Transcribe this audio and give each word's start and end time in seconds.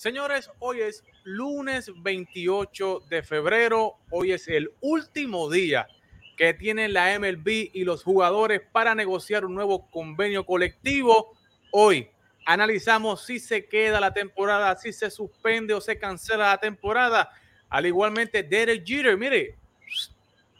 Señores, 0.00 0.50
hoy 0.60 0.80
es 0.80 1.04
lunes 1.24 1.90
28 1.94 3.02
de 3.10 3.22
febrero. 3.22 3.96
Hoy 4.10 4.32
es 4.32 4.48
el 4.48 4.72
último 4.80 5.50
día 5.50 5.88
que 6.38 6.54
tienen 6.54 6.94
la 6.94 7.18
MLB 7.18 7.68
y 7.74 7.84
los 7.84 8.02
jugadores 8.02 8.62
para 8.72 8.94
negociar 8.94 9.44
un 9.44 9.54
nuevo 9.54 9.90
convenio 9.90 10.46
colectivo. 10.46 11.36
Hoy 11.70 12.08
analizamos 12.46 13.26
si 13.26 13.38
se 13.38 13.66
queda 13.66 14.00
la 14.00 14.14
temporada, 14.14 14.74
si 14.76 14.90
se 14.94 15.10
suspende 15.10 15.74
o 15.74 15.82
se 15.82 15.98
cancela 15.98 16.48
la 16.48 16.56
temporada. 16.56 17.30
Al 17.68 17.84
igualmente, 17.84 18.42
Derek 18.42 18.86
Jeter, 18.86 19.18
mire, 19.18 19.58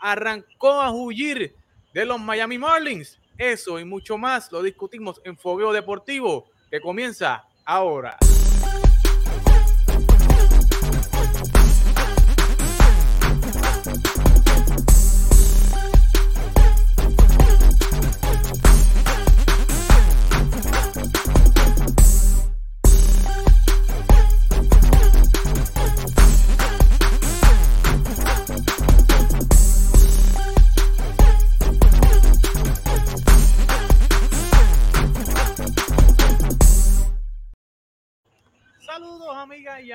arrancó 0.00 0.82
a 0.82 0.92
huir 0.92 1.56
de 1.94 2.04
los 2.04 2.20
Miami 2.20 2.58
Marlins. 2.58 3.18
Eso 3.38 3.80
y 3.80 3.86
mucho 3.86 4.18
más 4.18 4.52
lo 4.52 4.62
discutimos 4.62 5.18
en 5.24 5.34
Fogueo 5.38 5.72
Deportivo, 5.72 6.50
que 6.70 6.78
comienza 6.78 7.48
ahora. 7.64 8.18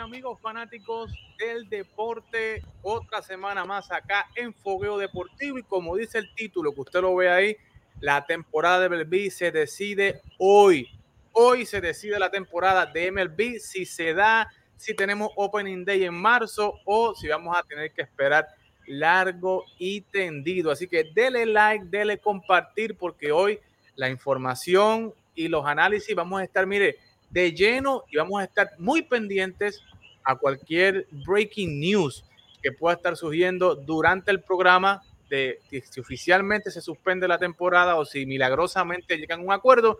Amigos 0.06 0.40
fanáticos 0.40 1.12
del 1.40 1.68
deporte, 1.68 2.62
otra 2.84 3.24
semana 3.24 3.66
más 3.66 3.92
acá 3.92 4.28
en 4.36 4.54
Fogueo 4.54 5.00
Deportivo 5.00 5.58
y 5.58 5.64
como 5.64 5.96
dice 5.96 6.20
el 6.20 6.32
título 6.36 6.76
que 6.76 6.82
usted 6.82 7.02
lo 7.02 7.16
ve 7.16 7.28
ahí, 7.28 7.58
la 8.00 8.24
temporada 8.24 8.82
de 8.82 8.90
MLB 8.90 9.32
se 9.32 9.52
decide 9.52 10.22
hoy. 10.38 10.88
Hoy 11.32 11.66
se 11.66 11.82
decide 11.82 12.20
la 12.20 12.30
temporada 12.30 12.86
de 12.86 13.12
MLB 13.12 13.58
si 13.60 13.88
se 13.88 14.14
da, 14.14 14.48
si 14.78 14.94
tenemos 14.94 15.32
Opening 15.38 15.84
Day 15.84 16.04
en 16.04 16.14
marzo 16.14 16.76
o 16.86 17.16
si 17.16 17.28
vamos 17.28 17.58
a 17.58 17.64
tener 17.64 17.92
que 17.92 18.04
esperar 18.04 18.48
largo 18.86 19.66
y 19.80 20.02
tendido. 20.02 20.70
Así 20.70 20.88
que 20.88 21.06
dele 21.16 21.48
like, 21.48 21.86
dele 21.86 22.20
compartir 22.20 22.96
porque 22.96 23.32
hoy 23.32 23.60
la 23.96 24.08
información 24.08 25.16
y 25.34 25.48
los 25.48 25.66
análisis 25.66 26.16
vamos 26.16 26.42
a 26.42 26.44
estar, 26.44 26.68
mire, 26.68 27.00
de 27.32 27.54
lleno 27.54 28.04
y 28.12 28.18
vamos 28.18 28.40
a 28.40 28.44
estar 28.44 28.70
muy 28.78 29.02
pendientes 29.02 29.82
a 30.26 30.36
cualquier 30.36 31.08
breaking 31.12 31.80
news 31.80 32.26
que 32.62 32.72
pueda 32.72 32.96
estar 32.96 33.16
surgiendo 33.16 33.76
durante 33.76 34.32
el 34.32 34.42
programa 34.42 35.02
de 35.30 35.60
si 35.70 36.00
oficialmente 36.00 36.72
se 36.72 36.82
suspende 36.82 37.28
la 37.28 37.38
temporada 37.38 37.96
o 37.96 38.06
si 38.06 38.26
milagrosamente 38.26 39.18
llegan 39.18 39.42
a 39.42 39.44
un 39.44 39.52
acuerdo, 39.52 40.00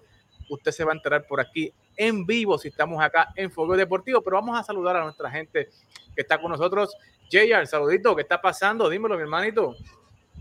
usted 0.50 0.72
se 0.72 0.84
va 0.84 0.92
a 0.92 0.96
enterar 0.96 1.26
por 1.28 1.40
aquí 1.40 1.72
en 1.98 2.26
vivo 2.26 2.58
si 2.58 2.68
estamos 2.68 3.02
acá 3.02 3.32
en 3.36 3.52
Fuego 3.52 3.76
Deportivo, 3.76 4.22
pero 4.22 4.38
vamos 4.38 4.60
a 4.60 4.64
saludar 4.64 4.98
a 4.98 5.04
nuestra 5.04 5.30
gente 5.30 5.70
que 6.16 6.22
está 6.22 6.40
con 6.40 6.52
nosotros. 6.52 6.96
JR, 7.32 7.66
saludito, 7.66 8.16
¿qué 8.16 8.22
está 8.22 8.42
pasando? 8.42 8.90
Dímelo, 8.90 9.16
mi 9.16 9.24
hermanito. 9.24 9.76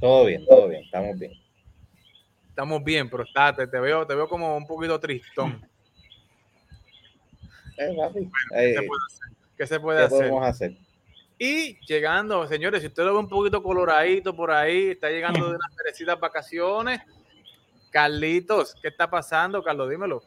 Todo 0.00 0.26
bien, 0.26 0.44
todo 0.46 0.68
bien, 0.68 0.82
estamos 0.82 1.18
bien. 1.18 1.32
Estamos 2.48 2.84
bien, 2.84 3.08
pero 3.10 3.24
está, 3.24 3.54
te, 3.54 3.66
veo, 3.66 4.06
te 4.06 4.14
veo 4.14 4.28
como 4.28 4.56
un 4.56 4.66
poquito 4.66 4.98
tristón. 4.98 5.66
Eh, 7.76 8.76
¿Qué 8.78 8.86
se 9.66 9.80
puede 9.80 10.04
hacer? 10.04 10.32
hacer? 10.42 10.76
Y 11.38 11.78
llegando, 11.86 12.46
señores, 12.46 12.80
si 12.80 12.86
usted 12.86 13.04
lo 13.04 13.14
ve 13.14 13.18
un 13.18 13.28
poquito 13.28 13.62
coloradito 13.62 14.34
por 14.34 14.50
ahí, 14.50 14.90
está 14.90 15.10
llegando 15.10 15.48
de 15.48 15.56
unas 15.56 15.72
merecidas 15.76 16.18
vacaciones. 16.20 17.00
Carlitos, 17.90 18.74
¿qué 18.80 18.88
está 18.88 19.08
pasando, 19.08 19.62
Carlos? 19.62 19.88
Dímelo. 19.90 20.22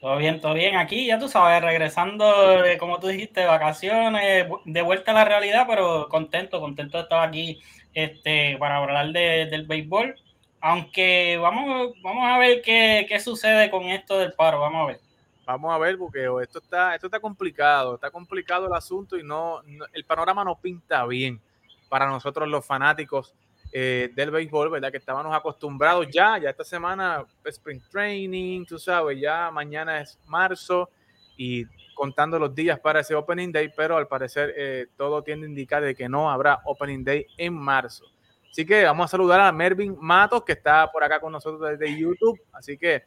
Todo 0.00 0.16
bien, 0.16 0.40
todo 0.40 0.54
bien. 0.54 0.76
Aquí, 0.76 1.06
ya 1.06 1.18
tú 1.18 1.28
sabes, 1.28 1.60
regresando, 1.60 2.62
como 2.78 3.00
tú 3.00 3.08
dijiste, 3.08 3.40
de 3.40 3.46
vacaciones, 3.46 4.46
de 4.64 4.82
vuelta 4.82 5.10
a 5.10 5.14
la 5.14 5.24
realidad, 5.24 5.66
pero 5.68 6.08
contento, 6.08 6.60
contento 6.60 6.98
de 6.98 7.02
estar 7.02 7.26
aquí 7.26 7.60
este, 7.94 8.56
para 8.58 8.76
hablar 8.76 9.10
del 9.10 9.66
béisbol. 9.66 10.14
Aunque 10.60 11.36
vamos, 11.40 11.94
vamos 12.02 12.24
a 12.24 12.38
ver 12.38 12.62
qué, 12.62 13.06
qué 13.08 13.20
sucede 13.20 13.70
con 13.70 13.84
esto 13.84 14.18
del 14.18 14.32
paro, 14.34 14.60
vamos 14.60 14.84
a 14.84 14.86
ver. 14.92 15.07
Vamos 15.48 15.74
a 15.74 15.78
ver, 15.78 15.96
porque 15.96 16.28
esto 16.42 16.58
está, 16.58 16.94
esto 16.94 17.06
está 17.06 17.20
complicado, 17.20 17.94
está 17.94 18.10
complicado 18.10 18.66
el 18.66 18.72
asunto 18.74 19.16
y 19.16 19.22
no, 19.22 19.62
el 19.94 20.04
panorama 20.04 20.44
no 20.44 20.60
pinta 20.60 21.06
bien 21.06 21.40
para 21.88 22.06
nosotros 22.06 22.46
los 22.46 22.66
fanáticos 22.66 23.34
eh, 23.72 24.12
del 24.14 24.30
béisbol, 24.30 24.68
¿verdad? 24.68 24.90
Que 24.90 24.98
estábamos 24.98 25.34
acostumbrados 25.34 26.06
ya, 26.12 26.36
ya 26.36 26.50
esta 26.50 26.64
semana 26.64 27.24
Spring 27.46 27.80
Training, 27.90 28.66
tú 28.66 28.78
sabes, 28.78 29.18
ya 29.18 29.50
mañana 29.50 30.02
es 30.02 30.18
marzo 30.26 30.90
y 31.38 31.64
contando 31.94 32.38
los 32.38 32.54
días 32.54 32.78
para 32.78 33.00
ese 33.00 33.14
Opening 33.14 33.50
Day, 33.50 33.72
pero 33.74 33.96
al 33.96 34.06
parecer 34.06 34.52
eh, 34.54 34.88
todo 34.98 35.22
tiende 35.22 35.46
a 35.46 35.48
indicar 35.48 35.82
de 35.82 35.94
que 35.94 36.10
no 36.10 36.30
habrá 36.30 36.60
Opening 36.66 37.04
Day 37.04 37.26
en 37.38 37.54
marzo. 37.54 38.04
Así 38.50 38.66
que 38.66 38.84
vamos 38.84 39.06
a 39.06 39.08
saludar 39.08 39.40
a 39.40 39.50
Mervin 39.50 39.96
Matos, 39.98 40.44
que 40.44 40.52
está 40.52 40.92
por 40.92 41.02
acá 41.02 41.18
con 41.18 41.32
nosotros 41.32 41.70
desde 41.70 41.98
YouTube. 41.98 42.38
Así 42.52 42.76
que 42.76 43.04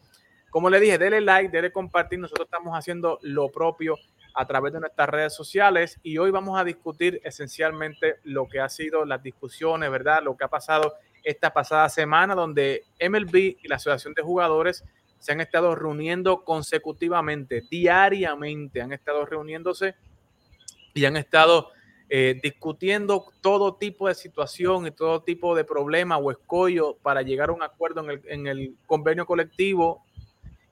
como 0.51 0.69
le 0.69 0.79
dije, 0.79 0.97
denle 0.97 1.21
like, 1.21 1.49
denle 1.49 1.71
compartir. 1.71 2.19
Nosotros 2.19 2.45
estamos 2.45 2.77
haciendo 2.77 3.17
lo 3.23 3.49
propio 3.49 3.95
a 4.33 4.45
través 4.45 4.73
de 4.73 4.81
nuestras 4.81 5.09
redes 5.09 5.33
sociales 5.33 5.99
y 6.03 6.17
hoy 6.17 6.29
vamos 6.29 6.59
a 6.59 6.63
discutir 6.63 7.19
esencialmente 7.23 8.17
lo 8.23 8.47
que 8.47 8.59
ha 8.59 8.69
sido 8.69 9.05
las 9.05 9.23
discusiones, 9.23 9.89
¿verdad? 9.89 10.21
Lo 10.23 10.37
que 10.37 10.43
ha 10.43 10.49
pasado 10.49 10.93
esta 11.23 11.53
pasada 11.53 11.87
semana 11.89 12.35
donde 12.35 12.83
MLB 12.99 13.35
y 13.61 13.67
la 13.67 13.77
Asociación 13.77 14.13
de 14.13 14.23
Jugadores 14.23 14.83
se 15.19 15.31
han 15.31 15.39
estado 15.39 15.73
reuniendo 15.75 16.43
consecutivamente, 16.43 17.63
diariamente, 17.69 18.81
han 18.81 18.91
estado 18.91 19.25
reuniéndose 19.25 19.95
y 20.93 21.05
han 21.05 21.15
estado 21.15 21.69
eh, 22.09 22.39
discutiendo 22.43 23.25
todo 23.39 23.75
tipo 23.75 24.09
de 24.09 24.15
situación 24.15 24.87
y 24.87 24.91
todo 24.91 25.21
tipo 25.21 25.55
de 25.55 25.63
problema 25.63 26.17
o 26.17 26.31
escollo 26.31 26.97
para 27.01 27.21
llegar 27.21 27.49
a 27.49 27.53
un 27.53 27.63
acuerdo 27.63 28.05
en 28.09 28.47
el 28.47 28.75
convenio 28.85 29.25
colectivo 29.25 30.03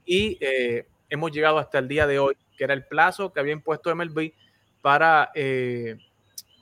y 0.09 0.40
eh, 0.42 0.88
hemos 1.12 1.31
llegado 1.31 1.59
hasta 1.59 1.78
el 1.78 1.88
día 1.88 2.08
de 2.08 2.18
hoy, 2.18 2.36
que 2.58 2.64
era 2.64 2.74
el 2.74 2.84
plazo 2.84 3.31
que 3.31 3.40
había 3.40 3.53
impuesto 3.53 3.96
MLB 3.96 4.31
para 4.81 5.30
eh, 5.36 5.97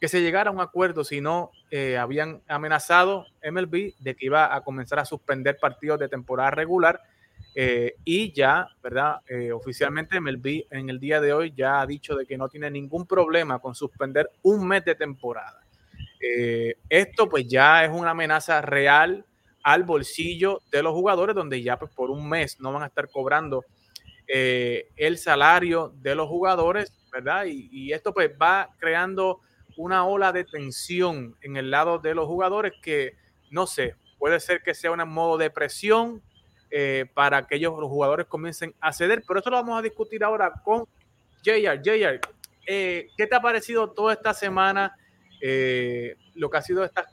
que 0.01 0.09
se 0.09 0.21
llegara 0.21 0.49
a 0.49 0.53
un 0.53 0.59
acuerdo, 0.59 1.05
si 1.05 1.21
no 1.21 1.51
eh, 1.71 1.97
habían 1.97 2.41
amenazado 2.49 3.25
MLB 3.49 3.93
de 3.99 4.15
que 4.17 4.25
iba 4.25 4.53
a 4.53 4.61
comenzar 4.61 4.99
a 4.99 5.05
suspender 5.05 5.57
partidos 5.61 5.97
de 5.97 6.09
temporada 6.09 6.51
regular 6.51 7.01
y 8.05 8.31
ya, 8.33 8.67
¿verdad? 8.83 9.21
oficialmente 9.51 10.19
MLB 10.19 10.67
en 10.69 10.91
el 10.91 10.99
día 10.99 11.19
de 11.19 11.33
hoy 11.33 11.51
ya 11.57 11.81
ha 11.81 11.87
dicho 11.87 12.15
de 12.15 12.27
que 12.27 12.37
no 12.37 12.47
tiene 12.49 12.69
ningún 12.69 13.07
problema 13.07 13.57
con 13.57 13.73
suspender 13.73 14.29
un 14.43 14.67
mes 14.67 14.85
de 14.85 14.93
temporada. 14.93 15.63
esto 16.87 17.27
pues 17.27 17.47
ya 17.47 17.83
es 17.83 17.89
una 17.89 18.11
amenaza 18.11 18.61
real 18.61 19.25
al 19.67 19.83
bolsillo 19.83 20.61
de 20.71 20.81
los 20.81 20.93
jugadores, 20.93 21.35
donde 21.35 21.61
ya 21.61 21.77
pues, 21.77 21.91
por 21.91 22.09
un 22.09 22.29
mes 22.29 22.57
no 22.61 22.71
van 22.71 22.83
a 22.83 22.85
estar 22.85 23.09
cobrando 23.09 23.65
eh, 24.25 24.87
el 24.95 25.17
salario 25.17 25.91
de 25.97 26.15
los 26.15 26.29
jugadores, 26.29 26.93
¿verdad? 27.11 27.43
Y, 27.47 27.91
esto 27.91 28.13
pues 28.13 28.31
va 28.41 28.69
creando 28.79 29.41
una 29.75 30.05
ola 30.05 30.31
de 30.31 30.45
tensión 30.45 31.35
en 31.41 31.57
el 31.57 31.69
lado 31.69 31.99
de 31.99 32.15
los 32.15 32.27
jugadores 32.27 32.75
que, 32.81 33.17
no 33.51 33.67
sé, 33.67 33.95
puede 34.17 34.39
ser 34.39 34.63
que 34.63 34.73
sea 34.73 34.91
un 34.91 35.05
modo 35.09 35.37
de 35.37 35.49
presión 35.49 36.21
eh, 36.71 37.05
para 37.13 37.45
que 37.45 37.55
ellos, 37.55 37.77
los 37.77 37.89
jugadores, 37.89 38.25
comiencen 38.25 38.73
a 38.79 38.93
ceder, 38.93 39.21
pero 39.27 39.41
eso 39.41 39.49
lo 39.49 39.57
vamos 39.57 39.77
a 39.77 39.81
discutir 39.81 40.23
ahora 40.23 40.49
con 40.63 40.85
JR. 41.43 41.81
JR, 41.83 42.21
eh, 42.67 43.09
¿qué 43.17 43.27
te 43.27 43.35
ha 43.35 43.41
parecido 43.41 43.89
toda 43.89 44.13
esta 44.13 44.33
semana? 44.33 44.95
lo 46.33 46.49
que 46.49 46.57
ha 46.57 46.61
sido 46.63 46.83
esta 46.83 47.05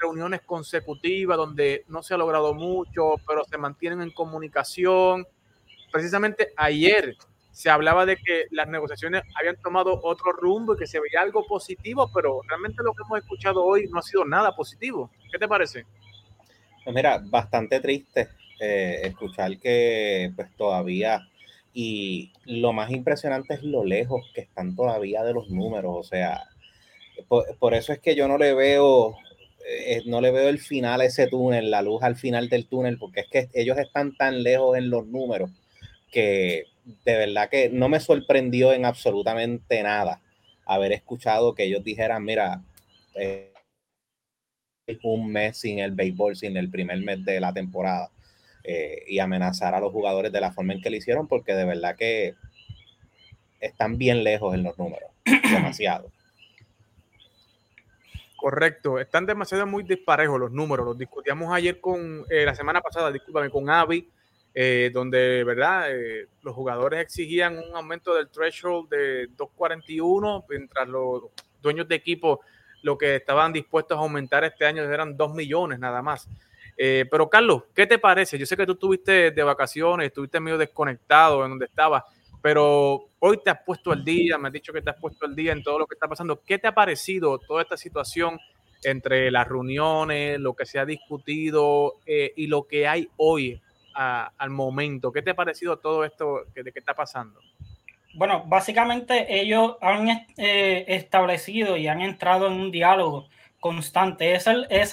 reuniones 0.00 0.40
consecutivas 0.42 1.36
donde 1.36 1.84
no 1.88 2.02
se 2.02 2.14
ha 2.14 2.16
logrado 2.16 2.54
mucho, 2.54 3.16
pero 3.26 3.44
se 3.44 3.58
mantienen 3.58 4.02
en 4.02 4.10
comunicación. 4.10 5.26
Precisamente 5.92 6.52
ayer 6.56 7.16
se 7.50 7.68
hablaba 7.68 8.06
de 8.06 8.16
que 8.16 8.46
las 8.50 8.68
negociaciones 8.68 9.22
habían 9.38 9.56
tomado 9.56 10.00
otro 10.02 10.32
rumbo 10.32 10.74
y 10.74 10.78
que 10.78 10.86
se 10.86 11.00
veía 11.00 11.20
algo 11.20 11.46
positivo, 11.46 12.10
pero 12.14 12.40
realmente 12.48 12.82
lo 12.82 12.94
que 12.94 13.02
hemos 13.04 13.18
escuchado 13.18 13.64
hoy 13.64 13.86
no 13.88 13.98
ha 13.98 14.02
sido 14.02 14.24
nada 14.24 14.54
positivo. 14.54 15.10
¿Qué 15.30 15.38
te 15.38 15.48
parece? 15.48 15.84
Pues 16.84 16.94
mira, 16.94 17.20
bastante 17.22 17.80
triste 17.80 18.28
eh, 18.58 19.00
escuchar 19.04 19.58
que 19.58 20.32
pues 20.34 20.50
todavía 20.56 21.26
y 21.72 22.32
lo 22.44 22.72
más 22.72 22.90
impresionante 22.90 23.54
es 23.54 23.62
lo 23.62 23.84
lejos 23.84 24.30
que 24.34 24.40
están 24.40 24.74
todavía 24.74 25.22
de 25.22 25.34
los 25.34 25.50
números, 25.50 25.94
o 25.94 26.02
sea, 26.02 26.48
por, 27.28 27.74
eso 27.74 27.92
es 27.92 28.00
que 28.00 28.14
yo 28.14 28.28
no 28.28 28.38
le 28.38 28.54
veo 28.54 29.16
eh, 29.66 30.02
no 30.06 30.20
le 30.20 30.30
veo 30.30 30.48
el 30.48 30.58
final 30.58 31.00
a 31.00 31.04
ese 31.04 31.26
túnel, 31.26 31.70
la 31.70 31.82
luz 31.82 32.02
al 32.02 32.16
final 32.16 32.48
del 32.48 32.66
túnel, 32.66 32.98
porque 32.98 33.20
es 33.20 33.28
que 33.28 33.48
ellos 33.54 33.78
están 33.78 34.16
tan 34.16 34.42
lejos 34.42 34.76
en 34.76 34.90
los 34.90 35.06
números 35.06 35.50
que 36.10 36.64
de 37.04 37.16
verdad 37.16 37.48
que 37.48 37.68
no 37.68 37.88
me 37.88 38.00
sorprendió 38.00 38.72
en 38.72 38.84
absolutamente 38.84 39.82
nada 39.82 40.20
haber 40.66 40.92
escuchado 40.92 41.54
que 41.54 41.64
ellos 41.64 41.84
dijeran, 41.84 42.24
mira, 42.24 42.62
eh, 43.14 43.52
un 45.02 45.30
mes 45.30 45.58
sin 45.58 45.78
el 45.78 45.92
béisbol, 45.92 46.36
sin 46.36 46.56
el 46.56 46.70
primer 46.70 46.98
mes 46.98 47.24
de 47.24 47.40
la 47.40 47.52
temporada, 47.52 48.10
eh, 48.64 49.04
y 49.06 49.18
amenazar 49.18 49.74
a 49.74 49.80
los 49.80 49.92
jugadores 49.92 50.32
de 50.32 50.40
la 50.40 50.52
forma 50.52 50.72
en 50.72 50.80
que 50.80 50.90
lo 50.90 50.96
hicieron, 50.96 51.28
porque 51.28 51.54
de 51.54 51.64
verdad 51.64 51.96
que 51.96 52.34
están 53.60 53.98
bien 53.98 54.24
lejos 54.24 54.54
en 54.54 54.62
los 54.62 54.78
números, 54.78 55.10
demasiado. 55.50 56.10
Correcto, 58.40 58.98
están 58.98 59.26
demasiado 59.26 59.66
muy 59.66 59.82
disparejos 59.82 60.40
los 60.40 60.50
números. 60.50 60.86
Los 60.86 60.96
discutíamos 60.96 61.52
ayer 61.52 61.78
con, 61.78 62.24
eh, 62.30 62.46
la 62.46 62.54
semana 62.54 62.80
pasada, 62.80 63.12
discúlpame, 63.12 63.50
con 63.50 63.68
Avi, 63.68 64.08
eh, 64.54 64.90
donde, 64.94 65.44
¿verdad? 65.44 65.94
Eh, 65.94 66.26
los 66.40 66.54
jugadores 66.54 67.00
exigían 67.00 67.58
un 67.58 67.76
aumento 67.76 68.14
del 68.14 68.30
threshold 68.30 68.88
de 68.88 69.28
2.41, 69.36 70.46
mientras 70.48 70.88
los 70.88 71.24
dueños 71.60 71.86
de 71.86 71.96
equipo 71.96 72.40
lo 72.82 72.96
que 72.96 73.16
estaban 73.16 73.52
dispuestos 73.52 73.98
a 73.98 74.00
aumentar 74.00 74.42
este 74.44 74.64
año 74.64 74.84
eran 74.84 75.18
2 75.18 75.34
millones 75.34 75.78
nada 75.78 76.00
más. 76.00 76.26
pero 77.10 77.28
Carlos, 77.28 77.64
¿qué 77.74 77.86
te 77.86 77.98
parece? 77.98 78.38
Yo 78.38 78.46
sé 78.46 78.56
que 78.56 78.64
tú 78.64 78.72
estuviste 78.72 79.32
de 79.32 79.42
vacaciones, 79.42 80.06
estuviste 80.06 80.40
medio 80.40 80.56
desconectado 80.56 81.44
en 81.44 81.50
donde 81.50 81.66
estabas, 81.66 82.04
pero 82.42 83.08
hoy 83.18 83.38
te 83.42 83.50
has 83.50 83.60
puesto 83.64 83.92
al 83.92 84.04
día, 84.04 84.38
me 84.38 84.48
has 84.48 84.52
dicho 84.52 84.72
que 84.72 84.82
te 84.82 84.90
has 84.90 84.96
puesto 84.96 85.26
al 85.26 85.34
día 85.34 85.52
en 85.52 85.62
todo 85.62 85.78
lo 85.78 85.86
que 85.86 85.94
está 85.94 86.08
pasando. 86.08 86.40
¿Qué 86.42 86.58
te 86.58 86.68
ha 86.68 86.74
parecido 86.74 87.38
toda 87.38 87.62
esta 87.62 87.76
situación 87.76 88.38
entre 88.82 89.30
las 89.30 89.46
reuniones, 89.46 90.40
lo 90.40 90.54
que 90.54 90.64
se 90.64 90.78
ha 90.78 90.86
discutido 90.86 91.96
eh, 92.06 92.32
y 92.36 92.46
lo 92.46 92.66
que 92.66 92.88
hay 92.88 93.08
hoy 93.16 93.60
al 93.94 94.50
momento? 94.50 95.12
¿Qué 95.12 95.20
te 95.20 95.30
ha 95.30 95.36
parecido 95.36 95.78
todo 95.78 96.04
esto 96.04 96.44
que, 96.54 96.62
de 96.62 96.72
qué 96.72 96.78
está 96.78 96.94
pasando? 96.94 97.40
Bueno, 98.14 98.44
básicamente 98.46 99.40
ellos 99.40 99.76
han 99.80 100.08
eh, 100.36 100.84
establecido 100.88 101.76
y 101.76 101.86
han 101.86 102.00
entrado 102.00 102.46
en 102.46 102.54
un 102.54 102.70
diálogo 102.70 103.28
constante. 103.60 104.34
Es 104.34 104.46
el, 104.46 104.66
es 104.70 104.90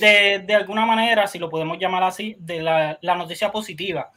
de, 0.00 0.54
alguna 0.54 0.86
manera, 0.86 1.26
si 1.26 1.38
lo 1.38 1.50
podemos 1.50 1.78
llamar 1.78 2.04
así, 2.04 2.34
de 2.38 2.62
la 2.62 3.16
noticia 3.16 3.52
positiva 3.52 4.10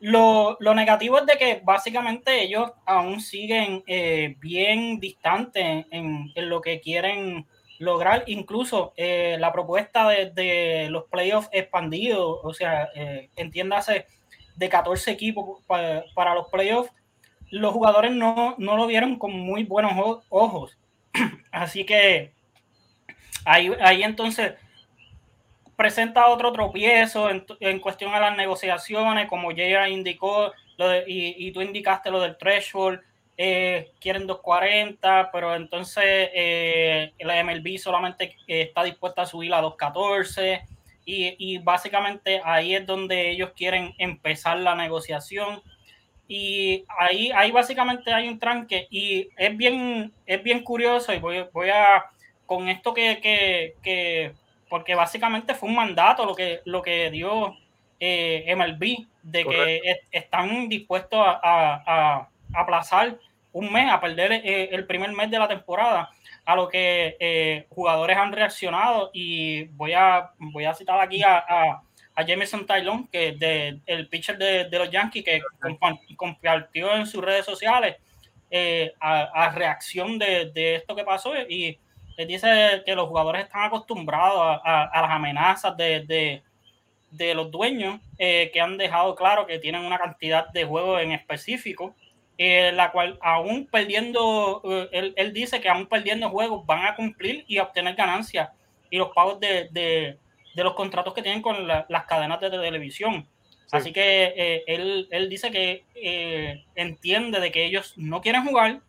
lo, 0.00 0.56
negativo 0.74 1.18
es 1.18 1.26
de 1.26 1.36
que 1.36 1.60
básicamente 1.64 2.42
ellos 2.42 2.70
aún 2.86 3.20
siguen 3.20 3.82
eh, 3.86 4.36
bien 4.40 5.00
distantes 5.00 5.86
en, 5.90 6.32
lo 6.36 6.60
que 6.60 6.80
quieren 6.80 7.46
lograr. 7.78 8.24
Incluso 8.26 8.92
eh, 8.96 9.36
la 9.40 9.52
propuesta 9.52 10.08
de, 10.08 10.88
los 10.90 11.04
playoffs 11.04 11.48
expandidos, 11.52 12.38
o 12.42 12.54
sea, 12.54 12.88
eh, 12.94 13.30
entiéndase, 13.36 14.06
de 14.54 14.68
14 14.68 15.10
equipos 15.10 15.62
para, 15.66 16.34
los 16.34 16.48
playoffs, 16.48 16.92
los 17.50 17.72
jugadores 17.72 18.12
no, 18.12 18.54
no, 18.58 18.76
lo 18.76 18.86
vieron 18.86 19.18
con 19.18 19.32
muy 19.32 19.64
buenos 19.64 20.22
ojos. 20.28 20.76
Así 21.50 21.84
que 21.84 22.32
ahí, 23.44 23.70
ahí 23.80 24.02
entonces 24.02 24.54
presenta 25.78 26.26
otro 26.26 26.52
tropiezo 26.52 27.30
en, 27.30 27.78
cuestión 27.78 28.12
a 28.12 28.18
las 28.18 28.36
negociaciones, 28.36 29.28
como 29.28 29.52
ya 29.52 29.88
indicó, 29.88 30.52
y, 31.06 31.52
tú 31.52 31.62
indicaste 31.62 32.10
lo 32.10 32.20
del 32.20 32.36
threshold, 32.36 33.00
eh, 33.36 33.92
quieren 34.00 34.26
2.40, 34.26 35.30
pero 35.32 35.54
entonces 35.54 36.30
eh, 36.34 37.12
la 37.20 37.44
MLB 37.44 37.78
solamente 37.78 38.36
está 38.48 38.82
dispuesta 38.82 39.22
a 39.22 39.26
subir 39.26 39.54
a 39.54 39.62
2.14 39.62 40.64
y, 41.04 41.58
básicamente 41.58 42.40
ahí 42.44 42.74
es 42.74 42.84
donde 42.84 43.30
ellos 43.30 43.52
quieren 43.54 43.94
empezar 43.98 44.58
la 44.58 44.74
negociación. 44.74 45.62
Y 46.26 46.84
ahí, 46.98 47.30
ahí 47.30 47.52
básicamente 47.52 48.12
hay 48.12 48.28
un 48.28 48.40
tranque 48.40 48.88
y 48.90 49.28
es 49.36 49.56
bien, 49.56 50.12
es 50.26 50.42
bien 50.42 50.64
curioso 50.64 51.14
y 51.14 51.20
voy, 51.20 51.46
voy 51.52 51.70
a, 51.70 52.06
con 52.46 52.68
esto 52.68 52.92
que, 52.92 53.20
que 53.80 54.34
porque 54.68 54.94
básicamente 54.94 55.54
fue 55.54 55.68
un 55.68 55.76
mandato 55.76 56.24
lo 56.24 56.34
que, 56.34 56.60
lo 56.64 56.82
que 56.82 57.10
dio 57.10 57.56
eh, 58.00 58.54
MLB, 58.54 59.06
de 59.22 59.44
que 59.44 60.00
están 60.12 60.68
dispuestos 60.68 61.20
a, 61.20 62.28
aplazar 62.54 63.18
un 63.52 63.72
mes, 63.72 63.90
a 63.90 64.00
perder 64.00 64.32
eh, 64.32 64.68
el 64.72 64.86
primer 64.86 65.12
mes 65.12 65.30
de 65.30 65.38
la 65.38 65.48
temporada, 65.48 66.10
a 66.44 66.56
lo 66.56 66.68
que 66.68 67.16
eh, 67.18 67.66
jugadores 67.70 68.16
han 68.16 68.32
reaccionado. 68.32 69.10
Y 69.12 69.64
voy 69.64 69.92
a, 69.94 70.30
voy 70.38 70.64
a 70.64 70.74
citar 70.74 71.00
aquí 71.00 71.22
a, 71.22 71.44
a, 71.48 71.82
Jameson 72.26 72.66
Tylon, 72.66 73.06
que 73.08 73.28
es 73.28 73.38
de, 73.38 73.78
el 73.86 74.08
pitcher 74.08 74.38
de, 74.38 74.68
los 74.78 74.90
Yankees, 74.90 75.24
que 75.24 75.40
compartió 76.16 76.94
en 76.96 77.06
sus 77.06 77.22
redes 77.22 77.44
sociales 77.44 77.96
a, 79.00 79.52
reacción 79.54 80.18
de, 80.18 80.50
de 80.52 80.76
esto 80.76 80.96
que 80.96 81.04
pasó 81.04 81.32
y 81.48 81.78
él 82.18 82.26
dice 82.26 82.82
que 82.84 82.96
los 82.96 83.06
jugadores 83.06 83.44
están 83.44 83.62
acostumbrados 83.62 84.60
a, 84.64 84.90
las 84.92 85.10
amenazas 85.10 85.76
de, 85.76 86.42
los 87.32 87.50
dueños 87.50 88.00
eh, 88.18 88.50
que 88.52 88.60
han 88.60 88.76
dejado 88.76 89.14
claro 89.14 89.46
que 89.46 89.60
tienen 89.60 89.84
una 89.84 89.98
cantidad 89.98 90.48
de 90.48 90.64
juegos 90.64 91.00
en 91.00 91.12
específico, 91.12 91.94
eh, 92.36 92.72
la 92.72 92.90
cual 92.90 93.18
aún 93.22 93.68
perdiendo, 93.70 94.60
eh, 94.64 95.14
él, 95.14 95.32
dice 95.32 95.60
que 95.60 95.68
aún 95.68 95.86
perdiendo 95.86 96.28
juegos 96.28 96.66
van 96.66 96.86
a 96.86 96.96
cumplir 96.96 97.44
y 97.46 97.60
obtener 97.60 97.94
ganancias 97.94 98.50
y 98.90 98.98
los 98.98 99.10
pagos 99.14 99.38
de, 99.38 100.18
los 100.56 100.74
contratos 100.74 101.14
que 101.14 101.22
tienen 101.22 101.40
con 101.40 101.68
las 101.68 102.04
cadenas 102.08 102.40
de 102.40 102.50
televisión. 102.50 103.28
Así 103.70 103.92
que 103.92 104.64
él, 104.66 105.06
él, 105.12 105.28
dice 105.28 105.52
que 105.52 106.64
entiende 106.74 107.38
de 107.38 107.52
que 107.52 107.64
ellos 107.64 107.94
no 107.96 108.20
quieren 108.20 108.44
jugar, 108.44 108.80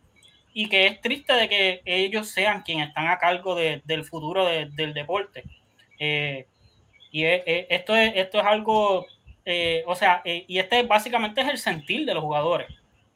y 0.52 0.68
que 0.68 0.86
es 0.86 1.00
triste 1.00 1.32
de 1.32 1.48
que 1.48 1.82
ellos 1.84 2.28
sean 2.28 2.62
quienes 2.62 2.88
están 2.88 3.08
a 3.08 3.18
cargo 3.18 3.54
del 3.54 4.04
futuro 4.04 4.44
del 4.46 4.94
deporte. 4.94 5.44
Eh, 5.98 6.46
y 7.12 7.24
esto, 7.24 7.94
es, 7.94 8.12
esto 8.16 8.40
es 8.40 8.46
algo, 8.46 9.06
eh, 9.44 9.82
o 9.86 9.94
sea, 9.94 10.22
eh, 10.24 10.44
y 10.46 10.58
este 10.58 10.82
básicamente 10.82 11.40
es 11.40 11.48
el 11.48 11.58
sentir 11.58 12.06
de 12.06 12.14
los 12.14 12.22
jugadores, 12.22 12.68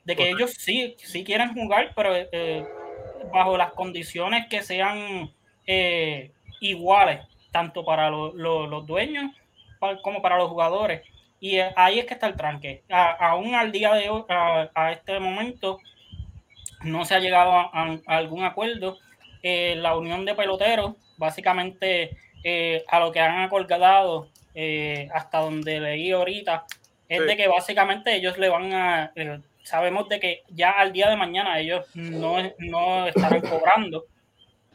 de 0.05 0.17
que 0.17 0.31
ellos 0.31 0.53
sí, 0.53 0.95
sí 0.99 1.25
quieren 1.25 1.55
jugar, 1.55 1.93
pero 1.95 2.13
bajo 3.33 3.57
las 3.57 3.73
condiciones 3.73 4.47
que 4.49 4.63
sean 4.63 5.33
iguales, 6.61 7.21
tanto 7.51 7.85
para 7.85 8.11
los 8.11 8.87
dueños 8.87 9.31
como 10.03 10.23
para 10.23 10.39
los 10.39 10.49
jugadores. 10.49 11.03
Y 11.41 11.59
ahí 11.59 11.99
es 11.99 12.07
que 12.07 12.15
está 12.15 12.27
el 12.27 12.37
tranque. 12.37 12.83
aún 12.89 13.55
al 13.55 13.71
día 13.73 13.93
de 13.93 14.09
hoy, 14.09 14.25
a 14.29 14.93
este 14.93 15.19
momento, 15.21 15.79
no 16.85 17.05
se 17.05 17.15
ha 17.15 17.21
llegado 17.21 17.53
a, 17.53 17.99
algún 18.07 18.45
acuerdo. 18.45 18.99
Eh, 19.43 19.75
la 19.77 19.97
unión 19.97 20.25
de 20.25 20.35
peloteros, 20.35 20.95
básicamente 21.17 22.17
eh, 22.43 22.83
a 22.89 23.01
lo 23.01 23.13
que 23.13 23.21
han 23.21 23.43
acordado 23.43 24.29
eh, 24.55 25.09
hasta 25.13 25.41
donde 25.41 25.81
leí 25.81 26.13
ahorita, 26.13 26.65
es 27.09 27.27
de 27.27 27.37
que 27.37 27.49
básicamente 27.49 28.15
ellos 28.15 28.39
le 28.39 28.49
van 28.49 28.73
a, 28.73 29.13
sabemos 29.63 30.09
de 30.09 30.19
que 30.19 30.43
ya 30.49 30.71
al 30.71 30.93
día 30.93 31.11
de 31.11 31.17
mañana 31.17 31.61
ellos 31.61 31.85
no, 31.95 32.37
no 32.59 33.07
estarán 33.07 33.43
cobrando, 33.43 34.07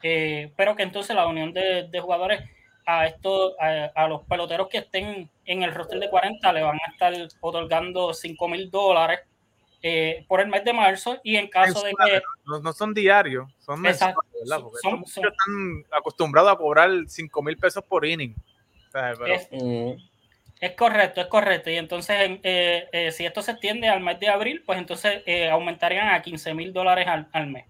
pero 0.02 0.76
que 0.76 0.84
entonces 0.84 1.16
la 1.16 1.28
unión 1.28 1.52
de, 1.52 2.00
jugadores 2.00 2.42
a, 2.86 3.08
estos, 3.08 3.56
a, 3.60 4.08
los 4.08 4.22
peloteros 4.26 4.70
que 4.70 4.78
estén 4.78 5.30
en 5.46 5.64
el 5.64 5.74
roster 5.74 6.00
de 6.00 6.10
40 6.10 6.54
le 6.54 6.62
van 6.62 6.78
a 6.78 6.92
estar 6.92 7.14
otorgando 7.42 8.14
5 8.14 8.48
mil 8.48 8.70
dólares 8.70 9.22
eh, 9.82 10.26
por 10.28 10.42
el 10.42 10.48
mes 10.48 10.66
de 10.66 10.74
marzo 10.74 11.20
y 11.24 11.38
en 11.38 11.48
caso 11.48 11.82
de 11.84 11.92
que... 11.92 12.22
No, 12.46 12.74
son 12.74 12.94
diarios, 12.94 13.50
son 13.60 13.80
mensuales, 13.82 14.18
son, 14.82 15.04
están 15.06 15.86
acostumbrados 15.92 16.52
a 16.52 16.58
cobrar 16.58 16.90
5 17.08 17.42
mil 17.42 17.58
pesos 17.58 17.84
por 17.84 18.06
inning. 18.06 18.36
Es, 20.60 20.74
correcto, 20.76 21.22
es 21.22 21.28
correcto. 21.28 21.70
Y 21.70 21.78
entonces, 21.78 22.40
eh, 22.44 22.90
eh, 22.92 23.12
si 23.14 23.26
esto 23.26 23.42
se 23.42 23.52
extiende 23.52 23.88
al 23.88 24.02
mes 24.02 24.20
de 24.20 24.28
abril, 24.28 24.64
pues 24.66 24.80
entonces 24.80 25.24
aumentarían 25.50 26.10
a 26.10 26.22
15 26.22 26.54
mil 26.54 26.74
dólares 26.74 27.08
al, 27.32 27.48
mes. 27.48 27.66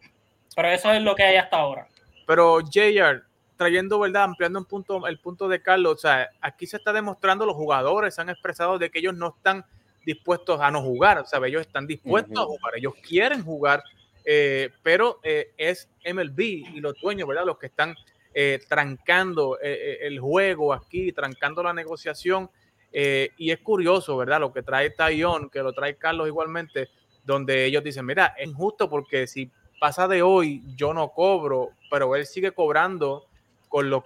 Pero 0.55 0.69
eso 0.69 0.91
es 0.91 1.03
lo 1.03 1.15
que 1.15 1.23
hay 1.23 1.35
hasta 1.35 1.57
ahora. 1.57 1.87
Pero 2.25 2.59
JR, 2.61 3.23
trayendo, 3.55 3.99
¿verdad? 3.99 4.23
Ampliando 4.23 4.57
un 4.57 4.65
punto, 4.65 5.05
el 5.05 5.19
punto 5.19 5.47
de 5.47 5.61
Carlos, 5.61 5.93
o 5.93 5.97
sea, 5.97 6.29
aquí 6.41 6.65
se 6.65 6.77
está 6.77 6.91
demostrando, 6.91 7.45
los 7.45 7.55
jugadores 7.55 8.17
han 8.17 8.29
expresado 8.29 8.79
de 8.79 8.89
que 8.89 8.99
ellos 8.99 9.13
no 9.13 9.35
están 9.35 9.65
dispuestos 10.13 10.59
a 10.59 10.71
no 10.71 10.81
jugar, 10.81 11.23
sea, 11.27 11.39
ellos 11.45 11.61
están 11.61 11.85
dispuestos 11.85 12.37
a 12.37 12.45
jugar, 12.45 12.75
ellos 12.75 12.93
quieren 13.07 13.43
jugar, 13.43 13.83
eh, 14.25 14.71
pero 14.81 15.19
eh, 15.21 15.51
es 15.55 15.87
MLB 16.03 16.39
y 16.39 16.79
los 16.79 16.99
dueños, 16.99 17.27
¿verdad? 17.27 17.45
Los 17.45 17.59
que 17.59 17.67
están 17.67 17.95
eh, 18.33 18.59
trancando 18.67 19.59
el 19.61 20.19
juego 20.19 20.73
aquí, 20.73 21.11
trancando 21.11 21.61
la 21.61 21.73
negociación. 21.73 22.49
y 22.91 23.51
es 23.51 23.59
curioso, 23.59 24.17
¿verdad? 24.17 24.39
Lo 24.39 24.51
que 24.51 24.63
trae 24.63 24.89
Taillon, 24.89 25.49
que 25.51 25.61
lo 25.61 25.73
trae 25.73 25.95
Carlos 25.95 26.27
igualmente, 26.27 26.89
donde 27.23 27.65
ellos 27.65 27.83
dicen, 27.83 28.05
mira, 28.05 28.33
es 28.37 28.47
injusto 28.47 28.89
porque 28.89 29.27
si 29.27 29.51
pasa 29.79 30.07
de 30.07 30.23
hoy, 30.23 30.63
yo 30.75 30.91
no 30.91 31.09
cobro, 31.09 31.69
pero 31.91 32.15
él 32.15 32.25
sigue 32.25 32.51
cobrando 32.51 33.27
con 33.67 33.87
los, 33.91 34.03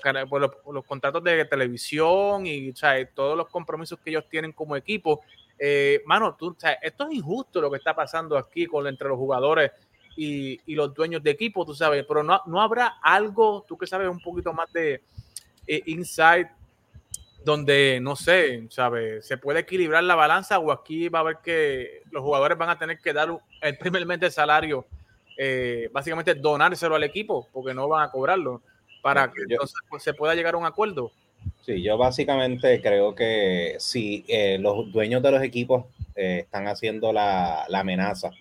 los, 0.74 0.86
contratos 0.86 1.24
de 1.24 1.46
televisión 1.46 2.46
y 2.46 2.70
o 2.70 2.76
sea, 2.76 2.94
todos 3.16 3.38
los 3.38 3.48
compromisos 3.48 3.98
que 4.00 4.10
ellos 4.10 4.26
tienen 4.30 4.52
como 4.52 4.76
equipo. 4.76 5.22
Eh, 5.66 6.04
mano, 6.06 6.36
tú, 6.36 6.50
o 6.50 6.56
sea, 6.60 6.74
esto 6.74 7.08
es 7.08 7.16
injusto 7.16 7.62
lo 7.62 7.72
que 7.72 7.78
está 7.78 7.96
pasando 7.96 8.38
aquí 8.38 8.66
con, 8.66 8.86
entre 8.86 9.08
los 9.08 9.18
jugadores 9.18 9.72
y, 10.18 10.60
y, 10.66 10.76
los 10.76 10.94
dueños 10.94 11.24
de 11.24 11.32
equipo, 11.32 11.66
tú 11.66 11.74
sabes, 11.74 12.04
pero 12.06 12.22
no, 12.22 12.42
no 12.48 12.62
habrá 12.62 12.98
algo, 13.02 13.64
tú 13.66 13.78
que 13.78 13.88
sabes 13.88 14.10
un 14.10 14.20
poquito 14.20 14.52
más 14.52 14.74
de 14.74 15.02
eh, 15.66 15.82
insight, 15.86 16.50
donde, 17.46 18.00
no 18.02 18.18
sé, 18.18 18.68
¿sabes? 18.72 19.26
Se 19.26 19.38
puede 19.38 19.62
equilibrar 19.62 20.04
la 20.04 20.16
balanza 20.16 20.60
o 20.60 20.70
aquí 20.70 21.08
va 21.08 21.20
a 21.20 21.22
haber 21.22 21.38
que 21.38 22.02
los 22.12 22.24
jugadores 22.24 22.58
van 22.58 22.70
a 22.70 22.78
tener 22.78 23.00
que 23.00 23.14
dar 23.14 23.30
el 23.62 23.78
primer 23.78 24.06
mes 24.06 24.20
de 24.20 24.32
salario, 24.32 24.86
eh, 25.38 25.90
básicamente 25.94 26.36
donárselo 26.36 26.96
al 26.96 27.04
equipo, 27.04 27.48
porque 27.54 27.74
no 27.74 27.88
van 27.88 28.04
a 28.04 28.12
cobrarlo 28.12 28.62
para 29.02 29.32
que 29.32 29.44
entonces 29.48 29.80
pues, 29.88 30.04
se 30.04 30.14
pueda 30.14 30.36
llegar 30.36 30.56
a 30.56 30.58
un 30.58 30.66
acuerdo. 30.66 31.14
Sí, 31.66 31.82
yo 31.82 31.98
básicamente 31.98 32.82
creo 32.82 33.16
que 33.16 33.76
si 33.80 34.26
eh, 34.28 34.58
los 34.60 34.92
dueños 34.92 35.24
de 35.24 35.32
los 35.32 35.42
equipos 35.42 35.86
eh, 36.16 36.40
están 36.44 36.68
haciendo 36.68 37.14
la, 37.14 37.64
amenaza 37.66 38.32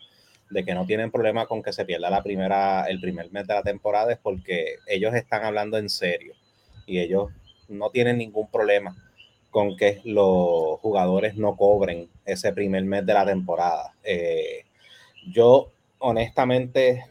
de 0.50 0.64
que 0.64 0.74
no 0.74 0.86
tienen 0.86 1.10
problema 1.10 1.46
con 1.46 1.62
que 1.62 1.72
se 1.72 1.84
pierda 1.84 2.10
la 2.10 2.22
primera, 2.22 2.84
el 2.88 3.00
primer 3.00 3.30
mes 3.30 3.46
de 3.46 3.54
la 3.54 3.62
temporada 3.62 4.12
es 4.12 4.18
porque 4.18 4.76
ellos 4.86 5.14
están 5.14 5.44
hablando 5.44 5.78
en 5.78 5.88
serio 5.88 6.34
y 6.84 6.98
ellos 6.98 7.30
no 7.68 7.90
tienen 7.90 8.18
ningún 8.18 8.50
problema 8.50 8.96
con 9.50 9.76
que 9.76 10.00
los 10.04 10.80
jugadores 10.80 11.36
no 11.36 11.56
cobren 11.56 12.08
ese 12.24 12.52
primer 12.52 12.84
mes 12.84 13.06
de 13.06 13.14
la 13.14 13.24
temporada. 13.24 13.92
Eh, 14.02 14.64
yo 15.30 15.70
honestamente 15.98 17.04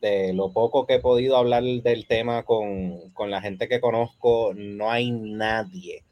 de 0.00 0.32
lo 0.32 0.52
poco 0.52 0.86
que 0.86 0.94
he 0.94 1.00
podido 1.00 1.36
hablar 1.36 1.62
del 1.62 2.06
tema 2.06 2.44
con, 2.44 3.12
la 3.26 3.40
gente 3.40 3.68
que 3.68 3.80
conozco, 3.80 4.52
no 4.54 4.90
hay 4.90 5.10
nadie. 5.10 6.04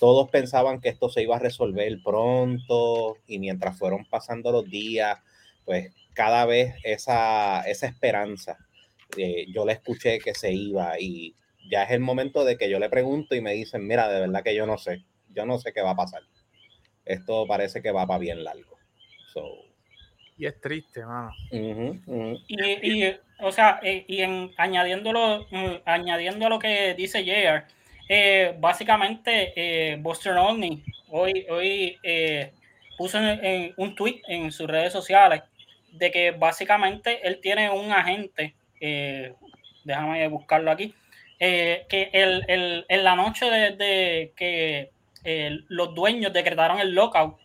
Todos 0.00 0.30
pensaban 0.30 0.80
que 0.80 0.88
esto 0.88 1.08
se 1.08 1.22
iba 1.22 1.36
a 1.36 1.40
resolver 1.40 1.92
pronto 2.04 3.16
y 3.26 3.38
mientras 3.38 3.78
fueron 3.78 4.04
pasando 4.06 4.52
los 4.52 4.68
días, 4.68 5.18
pues 5.64 5.92
cada 6.14 6.46
vez 6.46 6.74
esa, 6.82 7.62
esa 7.62 7.86
esperanza, 7.86 8.56
eh, 9.16 9.46
yo 9.54 9.64
le 9.64 9.74
escuché 9.74 10.18
que 10.18 10.34
se 10.34 10.52
iba 10.52 10.98
y 10.98 11.34
ya 11.70 11.84
es 11.84 11.90
el 11.90 12.00
momento 12.00 12.44
de 12.44 12.56
que 12.56 12.70
yo 12.70 12.78
le 12.78 12.88
pregunto 12.88 13.34
y 13.34 13.40
me 13.40 13.52
dicen, 13.52 13.86
mira, 13.86 14.08
de 14.08 14.20
verdad 14.20 14.42
que 14.42 14.54
yo 14.54 14.66
no 14.66 14.78
sé, 14.78 15.04
yo 15.28 15.46
no 15.46 15.58
sé 15.58 15.72
qué 15.72 15.82
va 15.82 15.90
a 15.90 15.96
pasar. 15.96 16.22
Esto 17.04 17.46
parece 17.46 17.82
que 17.82 17.92
va 17.92 18.06
para 18.06 18.18
bien 18.18 18.44
largo. 18.44 18.76
Y 20.38 20.46
es 20.46 20.60
triste, 20.60 21.04
mano. 21.04 21.32
Y, 21.50 23.04
o 23.40 23.52
sea, 23.52 23.80
eh, 23.82 24.04
y 24.06 24.20
en 24.20 24.50
añadiéndolo, 24.56 25.46
mm, 25.50 25.82
añadiendo 25.84 26.46
a 26.46 26.50
lo 26.50 26.58
que 26.58 26.94
dice 26.94 27.24
JR, 27.24 27.64
eh, 28.08 28.54
básicamente 28.60 29.52
eh, 29.56 29.96
Buster 29.96 30.34
Olney 30.34 30.84
hoy, 31.08 31.44
hoy 31.50 31.98
eh, 32.04 32.52
puso 32.96 33.18
en, 33.18 33.74
un 33.76 33.96
tweet 33.96 34.22
en 34.28 34.52
sus 34.52 34.68
redes 34.68 34.92
sociales 34.92 35.42
de 35.90 36.12
que 36.12 36.30
básicamente 36.30 37.26
él 37.26 37.40
tiene 37.40 37.68
un 37.70 37.90
agente, 37.90 38.54
déjame 39.84 40.28
buscarlo 40.28 40.70
aquí, 40.70 40.94
que 41.38 42.10
el, 42.12 42.84
en 42.88 43.04
la 43.04 43.16
noche 43.16 43.46
de, 43.46 44.32
que 44.36 44.90
los 45.68 45.94
dueños 45.94 46.32
decretaron 46.34 46.80
el 46.80 46.94
lockout 46.94 47.38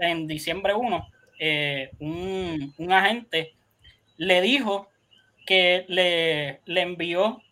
en 0.00 0.28
diciembre 0.28 0.74
1, 0.74 1.08
eh, 1.38 1.90
un, 1.98 2.74
un, 2.78 2.92
agente 2.92 3.54
le 4.16 4.40
dijo 4.40 4.88
que 5.46 5.84
le, 5.88 6.60
le, 6.64 6.80
envió 6.80 7.42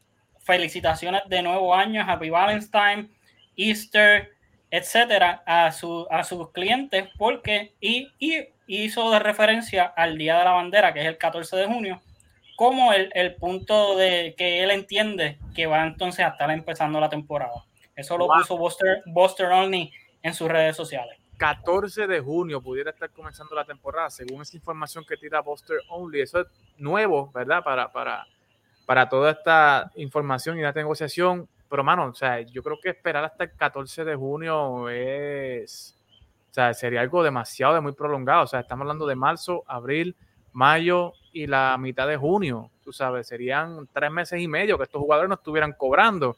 felicitaciones 0.41 1.23
de 1.29 1.43
nuevo 1.43 1.75
año, 1.75 2.05
Happy 2.07 2.31
Valentine, 2.31 3.09
Easter, 3.57 4.33
etcétera, 4.71 5.43
a, 5.47 5.71
su, 5.73 6.07
a 6.11 6.25
sus 6.25 6.51
clientes, 6.51 7.09
porque 7.17 7.75
y, 7.81 8.09
y, 8.19 8.49
hizo 8.67 9.11
de 9.11 9.19
referencia 9.19 9.85
al 9.85 10.19
Día 10.19 10.39
de 10.39 10.45
la 10.45 10.53
Bandera, 10.53 10.93
que 10.93 11.01
es 11.01 11.07
el 11.07 11.19
14 11.19 11.57
de 11.57 11.67
junio, 11.67 12.03
como 12.57 12.93
el, 12.93 13.11
el 13.15 13.35
punto 13.35 13.97
de 13.97 14.35
que 14.37 14.63
él 14.63 14.71
entiende 14.71 15.39
que 15.55 15.67
va 15.67 15.87
entonces 15.87 16.25
a 16.25 16.29
estar 16.29 16.51
empezando 16.51 16.99
la 17.01 17.09
temporada. 17.09 17.65
Eso 17.95 18.19
lo 18.19 18.27
puso 18.27 18.57
Buster, 18.57 19.03
Buster 19.07 19.47
Only 19.47 19.93
en 20.23 20.35
sus 20.35 20.49
redes 20.49 20.77
sociales. 20.77 21.19
14 21.37 22.07
de 22.07 22.21
junio 22.21 22.61
pudiera 22.61 22.91
estar 22.91 23.11
comenzando 23.11 23.55
la 23.55 23.65
temporada, 23.65 24.11
según 24.11 24.43
esa 24.43 24.57
información 24.57 25.05
que 25.05 25.17
tira 25.17 25.41
Buster 25.41 25.79
Only. 25.89 26.21
Eso 26.21 26.41
es 26.41 26.47
nuevo, 26.79 27.31
¿verdad? 27.33 27.63
Para, 27.63 27.93
para, 27.93 28.27
para 28.87 29.09
toda 29.09 29.33
esta 29.33 29.91
información 29.97 30.59
y 30.59 30.63
la 30.63 30.73
negociación. 30.73 31.49
Pero, 31.69 31.83
mano, 31.83 32.07
o 32.07 32.15
sea, 32.15 32.41
yo 32.41 32.63
creo 32.63 32.79
que 32.81 32.91
esperar 32.91 33.25
hasta 33.25 33.45
el 33.45 33.53
14 33.53 34.05
de 34.05 34.15
junio 34.15 34.89
es. 34.89 35.97
O 36.51 36.55
sea, 36.55 36.73
sería 36.73 37.01
algo 37.01 37.23
demasiado, 37.25 37.75
de 37.75 37.81
muy 37.81 37.93
prolongado. 37.93 38.45
O 38.45 38.47
sea, 38.47 38.61
estamos 38.61 38.83
hablando 38.83 39.07
de 39.07 39.17
marzo, 39.17 39.65
abril, 39.67 40.15
mayo 40.53 41.15
y 41.33 41.49
la 41.49 41.77
mitad 41.79 42.07
de 42.07 42.17
junio. 42.17 42.71
Tú 42.85 42.93
sabes, 42.93 43.27
serían 43.27 43.89
tres 43.93 44.11
meses 44.11 44.41
y 44.41 44.47
medio 44.47 44.79
que 44.79 44.85
estos 44.85 45.01
jugadores 45.01 45.29
no 45.29 45.35
estuvieran 45.35 45.73
cobrando 45.73 46.37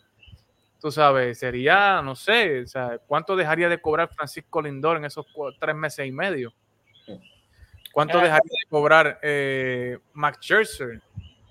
tú 0.80 0.90
sabes, 0.90 1.38
sería, 1.38 2.00
no 2.02 2.14
sé, 2.14 2.60
o 2.62 2.66
sea, 2.66 2.98
¿cuánto 3.06 3.36
dejaría 3.36 3.68
de 3.68 3.80
cobrar 3.80 4.08
Francisco 4.14 4.62
Lindor 4.62 4.98
en 4.98 5.04
esos 5.06 5.26
tres 5.58 5.74
meses 5.74 6.06
y 6.06 6.12
medio? 6.12 6.52
¿Cuánto 7.92 8.18
dejaría 8.18 8.40
de 8.42 8.68
cobrar 8.68 9.18
eh, 9.22 9.98
Max 10.12 10.38
Scherzer 10.42 11.00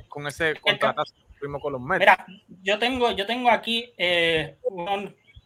con 0.08 0.28
ese 0.28 0.56
contrato 0.62 1.04
que 1.04 1.40
tuvimos 1.40 1.60
con 1.60 1.74
los 1.74 1.82
Mets? 1.82 2.00
Mira, 2.00 2.26
yo 2.62 2.78
tengo, 2.78 3.12
yo 3.12 3.26
tengo 3.26 3.50
aquí 3.50 3.92
eh, 3.98 4.56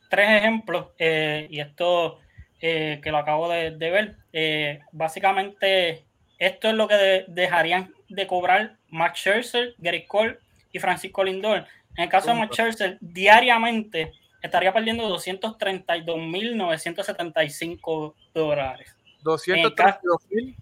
tres 0.10 0.30
ejemplos 0.30 0.88
eh, 0.98 1.48
y 1.50 1.62
esto 1.62 2.20
eh, 2.60 3.00
que 3.02 3.12
lo 3.12 3.18
acabo 3.18 3.48
de, 3.48 3.72
ver. 3.80 4.82
básicamente, 4.92 6.04
esto 6.38 6.68
es 6.68 6.74
lo 6.74 6.90
que 6.90 7.24
dejarían 7.30 7.94
de 8.10 8.28
cobrar 8.28 8.76
Max 8.90 9.20
Scherzer, 9.20 9.76
Gary 9.78 10.06
Cole 10.06 10.38
y 10.74 10.80
Francisco 10.80 11.24
Lindor 11.24 11.66
en 12.00 12.04
el 12.04 12.10
caso 12.10 12.30
de 12.30 12.36
Max 12.36 12.58
diariamente 13.02 14.14
estaría 14.42 14.72
perdiendo 14.72 15.14
232.975 15.14 18.14
dólares. 18.34 18.96
¿232.000? 19.22 20.56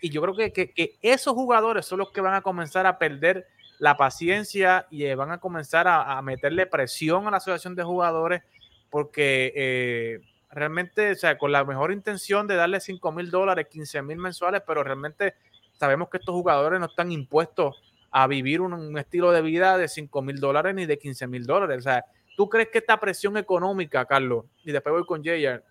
Y 0.00 0.10
yo, 0.10 0.22
creo, 0.22 0.34
que, 0.52 0.98
esos 1.02 1.34
jugadores 1.34 1.84
son 1.84 1.98
los 1.98 2.10
que 2.10 2.22
van 2.22 2.34
a 2.34 2.40
comenzar 2.40 2.86
a 2.86 2.98
perder 2.98 3.46
la 3.78 3.96
paciencia 3.96 4.86
y 4.90 5.12
van 5.14 5.32
a 5.32 5.38
comenzar 5.38 5.86
a, 5.86 6.20
meterle 6.22 6.66
presión 6.66 7.26
a 7.26 7.30
la 7.30 7.36
asociación 7.36 7.74
de 7.74 7.82
jugadores 7.82 8.42
porque 8.88 9.52
eh, 9.54 10.20
realmente, 10.50 11.10
o 11.10 11.16
sea, 11.16 11.36
con 11.36 11.52
la 11.52 11.64
mejor 11.64 11.92
intención 11.92 12.46
de 12.46 12.54
darle 12.54 12.80
5 12.80 13.12
mil 13.12 13.30
dólares, 13.30 13.66
15 13.70 14.02
mil 14.02 14.16
mensuales, 14.16 14.62
pero 14.66 14.82
realmente 14.82 15.34
sabemos 15.74 16.08
que 16.08 16.18
estos 16.18 16.34
jugadores 16.34 16.80
no 16.80 16.86
están 16.86 17.12
impuestos 17.12 17.82
a 18.10 18.26
vivir 18.28 18.60
un, 18.60 18.96
estilo 18.96 19.32
de 19.32 19.42
vida 19.42 19.76
de 19.76 19.88
5 19.88 20.22
mil 20.22 20.38
dólares 20.38 20.74
ni 20.74 20.86
de 20.86 20.98
15 20.98 21.26
mil 21.26 21.44
dólares. 21.44 21.78
O 21.78 21.82
sea, 21.82 22.04
¿tú 22.36 22.48
crees 22.48 22.68
que 22.68 22.78
esta 22.78 22.98
presión 22.98 23.36
económica, 23.36 24.04
Carlos, 24.04 24.44
y 24.64 24.72
después 24.72 24.92
voy 24.92 25.06
con 25.06 25.22
Jayar, 25.22 25.62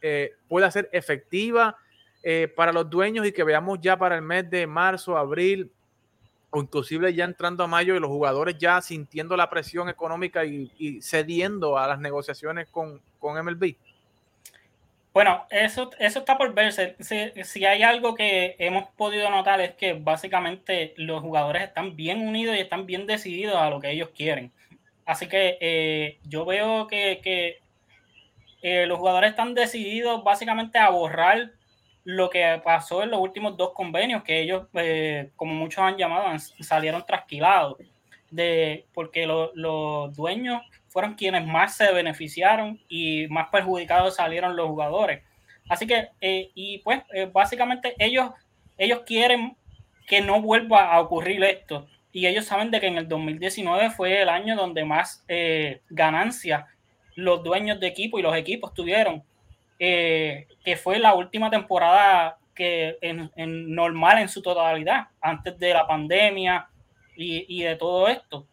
eh, 0.00 0.32
pueda 0.48 0.70
ser 0.70 0.88
efectiva 0.92 1.76
eh, 2.22 2.52
para 2.54 2.72
los 2.72 2.88
dueños 2.88 3.26
y 3.26 3.32
que 3.32 3.44
veamos 3.44 3.78
ya 3.80 3.96
para 3.96 4.16
el 4.16 4.22
mes 4.22 4.48
de 4.50 4.66
marzo, 4.66 5.16
abril 5.16 5.70
o 6.50 6.60
inclusive 6.60 7.14
ya 7.14 7.24
entrando 7.24 7.64
a 7.64 7.66
mayo 7.66 7.96
y 7.96 8.00
los 8.00 8.10
jugadores 8.10 8.58
ya 8.58 8.80
sintiendo 8.82 9.36
la 9.36 9.48
presión 9.48 9.88
económica 9.88 10.44
y, 10.44 11.00
cediendo 11.00 11.78
a 11.78 11.88
las 11.88 11.98
negociaciones 11.98 12.68
con, 12.68 13.00
con 13.18 13.42
MLB? 13.42 13.74
Bueno, 15.14 15.46
eso, 15.50 15.90
eso 15.98 16.20
está 16.20 16.38
por 16.38 16.54
verse. 16.54 16.96
Si, 17.00 17.64
hay 17.64 17.82
algo 17.82 18.14
que 18.14 18.56
hemos 18.58 18.88
podido 18.90 19.30
notar 19.30 19.60
es 19.60 19.74
que 19.74 19.92
básicamente 19.92 20.94
los 20.96 21.20
jugadores 21.20 21.62
están 21.62 21.96
bien 21.96 22.26
unidos 22.26 22.56
y 22.56 22.60
están 22.60 22.86
bien 22.86 23.06
decididos 23.06 23.56
a 23.56 23.68
lo 23.68 23.80
que 23.80 23.90
ellos 23.90 24.10
quieren. 24.14 24.52
Así 25.12 25.28
que 25.28 25.58
eh, 25.60 26.18
yo 26.24 26.46
veo 26.46 26.86
que, 26.86 27.60
eh, 28.62 28.86
los 28.86 28.98
jugadores 28.98 29.30
están 29.30 29.52
decididos 29.52 30.24
básicamente 30.24 30.78
a 30.78 30.88
borrar 30.88 31.50
lo 32.04 32.30
que 32.30 32.58
pasó 32.64 33.02
en 33.02 33.10
los 33.10 33.20
últimos 33.20 33.58
dos 33.58 33.74
convenios, 33.74 34.22
que 34.22 34.40
ellos, 34.40 34.68
eh, 34.72 35.30
como 35.36 35.52
muchos 35.52 35.80
han 35.84 35.98
llamado, 35.98 36.34
salieron 36.60 37.04
trasquilados, 37.04 37.76
de, 38.30 38.86
porque 38.94 39.26
los 39.26 40.16
dueños 40.16 40.62
fueron 40.88 41.14
quienes 41.14 41.46
más 41.46 41.76
se 41.76 41.92
beneficiaron 41.92 42.80
y 42.88 43.26
más 43.28 43.48
perjudicados 43.50 44.16
salieron 44.16 44.56
los 44.56 44.68
jugadores. 44.68 45.22
Así 45.68 45.86
que, 45.86 46.08
y 46.20 46.78
pues 46.78 47.02
básicamente 47.32 47.94
ellos, 47.98 48.30
ellos 48.78 49.02
quieren 49.04 49.58
que 50.06 50.22
no 50.22 50.40
vuelva 50.40 50.90
a 50.90 51.00
ocurrir 51.02 51.44
esto. 51.44 51.86
Y 52.12 52.26
ellos 52.26 52.44
saben 52.44 52.70
de 52.70 52.80
que 52.80 52.86
en 52.86 52.98
el 52.98 53.08
2019 53.08 53.90
fue 53.90 54.22
el 54.22 54.28
año 54.28 54.54
donde 54.54 54.84
más 54.84 55.24
eh, 55.28 55.80
ganancias 55.88 56.64
los 57.14 57.42
dueños 57.42 57.80
de 57.80 57.88
equipo 57.88 58.18
y 58.18 58.22
los 58.22 58.34
equipos 58.36 58.72
tuvieron, 58.72 59.22
que 59.78 60.46
fue 60.82 60.98
la 60.98 61.14
última 61.14 61.50
temporada 61.50 62.38
que 62.54 62.96
en, 63.00 63.74
normal 63.74 64.18
en 64.18 64.28
su 64.28 64.40
totalidad, 64.40 65.08
antes 65.20 65.58
de 65.58 65.74
la 65.74 65.86
pandemia 65.86 66.68
y, 67.16 67.44
y 67.48 67.64
de 67.64 67.76
todo 67.76 68.08
esto. 68.08 68.46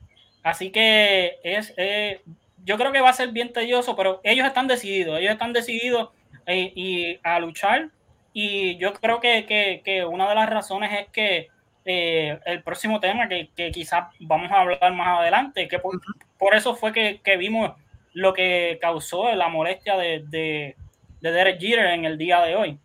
Así 0.43 0.71
que 0.71 1.39
es, 1.43 1.73
eh, 1.77 2.21
yo 2.63 2.77
creo 2.77 2.91
que 2.91 3.01
va 3.01 3.09
a 3.09 3.13
ser 3.13 3.29
bien 3.29 3.51
tedioso, 3.51 3.95
pero 3.95 4.21
ellos 4.23 4.47
están 4.47 4.67
decididos, 4.67 5.19
ellos 5.19 5.33
están 5.33 5.53
decididos 5.53 6.09
eh, 6.45 6.71
y 6.75 7.19
a 7.23 7.39
luchar. 7.39 7.89
Y 8.33 8.77
yo 8.77 8.93
creo 8.93 9.19
que, 9.19 10.05
una 10.09 10.29
de 10.29 10.35
las 10.35 10.49
razones 10.49 10.91
es 10.93 11.09
que 11.09 11.47
eh, 11.85 12.39
el 12.45 12.63
próximo 12.63 12.99
tema, 12.99 13.27
que, 13.27 13.49
quizás 13.71 14.13
vamos 14.19 14.51
a 14.51 14.61
hablar 14.61 14.93
más 14.93 15.19
adelante, 15.19 15.67
que 15.67 15.79
por, 15.79 16.55
eso 16.55 16.75
fue 16.75 16.91
que, 16.93 17.37
vimos 17.37 17.71
lo 18.13 18.33
que 18.33 18.77
causó 18.81 19.33
la 19.35 19.49
molestia 19.49 19.97
de, 19.97 20.23
de, 20.27 20.75
de 21.21 21.31
Derek 21.31 21.59
Jeter 21.59 21.85
en 21.87 22.05
el 22.05 22.17
día 22.17 22.41
de 22.41 22.55
hoy. 22.55 22.79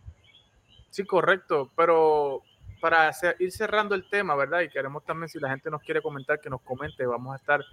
Sí, 0.91 1.05
correcto, 1.05 1.71
pero 1.77 2.43
para 2.85 3.11
ir 3.39 3.51
cerrando 3.51 3.95
el 3.95 4.07
tema, 4.11 4.35
¿verdad? 4.35 4.61
Y 4.61 4.69
queremos 4.69 5.03
también, 5.07 5.31
si 5.31 5.41
la 5.41 5.49
gente 5.49 5.71
nos 5.71 5.81
quiere 5.81 6.03
comentar, 6.03 6.39
que 6.39 6.51
nos 6.51 6.61
comente. 6.61 7.07
Vamos 7.07 7.33
a 7.33 7.37
estar 7.39 7.65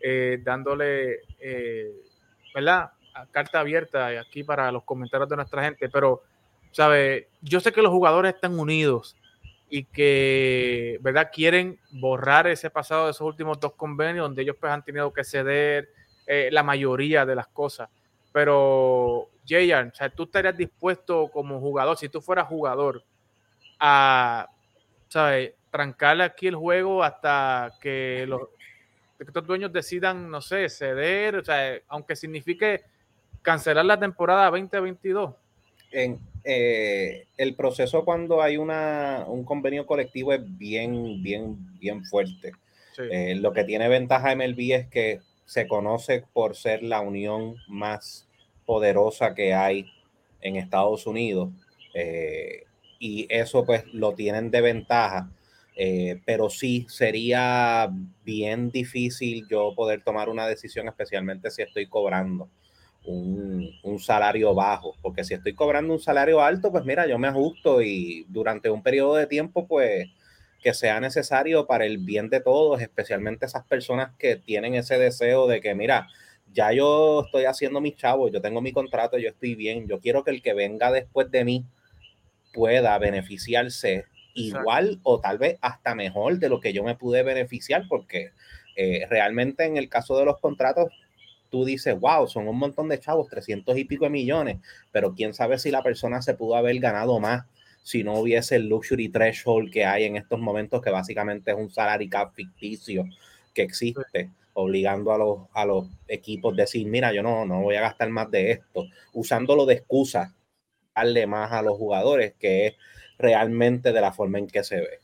eh, 0.00 0.40
dándole, 0.42 1.20
eh, 1.38 1.92
¿verdad? 2.52 2.90
A 3.14 3.26
carta 3.26 3.60
abierta 3.60 4.08
aquí 4.20 4.42
para 4.42 4.72
los 4.72 4.82
comentarios 4.82 5.28
de 5.28 5.36
nuestra 5.36 5.62
gente. 5.62 5.88
Pero, 5.88 6.24
¿sabe? 6.72 7.28
Yo 7.42 7.60
sé 7.60 7.70
que 7.70 7.80
los 7.80 7.92
jugadores 7.92 8.34
están 8.34 8.58
unidos 8.58 9.16
y 9.68 9.84
que, 9.84 10.98
¿verdad? 11.00 11.30
Quieren 11.32 11.78
borrar 11.90 12.46
ese 12.46 12.70
pasado 12.70 13.06
de 13.06 13.10
esos 13.10 13.26
últimos 13.26 13.58
dos 13.58 13.74
convenios 13.74 14.24
donde 14.24 14.42
ellos 14.42 14.56
pues 14.60 14.72
han 14.72 14.84
tenido 14.84 15.12
que 15.12 15.24
ceder 15.24 15.88
eh, 16.26 16.48
la 16.52 16.62
mayoría 16.62 17.26
de 17.26 17.34
las 17.34 17.48
cosas. 17.48 17.88
Pero, 18.32 19.30
Jayan, 19.46 19.88
o 19.88 19.94
sea, 19.94 20.10
tú 20.10 20.24
estarías 20.24 20.56
dispuesto 20.56 21.28
como 21.28 21.58
jugador, 21.60 21.96
si 21.96 22.08
tú 22.08 22.20
fueras 22.20 22.46
jugador, 22.48 23.02
a 23.80 24.48
¿sabes? 25.08 25.54
Trancarle 25.70 26.24
aquí 26.24 26.46
el 26.46 26.56
juego 26.56 27.02
hasta 27.02 27.72
que 27.80 28.24
los 28.26 28.42
estos 29.18 29.46
dueños 29.46 29.72
decidan, 29.72 30.30
no 30.30 30.42
sé, 30.42 30.68
ceder, 30.68 31.36
o 31.36 31.44
sea, 31.44 31.80
aunque 31.88 32.14
signifique 32.14 32.84
cancelar 33.40 33.84
la 33.84 33.98
temporada 33.98 34.50
2022. 34.50 35.34
En, 35.92 36.18
eh, 36.44 37.26
el 37.36 37.56
proceso 37.56 38.04
cuando 38.04 38.40
hay 38.40 38.56
una, 38.56 39.24
un 39.26 39.44
convenio 39.44 39.84
colectivo 39.84 40.32
es 40.32 40.40
bien, 40.58 41.22
bien, 41.22 41.56
bien 41.78 42.04
fuerte. 42.04 42.52
Eh, 43.10 43.34
lo 43.34 43.52
que 43.52 43.64
tiene 43.64 43.88
ventaja 43.88 44.34
MLB 44.34 44.72
es 44.72 44.86
que 44.86 45.20
se 45.44 45.66
conoce 45.66 46.24
por 46.32 46.56
ser 46.56 46.82
la 46.82 47.00
unión 47.00 47.56
más 47.68 48.28
poderosa 48.64 49.34
que 49.34 49.54
hay 49.54 49.86
en 50.40 50.56
Estados 50.56 51.06
Unidos. 51.06 51.50
Eh, 51.94 52.64
y 52.98 53.26
eso 53.28 53.64
pues 53.64 53.84
lo 53.92 54.14
tienen 54.14 54.50
de 54.50 54.60
ventaja. 54.60 55.30
Eh, 55.78 56.20
pero 56.24 56.48
sí 56.48 56.86
sería 56.88 57.90
bien 58.24 58.70
difícil 58.70 59.46
yo 59.48 59.74
poder 59.74 60.02
tomar 60.02 60.28
una 60.30 60.46
decisión, 60.46 60.88
especialmente 60.88 61.50
si 61.50 61.62
estoy 61.62 61.86
cobrando 61.86 62.48
un, 63.06 63.70
un, 63.82 63.98
salario 63.98 64.54
bajo, 64.54 64.94
porque 65.02 65.24
si 65.24 65.34
estoy 65.34 65.54
cobrando 65.54 65.92
un 65.92 66.00
salario 66.00 66.40
alto, 66.40 66.70
pues 66.70 66.84
mira, 66.84 67.06
yo 67.06 67.18
me 67.18 67.28
ajusto 67.28 67.82
y 67.82 68.26
durante 68.28 68.70
un 68.70 68.82
periodo 68.82 69.14
de 69.16 69.26
tiempo, 69.26 69.66
pues 69.66 70.08
que 70.62 70.74
sea 70.74 70.98
necesario 71.00 71.66
para 71.66 71.86
el 71.86 71.98
bien 71.98 72.28
de 72.28 72.40
todos, 72.40 72.80
especialmente 72.80 73.46
esas 73.46 73.64
personas 73.66 74.12
que 74.18 74.36
tienen 74.36 74.74
ese 74.74 74.98
deseo 74.98 75.46
de 75.46 75.60
que, 75.60 75.74
mira, 75.74 76.08
ya 76.52 76.72
yo 76.72 77.22
estoy 77.26 77.44
haciendo 77.44 77.80
mi 77.80 77.92
chavo, 77.92 78.28
yo 78.28 78.40
tengo 78.40 78.60
mi 78.60 78.72
contrato, 78.72 79.18
yo 79.18 79.28
estoy 79.28 79.54
bien, 79.54 79.86
yo 79.86 80.00
quiero 80.00 80.24
que 80.24 80.30
el 80.30 80.42
que 80.42 80.54
venga 80.54 80.90
después 80.90 81.30
de 81.30 81.44
mí 81.44 81.64
pueda 82.52 82.98
beneficiarse 82.98 84.06
igual 84.34 84.98
o 85.02 85.20
tal 85.20 85.38
vez 85.38 85.58
hasta 85.60 85.94
mejor 85.94 86.38
de 86.38 86.48
lo 86.48 86.60
que 86.60 86.72
yo 86.72 86.82
me 86.82 86.96
pude 86.96 87.22
beneficiar, 87.22 87.84
porque 87.88 88.32
eh, 88.76 89.06
realmente 89.08 89.64
en 89.64 89.76
el 89.76 89.88
caso 89.88 90.18
de 90.18 90.24
los 90.24 90.38
contratos, 90.40 90.88
tú 91.50 91.64
dices, 91.64 91.98
wow, 91.98 92.26
son 92.26 92.48
un 92.48 92.58
montón 92.58 92.88
de 92.88 93.00
chavos, 93.00 93.28
300 93.28 93.76
y 93.78 93.84
pico 93.84 94.04
de 94.04 94.10
millones, 94.10 94.58
pero 94.92 95.14
quién 95.14 95.34
sabe 95.34 95.58
si 95.58 95.70
la 95.70 95.82
persona 95.82 96.22
se 96.22 96.34
pudo 96.34 96.56
haber 96.56 96.78
ganado 96.78 97.18
más 97.20 97.46
si 97.82 98.02
no 98.02 98.14
hubiese 98.14 98.56
el 98.56 98.68
luxury 98.68 99.08
threshold 99.10 99.72
que 99.72 99.84
hay 99.84 100.04
en 100.04 100.16
estos 100.16 100.40
momentos, 100.40 100.82
que 100.82 100.90
básicamente 100.90 101.52
es 101.52 101.56
un 101.56 101.70
salary 101.70 102.08
cap 102.08 102.34
ficticio 102.34 103.04
que 103.54 103.62
existe, 103.62 104.32
obligando 104.54 105.12
a 105.12 105.18
los, 105.18 105.38
a 105.52 105.64
los 105.64 105.86
equipos 106.08 106.54
a 106.54 106.62
decir, 106.62 106.84
mira, 106.88 107.12
yo 107.12 107.22
no, 107.22 107.46
no 107.46 107.62
voy 107.62 107.76
a 107.76 107.82
gastar 107.82 108.08
más 108.10 108.28
de 108.32 108.50
esto, 108.50 108.86
usándolo 109.12 109.66
de 109.66 109.74
excusa 109.74 110.34
darle 110.96 111.28
más 111.28 111.52
a 111.52 111.62
los 111.62 111.76
jugadores, 111.76 112.34
que 112.40 112.66
es 112.66 112.74
realmente 113.18 113.92
de 113.92 114.00
la 114.00 114.12
forma 114.12 114.38
en 114.38 114.48
que 114.48 114.64
se 114.64 114.80
ve. 114.80 114.98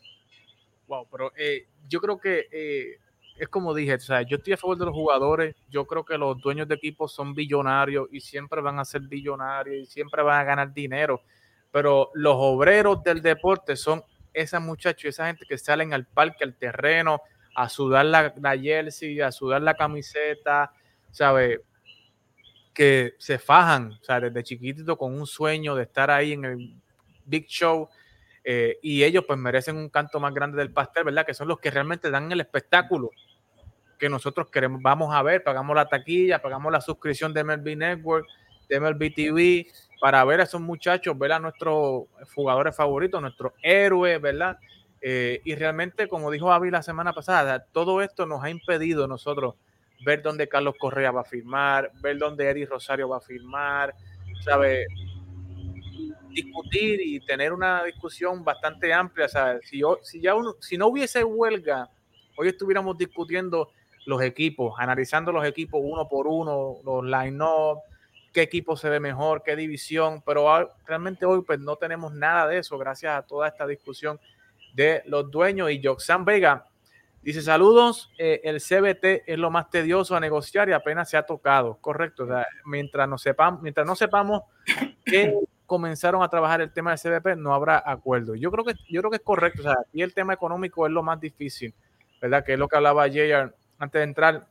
Wow, 0.89 1.07
pero 1.09 1.33
eh, 1.37 1.67
yo 1.89 2.01
creo 2.01 2.19
que 2.19 2.49
eh, 2.51 2.99
es 3.37 3.49
como 3.49 3.75
dije, 3.75 3.95
o 3.95 4.01
sea, 4.01 4.23
yo 4.23 4.37
estoy 4.37 4.53
a 4.53 4.57
favor 4.57 4.79
de 4.79 4.85
los 4.87 4.95
jugadores, 4.95 5.57
yo 5.69 5.87
creo 5.87 6.05
que 6.05 6.19
los 6.19 6.41
dueños 6.41 6.69
de 6.69 6.75
equipos 6.75 7.13
son 7.13 7.35
billonarios 7.35 8.09
y 8.13 8.21
siempre 8.21 8.61
van 8.61 8.79
a 8.79 8.85
ser 8.85 9.03
billonarios 9.03 9.77
y 9.77 9.87
siempre 9.87 10.23
van 10.23 10.41
a 10.41 10.45
ganar 10.45 10.73
dinero, 10.73 11.23
pero 11.71 12.11
los 12.15 12.37
obreros 12.37 13.03
del 13.03 13.23
deporte 13.23 13.77
son 13.77 14.03
esos 14.33 14.63
muchachos 14.63 15.05
esa 15.07 15.27
gente 15.27 15.45
que 15.47 15.59
salen 15.59 15.93
al 15.93 16.07
parque, 16.07 16.45
al 16.45 16.57
terreno, 16.57 17.21
a 17.55 17.69
sudar 17.69 18.07
la, 18.07 18.35
la 18.41 18.59
jersey, 18.59 19.21
a 19.21 19.31
sudar 19.31 19.61
la 19.61 19.75
camiseta, 19.75 20.73
¿sabes? 21.11 21.61
que 22.73 23.15
se 23.19 23.39
fajan, 23.39 23.93
o 23.93 24.05
sea, 24.05 24.21
desde 24.21 24.43
chiquitito 24.43 24.97
con 24.97 25.15
un 25.15 25.27
sueño 25.27 25.75
de 25.75 25.85
estar 25.85 26.11
ahí 26.11 26.33
en 26.33 26.45
el 26.45 26.75
Big 27.25 27.47
Show. 27.47 27.89
Eh, 28.45 28.79
y 28.83 29.05
ellos 29.05 29.25
pues 29.27 29.39
merecen 29.39 29.77
un 29.77 29.89
canto 29.89 30.19
más 30.19 30.35
grande 30.35 30.59
del 30.59 30.73
pastel, 30.73 31.05
¿verdad? 31.05 31.25
Que 31.25 31.35
son 31.35 31.49
los 31.49 31.61
que 31.61 31.71
realmente 31.71 32.11
dan 32.11 32.31
el 32.33 32.41
espectáculo. 32.41 33.11
que 33.99 34.09
nosotros 34.09 34.51
queremos, 34.51 34.83
vamos 34.83 35.15
a 35.15 35.23
ver, 35.23 35.45
pagamos 35.45 35.77
la 35.77 35.89
taquilla, 35.89 36.43
pagamos 36.43 36.73
la 36.73 36.81
suscripción 36.81 37.33
de 37.33 37.45
MLB 37.45 37.77
Network, 37.77 38.27
de 38.69 38.81
MLB 38.81 39.15
TV, 39.15 39.67
para 40.01 40.25
ver 40.25 40.41
a 40.41 40.43
esos 40.43 40.61
muchachos, 40.61 41.17
ver 41.17 41.31
a 41.31 41.39
nuestros 41.39 42.07
jugadores 42.35 42.75
favoritos, 42.75 43.23
nuestros 43.23 43.53
héroes, 43.63 44.21
¿verdad? 44.21 44.59
Eh, 45.01 45.41
y 45.45 45.55
realmente, 45.55 46.09
como 46.09 46.33
dijo 46.33 46.53
Avi 46.53 46.71
la 46.71 46.83
semana 46.83 47.13
pasada, 47.13 47.65
todo 47.71 48.03
esto 48.03 48.27
nos 48.27 48.43
ha 48.43 48.51
impedido 48.51 49.07
nosotros 49.07 49.55
ver 50.05 50.23
dónde 50.23 50.49
Carlos 50.49 50.75
Correa 50.79 51.11
va 51.11 51.21
a 51.23 51.25
firmar, 51.25 51.93
ver 52.01 52.19
dónde 52.19 52.49
Eddie 52.51 52.67
Rosario 52.67 53.09
va 53.09 53.19
a 53.19 53.21
firmar, 53.21 53.95
¿sabe? 54.45 54.87
Discutir 56.33 57.01
y 57.01 57.21
tener 57.21 57.53
una 57.53 57.85
discusión 57.85 58.45
bastante 58.45 58.93
amplia. 58.93 59.29
¿sabes? 59.29 59.69
Si, 59.69 59.79
yo, 59.79 59.99
si, 60.03 60.21
ya 60.21 60.35
uno, 60.35 60.57
si 60.61 60.77
no 60.77 60.89
hubiese 60.89 61.25
huelga, 61.25 61.91
hoy 62.37 62.49
estuviéramos 62.49 62.97
discutiendo 62.99 63.71
los 64.07 64.23
equipos, 64.23 64.75
analizando 64.79 65.33
los 65.33 65.47
equipos 65.47 65.81
uno 65.83 66.09
por 66.09 66.27
uno, 66.27 66.79
los 66.85 67.05
line-up, 67.05 67.81
qué 68.33 68.43
equipo 68.43 68.77
se 68.77 68.89
ve 68.89 68.99
mejor, 68.99 69.43
qué 69.45 69.55
división, 69.55 70.23
pero 70.25 70.75
realmente 70.87 71.27
hoy 71.27 71.43
pues 71.43 71.61
no 71.61 71.77
tenemos 71.77 72.13
nada 72.13 72.49
de 72.49 72.59
eso 72.59 72.79
gracias 72.79 73.17
a 73.17 73.23
toda 73.23 73.49
esta 73.49 73.67
discusión 73.67 74.19
de 74.75 75.03
los 75.07 75.31
dueños 75.31 75.71
y 75.71 75.83
Joxan 75.83 76.25
Vega 76.25 76.67
dice 77.23 77.43
saludos, 77.43 78.11
eh, 78.19 78.41
el 78.45 78.61
CBT 78.61 79.25
es 79.27 79.39
lo 79.39 79.51
más 79.51 79.71
tedioso 79.71 80.17
a 80.17 80.21
negociar 80.21 80.69
y 80.69 80.73
apenas 80.73 81.09
se 81.09 81.17
ha 81.17 81.25
tocado, 81.25 81.79
correcto, 81.81 82.27
mientras 82.65 83.09
no 83.09 83.19
sepamos, 83.19 83.63
mientras 83.63 83.87
no 83.87 83.95
sepamos 83.95 84.43
que 85.05 85.33
comenzaron 85.73 86.23
a 86.23 86.29
trabajar 86.29 86.61
el 86.61 86.71
tema 86.71 86.91
del 86.91 87.01
CBT 87.01 87.39
no 87.39 87.55
habrá 87.55 87.83
acuerdo. 87.87 88.35
Yo 88.35 88.51
creo 88.51 88.63
que 88.63 88.75
yo 88.91 89.01
creo 89.01 89.11
que 89.11 89.17
es 89.17 89.23
correcto, 89.23 89.63
o 89.63 89.65
sea, 89.65 89.79
y 89.91 90.03
el 90.03 90.13
tema 90.13 90.35
económico 90.35 90.87
es 90.87 90.93
lo 90.93 91.03
más 91.03 91.19
difícil, 91.19 91.73
¿verdad? 92.21 92.45
Que 92.45 92.53
es 92.53 92.59
lo 92.59 92.69
que 92.69 92.77
hablaba 92.77 93.05
ayer 93.05 93.55
antes 93.79 93.99
de 93.99 94.03
entrar, 94.03 94.47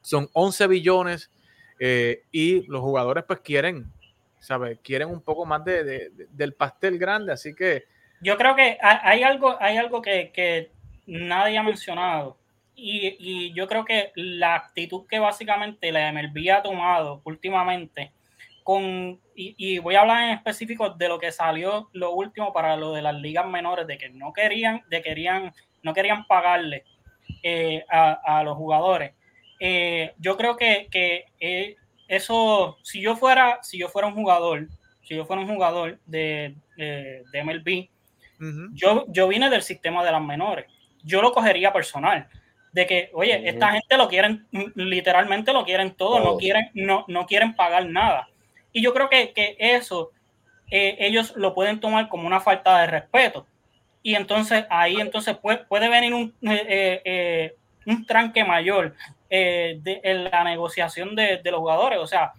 son 0.00 0.30
11 0.32 0.66
billones 0.68 1.30
eh, 1.78 2.22
y 2.32 2.66
los 2.68 2.80
jugadores 2.80 3.24
pues 3.24 3.40
quieren, 3.40 3.92
¿sabes? 4.40 4.78
Quieren 4.82 5.10
un 5.10 5.20
poco 5.20 5.44
más 5.44 5.62
de, 5.62 6.10
del 6.30 6.54
pastel 6.54 6.96
grande, 6.96 7.34
así 7.34 7.54
que... 7.54 7.84
Yo 8.22 8.38
creo 8.38 8.56
que 8.56 8.78
hay 8.80 9.22
algo, 9.24 9.58
hay 9.60 9.76
algo 9.76 10.00
que, 10.00 10.70
nadie 11.04 11.58
ha 11.58 11.62
mencionado 11.62 12.38
y, 12.74 13.14
y, 13.18 13.52
yo 13.52 13.68
creo 13.68 13.84
que 13.84 14.10
la 14.14 14.54
actitud 14.54 15.06
que 15.06 15.18
básicamente 15.18 15.92
la 15.92 16.10
MLB 16.10 16.50
ha 16.50 16.62
tomado 16.62 17.20
últimamente 17.24 18.10
con, 18.66 19.20
y, 19.36 19.78
voy 19.78 19.94
a 19.94 20.00
hablar 20.00 20.24
en 20.24 20.30
específico 20.30 20.90
de 20.90 21.06
lo 21.06 21.20
que 21.20 21.30
salió 21.30 21.88
lo 21.92 22.10
último 22.10 22.52
para 22.52 22.76
lo 22.76 22.92
de 22.92 23.00
las 23.00 23.14
ligas 23.14 23.46
menores, 23.46 23.86
de 23.86 23.96
que 23.96 24.08
no 24.08 24.32
querían, 24.32 24.82
de 24.90 25.02
querían, 25.02 25.52
no 25.84 25.94
querían 25.94 26.26
pagarle 26.26 26.82
eh, 27.44 27.84
a, 27.88 28.38
a, 28.40 28.42
los 28.42 28.56
jugadores. 28.56 29.12
Eh, 29.60 30.14
yo 30.18 30.36
creo 30.36 30.56
que, 30.56 30.88
eh, 31.38 31.76
eso, 32.08 32.76
si 32.82 33.00
yo 33.00 33.14
fuera, 33.14 33.60
si 33.62 33.78
yo 33.78 33.88
fuera 33.88 34.08
un 34.08 34.14
jugador, 34.14 34.66
si 35.04 35.14
yo 35.14 35.24
fuera 35.26 35.42
un 35.42 35.48
jugador 35.48 36.00
de, 36.04 36.56
de, 36.76 37.44
MLB, 37.44 37.88
yo, 38.74 39.04
yo 39.06 39.28
vine 39.28 39.48
del 39.48 39.62
sistema 39.62 40.04
de 40.04 40.10
las 40.10 40.22
menores. 40.22 40.66
Yo 41.04 41.22
lo 41.22 41.30
cogería 41.30 41.72
personal. 41.72 42.26
De 42.72 42.84
que, 42.84 43.10
oye, 43.14 43.48
esta 43.48 43.70
gente 43.70 43.96
lo 43.96 44.08
quieren, 44.08 44.44
literalmente 44.74 45.52
lo 45.52 45.64
quieren 45.64 45.94
todo, 45.94 46.18
no 46.18 46.36
quieren, 46.36 46.68
no, 46.74 47.04
no 47.06 47.26
quieren 47.26 47.54
pagar 47.54 47.86
nada. 47.86 48.28
Y 48.76 48.82
yo 48.82 48.92
creo 48.92 49.08
que, 49.08 49.32
eso 49.58 50.10
eh, 50.70 50.96
ellos 50.98 51.32
lo 51.34 51.54
pueden 51.54 51.80
tomar 51.80 52.10
como 52.10 52.26
una 52.26 52.40
falta 52.40 52.78
de 52.80 52.86
respeto. 52.88 53.46
Y 54.02 54.14
entonces 54.16 54.66
ahí 54.68 54.96
entonces 55.00 55.34
puede, 55.38 55.64
puede 55.64 55.88
venir 55.88 56.12
un, 56.12 56.34
un 57.86 58.06
tranque 58.06 58.44
mayor 58.44 58.94
eh, 59.30 59.78
de, 59.82 60.00
en 60.04 60.24
la 60.24 60.44
negociación 60.44 61.14
de, 61.16 61.40
los 61.44 61.60
jugadores. 61.60 61.98
O 62.00 62.06
sea, 62.06 62.34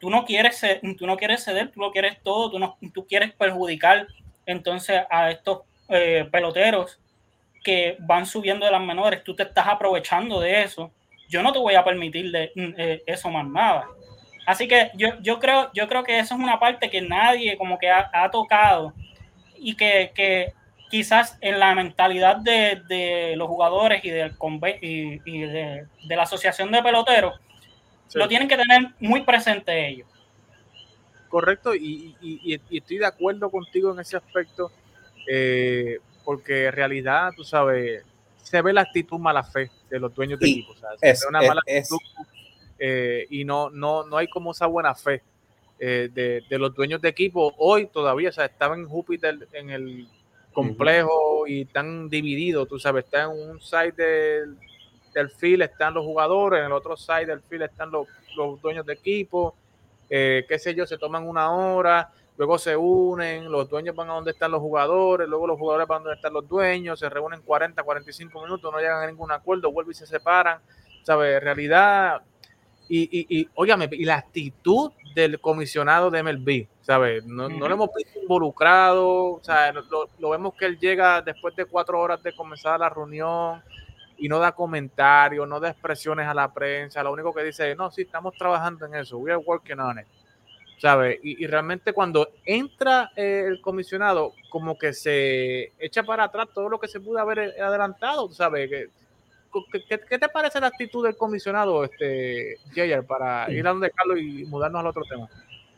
tú 0.00 0.10
no 0.10 0.24
quieres 0.24 0.60
tú 0.98 1.06
no 1.06 1.16
quieres 1.16 1.44
ceder, 1.44 1.70
tú 1.70 1.78
no 1.78 1.92
quieres 1.92 2.20
todo, 2.24 2.50
tú, 2.50 2.58
no, 2.58 2.76
tú 2.92 3.06
quieres 3.06 3.32
perjudicar 3.34 4.08
entonces 4.46 5.02
a 5.08 5.30
estos 5.30 5.60
eh, 5.88 6.28
peloteros 6.32 6.98
que 7.62 7.98
van 8.00 8.26
subiendo 8.26 8.66
de 8.66 8.72
las 8.72 8.82
menores, 8.82 9.22
tú 9.22 9.36
te 9.36 9.44
estás 9.44 9.68
aprovechando 9.68 10.40
de 10.40 10.64
eso. 10.64 10.90
Yo 11.28 11.40
no 11.40 11.52
te 11.52 11.60
voy 11.60 11.76
a 11.76 11.84
permitir 11.84 12.32
de, 12.32 12.50
mm, 12.56 12.74
eh, 12.76 13.02
eso 13.06 13.30
más 13.30 13.46
nada. 13.46 13.86
Así 14.48 14.66
que 14.66 14.90
yo, 14.94 15.08
yo, 15.20 15.40
creo, 15.40 15.70
yo 15.74 15.86
creo 15.88 16.04
que 16.04 16.18
eso 16.18 16.34
es 16.34 16.40
una 16.40 16.58
parte 16.58 16.88
que 16.88 17.02
nadie 17.02 17.58
como 17.58 17.78
que 17.78 17.90
ha, 17.90 18.30
tocado 18.30 18.94
y 19.58 19.76
que, 19.76 20.10
que, 20.14 20.54
quizás 20.90 21.36
en 21.42 21.60
la 21.60 21.74
mentalidad 21.74 22.36
de, 22.38 23.34
los 23.36 23.46
jugadores 23.46 24.02
y, 24.02 24.08
del, 24.08 24.32
y, 24.80 25.20
y 25.26 25.40
de, 25.40 25.86
la 26.08 26.22
asociación 26.22 26.72
de 26.72 26.82
peloteros, 26.82 27.38
lo 28.14 28.26
tienen 28.26 28.48
que 28.48 28.56
tener 28.56 28.92
muy 29.00 29.20
presente 29.20 29.86
ellos. 29.86 30.08
Correcto, 31.28 31.74
y, 31.74 32.58
estoy 32.70 32.96
de 32.96 33.06
acuerdo 33.06 33.50
contigo 33.50 33.92
en 33.92 34.00
ese 34.00 34.16
aspecto, 34.16 34.72
eh, 35.30 35.98
porque 36.24 36.68
en 36.68 36.72
realidad, 36.72 37.32
tú 37.36 37.44
sabes, 37.44 38.02
se 38.42 38.62
ve 38.62 38.72
la 38.72 38.80
actitud 38.80 39.18
mala 39.18 39.44
fe 39.44 39.70
de 39.90 40.00
los 40.00 40.14
dueños 40.14 40.40
de 40.40 40.48
equipos. 40.48 40.78
se 41.02 41.06
ve 41.06 41.18
una 41.28 41.42
mala 41.42 41.60
actitud 41.60 41.98
eh, 42.78 43.26
y 43.30 43.44
no, 43.44 43.70
no, 43.70 44.04
no 44.04 44.16
hay 44.16 44.28
como 44.28 44.52
esa 44.52 44.66
buena 44.66 44.94
fe. 44.94 45.22
Eh, 45.80 46.10
de, 46.12 46.42
de, 46.50 46.58
los 46.58 46.74
dueños 46.74 47.00
de 47.00 47.08
equipo 47.08 47.54
hoy 47.56 47.86
todavía, 47.86 48.30
o 48.30 48.32
sea, 48.32 48.46
estaban 48.46 48.80
en 48.80 48.88
Júpiter 48.88 49.46
en 49.52 49.70
el 49.70 50.08
complejo 50.52 51.46
y 51.46 51.66
tan 51.66 52.08
dividido, 52.08 52.66
tú 52.66 52.80
sabes, 52.80 53.04
está 53.04 53.22
en 53.22 53.30
un 53.30 53.60
side 53.60 53.92
del, 53.92 54.56
del 55.14 55.30
field 55.30 55.62
están 55.62 55.94
los 55.94 56.04
jugadores, 56.04 56.58
en 56.58 56.66
el 56.66 56.72
otro 56.72 56.96
side 56.96 57.26
del 57.26 57.42
field 57.42 57.62
están 57.62 57.92
los, 57.92 58.08
los 58.36 58.60
dueños 58.60 58.84
de 58.84 58.94
equipo, 58.94 59.54
eh, 60.10 60.44
qué 60.48 60.58
sé 60.58 60.74
yo, 60.74 60.84
se 60.84 60.98
toman 60.98 61.28
una 61.28 61.52
hora, 61.52 62.10
luego 62.36 62.58
se 62.58 62.76
unen, 62.76 63.50
los 63.50 63.68
dueños 63.68 63.94
van 63.94 64.10
a 64.10 64.14
donde 64.14 64.32
están 64.32 64.50
los 64.50 64.60
jugadores, 64.60 65.28
luego 65.28 65.46
los 65.46 65.58
jugadores 65.58 65.86
van 65.86 66.00
a 66.00 66.04
donde 66.04 66.16
están 66.16 66.32
los 66.32 66.48
dueños, 66.48 66.98
se 66.98 67.08
reúnen 67.08 67.42
40, 67.42 67.82
45 67.82 68.42
minutos, 68.42 68.72
no 68.72 68.78
llegan 68.78 69.02
a 69.02 69.06
ningún 69.06 69.30
acuerdo, 69.30 69.70
vuelven 69.70 69.92
y 69.92 69.94
se 69.94 70.06
separan, 70.06 70.58
¿sabes? 71.02 71.36
En 71.36 71.42
realidad, 71.42 72.22
y, 72.88 73.02
y, 73.02 73.40
y, 73.40 73.48
óyame, 73.54 73.88
y 73.92 74.04
la 74.04 74.16
actitud 74.16 74.92
del 75.14 75.40
comisionado 75.40 76.10
de 76.10 76.22
MLB, 76.22 76.66
¿sabes? 76.80 77.24
No, 77.26 77.48
no 77.48 77.68
lo 77.68 77.74
hemos 77.74 77.90
visto 77.94 78.20
involucrado, 78.20 79.34
o 79.34 79.40
sea, 79.42 79.72
lo, 79.72 80.30
vemos 80.30 80.54
que 80.54 80.66
él 80.66 80.78
llega 80.78 81.20
después 81.20 81.54
de 81.56 81.66
cuatro 81.66 82.00
horas 82.00 82.22
de 82.22 82.34
comenzar 82.34 82.80
la 82.80 82.88
reunión 82.88 83.62
y 84.16 84.28
no 84.28 84.38
da 84.38 84.52
comentarios, 84.52 85.46
no 85.46 85.60
da 85.60 85.70
expresiones 85.70 86.26
a 86.26 86.34
la 86.34 86.52
prensa, 86.52 87.02
lo 87.02 87.12
único 87.12 87.32
que 87.34 87.44
dice 87.44 87.70
es, 87.70 87.76
no, 87.76 87.90
sí, 87.90 88.02
estamos 88.02 88.34
trabajando 88.36 88.86
en 88.86 88.94
eso, 88.94 89.18
we 89.18 89.30
are 89.30 89.42
working 89.44 89.80
on 89.80 89.98
it, 89.98 90.06
¿sabes? 90.78 91.18
Y, 91.22 91.46
realmente 91.46 91.92
cuando 91.92 92.30
entra 92.44 93.10
el 93.16 93.60
comisionado, 93.60 94.32
como 94.48 94.78
que 94.78 94.92
se 94.92 95.72
echa 95.78 96.02
para 96.04 96.24
atrás 96.24 96.48
todo 96.54 96.68
lo 96.68 96.78
que 96.78 96.88
se 96.88 97.00
pudo 97.00 97.18
haber 97.18 97.60
adelantado, 97.60 98.28
¿sabes? 98.30 98.70
Que, 98.70 98.88
¿Qué, 99.70 100.18
te 100.18 100.28
parece 100.28 100.60
la 100.60 100.68
actitud 100.68 101.04
del 101.04 101.16
comisionado, 101.16 101.84
este, 101.84 102.56
Jayer, 102.74 103.04
para 103.04 103.50
ir 103.50 103.66
a 103.66 103.70
donde 103.70 103.90
Carlos 103.90 104.18
y 104.20 104.44
mudarnos 104.44 104.80
al 104.80 104.86
otro 104.86 105.02
tema? 105.08 105.28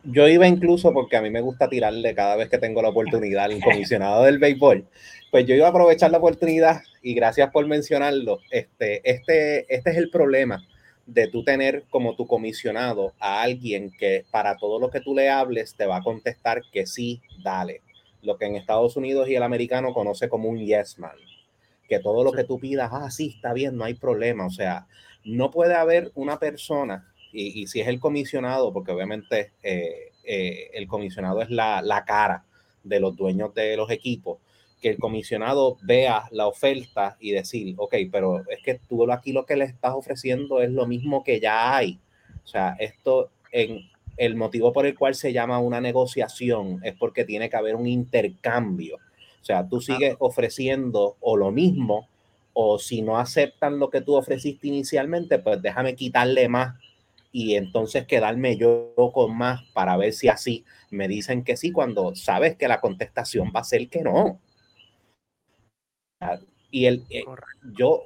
Yo 0.02 0.26
iba 0.28 0.46
incluso 0.46 0.92
porque 0.92 1.16
a 1.16 1.22
mí 1.22 1.30
me 1.30 1.42
gusta 1.42 1.68
tirarle 1.68 2.14
cada 2.14 2.36
vez 2.36 2.48
que 2.48 2.58
tengo 2.58 2.80
la 2.80 2.88
oportunidad 2.88 3.44
al 3.44 3.60
comisionado 3.60 4.24
del 4.24 4.38
béisbol. 4.38 4.86
Pues 5.30 5.46
yo 5.46 5.54
iba 5.54 5.66
a 5.66 5.70
aprovechar 5.70 6.10
la 6.10 6.18
oportunidad 6.18 6.80
y 7.02 7.14
gracias 7.14 7.50
por 7.50 7.66
mencionarlo. 7.66 8.38
Este, 8.50 9.00
este, 9.08 9.72
este 9.74 9.90
es 9.90 9.96
el 9.96 10.10
problema 10.10 10.64
de 11.06 11.28
tú 11.28 11.44
tener 11.44 11.84
como 11.90 12.14
tu 12.16 12.26
comisionado 12.26 13.12
a 13.18 13.42
alguien 13.42 13.90
que 13.98 14.24
para 14.30 14.56
todo 14.56 14.78
lo 14.78 14.90
que 14.90 15.00
tú 15.00 15.14
le 15.14 15.28
hables 15.28 15.74
te 15.74 15.86
va 15.86 15.96
a 15.98 16.02
contestar 16.02 16.62
que 16.72 16.86
sí, 16.86 17.20
dale. 17.42 17.82
Lo 18.22 18.38
que 18.38 18.46
en 18.46 18.56
Estados 18.56 18.96
Unidos 18.96 19.28
y 19.28 19.34
el 19.34 19.42
americano 19.42 19.92
conoce 19.92 20.28
como 20.28 20.48
un 20.48 20.58
yes 20.58 20.98
man 20.98 21.16
que 21.90 21.98
todo 21.98 22.22
lo 22.22 22.30
que 22.30 22.44
tú 22.44 22.60
pidas, 22.60 22.88
ah, 22.92 23.10
sí, 23.10 23.32
está 23.34 23.52
bien, 23.52 23.76
no 23.76 23.84
hay 23.84 23.94
problema. 23.94 24.46
O 24.46 24.50
sea, 24.50 24.86
no 25.24 25.50
puede 25.50 25.74
haber 25.74 26.12
una 26.14 26.38
persona, 26.38 27.12
y, 27.32 27.66
si 27.66 27.80
es 27.80 27.88
el 27.88 27.98
comisionado, 27.98 28.72
porque 28.72 28.92
obviamente 28.92 29.50
eh, 29.64 30.12
eh, 30.24 30.70
el 30.72 30.86
comisionado 30.86 31.42
es 31.42 31.50
la, 31.50 31.82
la, 31.82 32.04
cara 32.04 32.44
de 32.84 33.00
los 33.00 33.16
dueños 33.16 33.52
de 33.54 33.76
los 33.76 33.90
equipos, 33.90 34.38
que 34.80 34.88
el 34.88 34.98
comisionado 34.98 35.78
vea 35.82 36.22
la 36.30 36.46
oferta 36.46 37.16
y 37.18 37.32
decir, 37.32 37.74
ok, 37.76 37.96
pero 38.10 38.38
es 38.48 38.62
que 38.64 38.80
tú 38.88 39.10
aquí 39.10 39.32
lo 39.32 39.44
que 39.44 39.56
le 39.56 39.64
estás 39.64 39.92
ofreciendo 39.92 40.62
es 40.62 40.70
lo 40.70 40.86
mismo 40.86 41.24
que 41.24 41.40
ya 41.40 41.76
hay. 41.76 41.98
O 42.44 42.46
sea, 42.46 42.76
esto 42.78 43.30
en 43.50 43.90
el 44.16 44.36
motivo 44.36 44.72
por 44.72 44.86
el 44.86 44.96
cual 44.96 45.16
se 45.16 45.32
llama 45.32 45.58
una 45.58 45.80
negociación 45.80 46.80
es 46.84 46.94
porque 46.94 47.24
tiene 47.24 47.50
que 47.50 47.56
haber 47.56 47.74
un 47.74 47.88
intercambio 47.88 48.98
o 49.40 49.44
sea, 49.44 49.66
tú 49.66 49.80
sigues 49.80 50.16
ofreciendo 50.18 51.16
o 51.20 51.36
lo 51.36 51.50
mismo, 51.50 52.08
o 52.52 52.78
si 52.78 53.02
no 53.02 53.18
aceptan 53.18 53.78
lo 53.78 53.90
que 53.90 54.00
tú 54.00 54.16
ofreciste 54.16 54.68
inicialmente, 54.68 55.38
pues 55.38 55.62
déjame 55.62 55.94
quitarle 55.94 56.48
más 56.48 56.76
y 57.32 57.54
entonces 57.54 58.06
quedarme 58.06 58.56
yo 58.56 58.92
con 59.14 59.36
más 59.36 59.62
para 59.72 59.96
ver 59.96 60.12
si 60.12 60.28
así 60.28 60.64
me 60.90 61.08
dicen 61.08 61.44
que 61.44 61.56
sí 61.56 61.70
cuando 61.70 62.14
sabes 62.16 62.56
que 62.56 62.68
la 62.68 62.80
contestación 62.80 63.52
va 63.54 63.60
a 63.60 63.64
ser 63.64 63.88
que 63.88 64.02
no. 64.02 64.40
Y 66.70 66.86
el, 66.86 67.04
eh, 67.08 67.24
yo, 67.76 68.04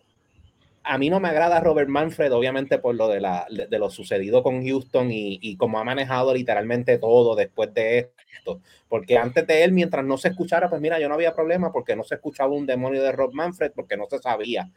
a 0.85 0.99
mí 0.99 1.09
no 1.09 1.19
me 1.19 1.29
agrada 1.29 1.61
Robert 1.61 1.89
Manfred, 1.89 2.33
obviamente 2.33 2.79
por 2.79 2.95
lo 2.95 3.09
de, 3.09 3.21
la, 3.21 3.47
de 3.49 3.79
lo 3.79 3.91
sucedido 3.91 4.43
con 4.43 4.65
Houston 4.65 5.11
y, 5.11 5.39
y 5.41 5.57
como 5.57 5.79
ha 5.79 5.85
manejado 5.85 6.35
literalmente 6.35 6.99
todo 6.99 7.35
después 7.35 7.73
de 7.73 8.13
esto. 8.37 8.61
Porque 8.89 9.17
antes 9.17 9.47
de 9.47 9.65
él, 9.65 9.73
mientras 9.73 10.05
no 10.05 10.19
se 10.19 10.29
escuchara, 10.29 10.69
pues 10.69 10.81
mira, 10.81 11.01
yo 11.01 11.09
no 11.09 11.15
había 11.15 11.35
problema 11.35 11.73
porque 11.73 11.97
no 11.97 12.05
se 12.05 12.17
escuchaba 12.17 12.53
un 12.53 12.67
demonio 12.67 13.03
de 13.03 13.13
Rob 13.13 13.33
Manfred 13.33 13.73
porque 13.75 13.97
no 13.97 14.07
se 14.07 14.19
sabía 14.19 14.71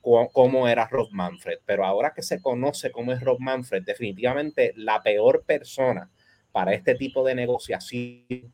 cómo 0.00 0.68
era 0.68 0.86
Rob 0.86 1.08
Manfred. 1.10 1.58
Pero 1.66 1.84
ahora 1.84 2.12
que 2.14 2.22
se 2.22 2.40
conoce 2.40 2.90
cómo 2.90 3.12
es 3.12 3.20
Rob 3.20 3.40
Manfred, 3.40 3.82
definitivamente 3.82 4.72
la 4.76 5.02
peor 5.02 5.42
persona 5.44 6.10
para 6.52 6.72
este 6.72 6.94
tipo 6.94 7.24
de 7.24 7.34
negociación 7.34 8.52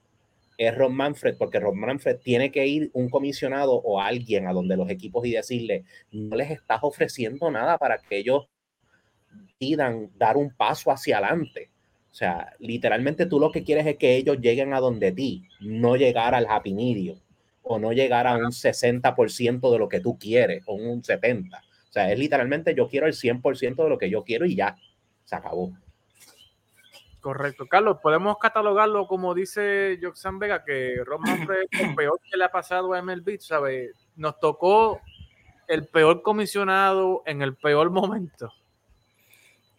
es 0.57 0.75
Rob 0.75 0.91
Manfred, 0.91 1.37
porque 1.37 1.61
Rob 1.61 1.75
Manfred 1.75 2.19
tiene 2.19 2.51
que 2.51 2.67
ir 2.67 2.91
un 2.93 3.09
comisionado 3.09 3.75
o 3.75 4.01
alguien 4.01 4.47
a 4.47 4.53
donde 4.53 4.77
los 4.77 4.89
equipos 4.91 5.27
y 5.27 5.33
decirle, 5.33 5.85
no 6.11 6.37
les 6.37 6.51
estás 6.51 6.81
ofreciendo 6.83 7.51
nada 7.51 7.79
para 7.79 7.99
que 7.99 8.19
ellos 8.19 8.49
pidan 9.59 10.11
dar 10.17 10.37
un 10.37 10.55
paso 10.55 10.91
hacia 10.91 11.19
adelante. 11.19 11.71
O 12.11 12.15
sea, 12.15 12.55
literalmente 12.61 13.27
tú 13.27 13.41
lo 13.41 13.51
que 13.51 13.65
quieres 13.65 13.87
es 13.87 13.97
que 13.97 14.15
ellos 14.17 14.39
lleguen 14.41 14.73
a 14.73 14.81
donde 14.81 15.11
ti, 15.11 15.49
no 15.61 15.97
llegar 15.97 16.35
al 16.35 16.47
happy 16.49 16.73
medium 16.73 17.19
o 17.63 17.79
no 17.79 17.93
llegar 17.93 18.27
a 18.27 18.37
un 18.37 18.53
60% 18.53 19.73
de 19.73 19.79
lo 19.79 19.89
que 19.89 20.01
tú 20.01 20.19
quieres 20.19 20.63
o 20.67 20.75
un 20.75 21.03
70%. 21.03 21.51
O 21.57 21.93
sea, 21.93 22.13
es 22.13 22.19
literalmente 22.19 22.75
yo 22.75 22.89
quiero 22.89 23.07
el 23.07 23.15
100% 23.15 23.83
de 23.83 23.89
lo 23.89 23.99
que 23.99 24.11
yo 24.11 24.23
quiero 24.23 24.47
y 24.47 24.55
ya, 24.55 24.77
se 25.25 25.35
acabó. 25.35 25.73
Correcto. 27.25 27.67
Carlos, 27.67 28.01
podemos 28.03 28.37
catalogarlo 28.37 29.07
como 29.07 29.33
dice 29.33 29.99
Joxan 30.03 30.39
Vega, 30.39 30.63
que 30.63 30.97
Ron 31.07 31.23
Manfred 31.23 31.69
es 31.71 31.89
lo 31.89 31.95
peor 31.97 32.21
que 32.21 32.37
le 32.37 32.45
ha 32.45 32.51
pasado 32.51 32.93
a 32.93 33.01
MLB, 33.01 33.41
¿sabes? 33.41 33.93
Nos 34.15 34.39
tocó 34.39 35.01
el 35.67 35.87
peor 35.87 36.21
comisionado 36.21 37.23
en 37.25 37.41
el 37.41 37.57
peor 37.57 37.89
momento. 37.89 38.53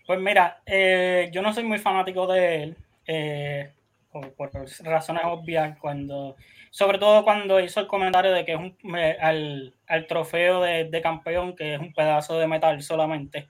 Pues 0.08 0.19
mira, 0.19 0.63
eh, 0.65 1.29
yo 1.31 1.43
no 1.43 1.53
soy 1.53 1.65
muy 1.65 1.77
fanático 1.77 2.25
de 2.25 2.63
él, 2.63 2.77
eh, 3.05 3.71
por, 4.12 4.49
razones 4.79 5.21
obvias, 5.25 5.77
cuando, 5.77 6.38
sobre 6.71 6.97
todo 6.97 7.23
cuando 7.23 7.60
hizo 7.60 7.79
el 7.79 7.86
comentario 7.86 8.31
de 8.31 8.43
que 8.43 8.53
es 8.53 8.60
un, 8.60 8.75
al, 9.21 10.08
trofeo 10.08 10.63
de, 10.63 10.86
de, 10.86 11.01
campeón, 11.03 11.55
que 11.55 11.75
es 11.75 11.79
un 11.79 11.93
pedazo 11.93 12.39
de 12.39 12.47
metal 12.47 12.81
solamente. 12.81 13.49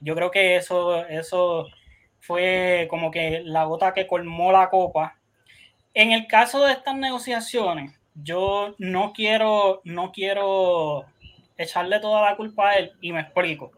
Yo 0.00 0.16
creo 0.16 0.32
que 0.32 0.56
eso, 0.56 1.06
eso 1.06 1.68
fue 2.26 2.86
como 2.90 3.10
que 3.10 3.42
la 3.44 3.64
gota 3.64 3.94
que 3.94 4.06
colmó 4.06 4.52
la 4.52 4.68
copa. 4.68 5.16
En 5.94 6.12
el 6.12 6.26
caso 6.26 6.64
de 6.64 6.72
estas 6.72 6.96
negociaciones, 6.96 7.98
yo 8.14 8.74
no 8.78 9.12
quiero, 9.12 9.80
no 9.84 10.12
quiero 10.12 11.04
echarle 11.56 12.00
toda 12.00 12.22
la 12.22 12.36
culpa 12.36 12.70
a 12.70 12.74
él 12.76 12.92
y 13.00 13.12
me 13.12 13.20
explico. 13.20 13.70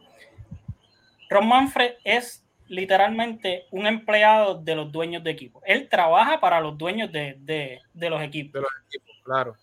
Ron 1.28 1.46
Manfred 1.48 1.94
es 2.04 2.44
literalmente 2.66 3.66
un 3.70 3.86
empleado 3.86 4.54
de 4.54 4.74
los 4.74 4.90
dueños 4.90 5.22
de 5.22 5.30
equipo. 5.30 5.60
Él 5.64 5.88
trabaja 5.88 6.40
para 6.40 6.60
los 6.60 6.76
dueños 6.76 7.12
de, 7.12 7.36
de 7.92 8.10
los 8.10 8.22
equipos. 8.22 8.54
De 8.54 8.60
los 8.60 8.70
equipos, 8.86 9.16
claro 9.24 9.56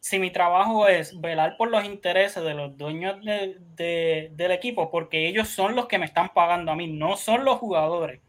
si 0.00 0.18
mi 0.18 0.30
trabajo 0.30 0.88
es 0.88 1.20
velar 1.20 1.56
por 1.58 1.70
los 1.70 1.84
intereses 1.84 2.42
de 2.42 2.54
los 2.54 2.76
dueños 2.76 3.18
del 3.22 4.50
equipo, 4.50 4.90
porque 4.90 5.28
ellos 5.28 5.48
son 5.48 5.76
los 5.76 5.86
que 5.86 5.98
me 5.98 6.06
están 6.06 6.30
pagando 6.30 6.72
a 6.72 6.76
mí, 6.76 6.88
no 6.88 7.16
son 7.16 7.44
los 7.44 7.58
jugadores, 7.58 8.20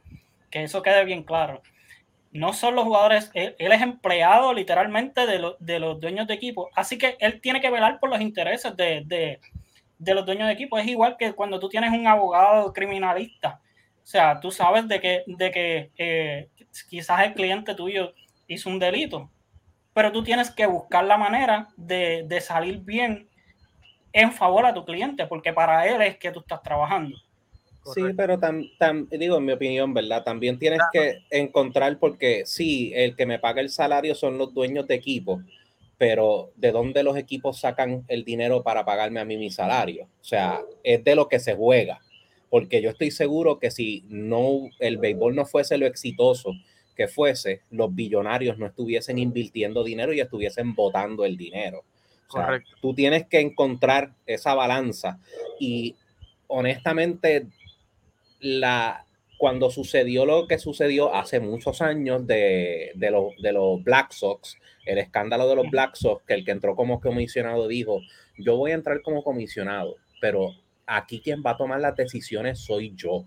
que 0.50 0.64
eso 0.64 0.82
quede 0.82 1.06
bien 1.06 1.24
claro. 1.24 1.62
No 2.34 2.54
son 2.54 2.76
los 2.76 2.86
jugadores, 2.86 3.32
él, 3.34 3.56
es 3.58 3.82
empleado 3.82 4.54
literalmente 4.54 5.26
de, 5.26 5.80
los 5.80 6.00
dueños 6.00 6.28
de 6.28 6.34
equipo, 6.34 6.70
así 6.76 6.98
que 6.98 7.18
él 7.20 7.40
tiene 7.42 7.62
que 7.62 7.72
velar 7.72 8.00
por 8.00 8.10
los 8.10 8.22
intereses 8.22 8.76
de, 8.76 9.40
los 10.00 10.26
dueños 10.26 10.48
de 10.48 10.54
equipo. 10.54 10.78
Es 10.78 10.88
igual 10.88 11.16
que 11.18 11.34
cuando 11.34 11.60
tú 11.60 11.70
tienes 11.70 11.92
un 11.92 12.06
abogado 12.06 12.72
criminalista, 12.74 13.62
o 14.04 14.06
sea, 14.06 14.40
tú 14.42 14.52
sabes 14.52 14.88
de 14.90 15.00
que, 15.00 15.24
de 15.26 15.52
que 15.52 15.92
eh, 15.98 16.50
quizás 16.90 17.24
el 17.24 17.34
cliente 17.34 17.76
tuyo 17.76 18.14
hizo 18.48 18.70
un 18.70 18.80
delito, 18.80 19.30
pero 19.94 20.12
tú 20.12 20.24
tienes 20.24 20.52
que 20.52 20.66
buscar 20.66 21.04
la 21.04 21.18
manera 21.18 21.70
de, 21.78 22.24
de 22.28 22.42
salir 22.42 22.80
bien 22.80 23.28
en 24.14 24.32
favor 24.32 24.66
a 24.66 24.74
tu 24.74 24.86
cliente, 24.86 25.26
porque 25.28 25.54
para 25.54 25.88
él 25.88 26.02
es 26.02 26.18
que 26.18 26.32
tú 26.32 26.40
estás 26.40 26.62
trabajando. 26.62 27.18
Sí, 27.84 28.02
pero 28.16 28.38
tan, 28.38 28.70
digo, 29.10 29.38
en 29.38 29.46
mi 29.46 29.54
opinión, 29.54 29.94
¿verdad? 29.94 30.24
También 30.24 30.60
tienes 30.60 30.82
que 30.94 31.24
encontrar, 31.32 31.98
porque 31.98 32.44
sí, 32.46 32.92
el 32.94 33.16
que 33.16 33.26
me 33.26 33.40
paga 33.40 33.60
el 33.62 33.70
salario 33.70 34.14
son 34.14 34.38
los 34.38 34.54
dueños 34.54 34.86
de 34.88 34.96
equipo, 34.96 35.42
pero 35.98 36.52
¿de 36.56 36.72
dónde 36.72 37.02
los 37.04 37.18
equipos 37.18 37.60
sacan 37.60 38.06
el 38.08 38.24
dinero 38.24 38.62
para 38.62 38.86
pagarme 38.86 39.20
a 39.20 39.26
mí 39.26 39.36
mi 39.36 39.50
salario? 39.50 40.06
O 40.06 40.24
sea, 40.24 40.62
es 40.84 41.04
de 41.04 41.16
lo 41.16 41.28
que 41.28 41.40
se 41.40 41.56
juega, 41.56 42.00
porque 42.52 42.82
yo 42.84 42.92
estoy 42.92 43.10
seguro 43.10 43.58
que 43.58 43.72
si 43.72 44.06
no, 44.10 44.70
el 44.80 44.98
béisbol 44.98 45.36
no 45.36 45.46
fuese 45.46 45.78
lo 45.80 45.88
exitoso 45.88 46.54
que 46.96 47.08
fuese, 47.08 47.62
los 47.72 47.94
billonarios 47.94 48.58
no 48.58 48.66
estuviesen 48.66 49.18
invirtiendo 49.18 49.84
dinero 49.84 50.14
y 50.14 50.22
estuviesen 50.22 50.74
votando 50.76 51.26
el 51.26 51.38
dinero. 51.38 51.84
Correcto. 52.28 52.72
Tú 52.82 52.94
tienes 52.94 53.28
que 53.28 53.40
encontrar 53.40 54.14
esa 54.26 54.54
balanza 54.54 55.20
y 55.60 55.96
honestamente, 56.48 57.48
la, 58.40 59.06
cuando 59.38 59.72
sucedió 59.72 60.26
lo 60.26 60.48
que 60.48 60.60
sucedió 60.60 61.16
hace 61.16 61.40
muchos 61.40 61.82
años 61.82 62.28
de, 62.28 62.92
de, 62.96 63.12
de 63.42 63.52
los 63.52 63.84
Black 63.84 64.12
Sox, 64.12 64.58
el 64.86 64.98
escándalo 64.98 65.48
de 65.48 65.56
los 65.56 65.70
Black 65.70 65.96
Sox, 65.96 66.24
que 66.26 66.34
el 66.34 66.46
que 66.46 66.52
entró 66.52 66.76
como 66.76 67.00
comisionado 67.00 67.68
dijo, 67.68 68.02
yo 68.38 68.58
voy 68.58 68.72
a 68.72 68.76
entrar 68.76 69.02
como 69.02 69.24
comisionado, 69.24 69.96
pero 70.20 70.56
aquí 70.86 71.22
quien 71.22 71.42
va 71.46 71.52
a 71.52 71.58
tomar 71.58 71.80
las 71.80 71.96
decisiones 71.96 72.60
soy 72.60 72.94
yo. 72.96 73.26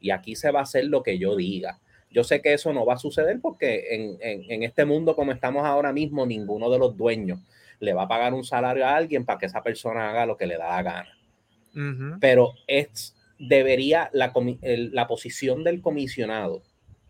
Y 0.00 0.10
aquí 0.10 0.34
se 0.34 0.50
va 0.50 0.60
a 0.60 0.64
hacer 0.64 0.86
lo 0.86 1.02
que 1.02 1.18
yo 1.18 1.36
diga. 1.36 1.80
Yo 2.10 2.24
sé 2.24 2.42
que 2.42 2.52
eso 2.52 2.72
no 2.72 2.84
va 2.84 2.94
a 2.94 2.98
suceder 2.98 3.40
porque 3.40 3.94
en, 3.94 4.18
en, 4.48 4.62
este 4.64 4.84
mundo 4.84 5.14
como 5.14 5.30
estamos 5.30 5.64
ahora 5.64 5.92
mismo, 5.92 6.26
ninguno 6.26 6.68
de 6.68 6.78
los 6.78 6.96
dueños 6.96 7.38
le 7.78 7.94
va 7.94 8.02
a 8.02 8.08
pagar 8.08 8.34
un 8.34 8.44
salario 8.44 8.84
a 8.84 8.96
alguien 8.96 9.24
para 9.24 9.38
que 9.38 9.46
esa 9.46 9.62
persona 9.62 10.10
haga 10.10 10.26
lo 10.26 10.36
que 10.36 10.46
le 10.46 10.58
da 10.58 10.68
la 10.70 10.82
gana. 10.82 12.18
Pero 12.20 12.54
es, 12.66 13.16
debería, 13.38 14.10
la, 14.12 14.32
la 14.60 15.06
posición 15.06 15.62
del 15.62 15.80
comisionado, 15.80 16.62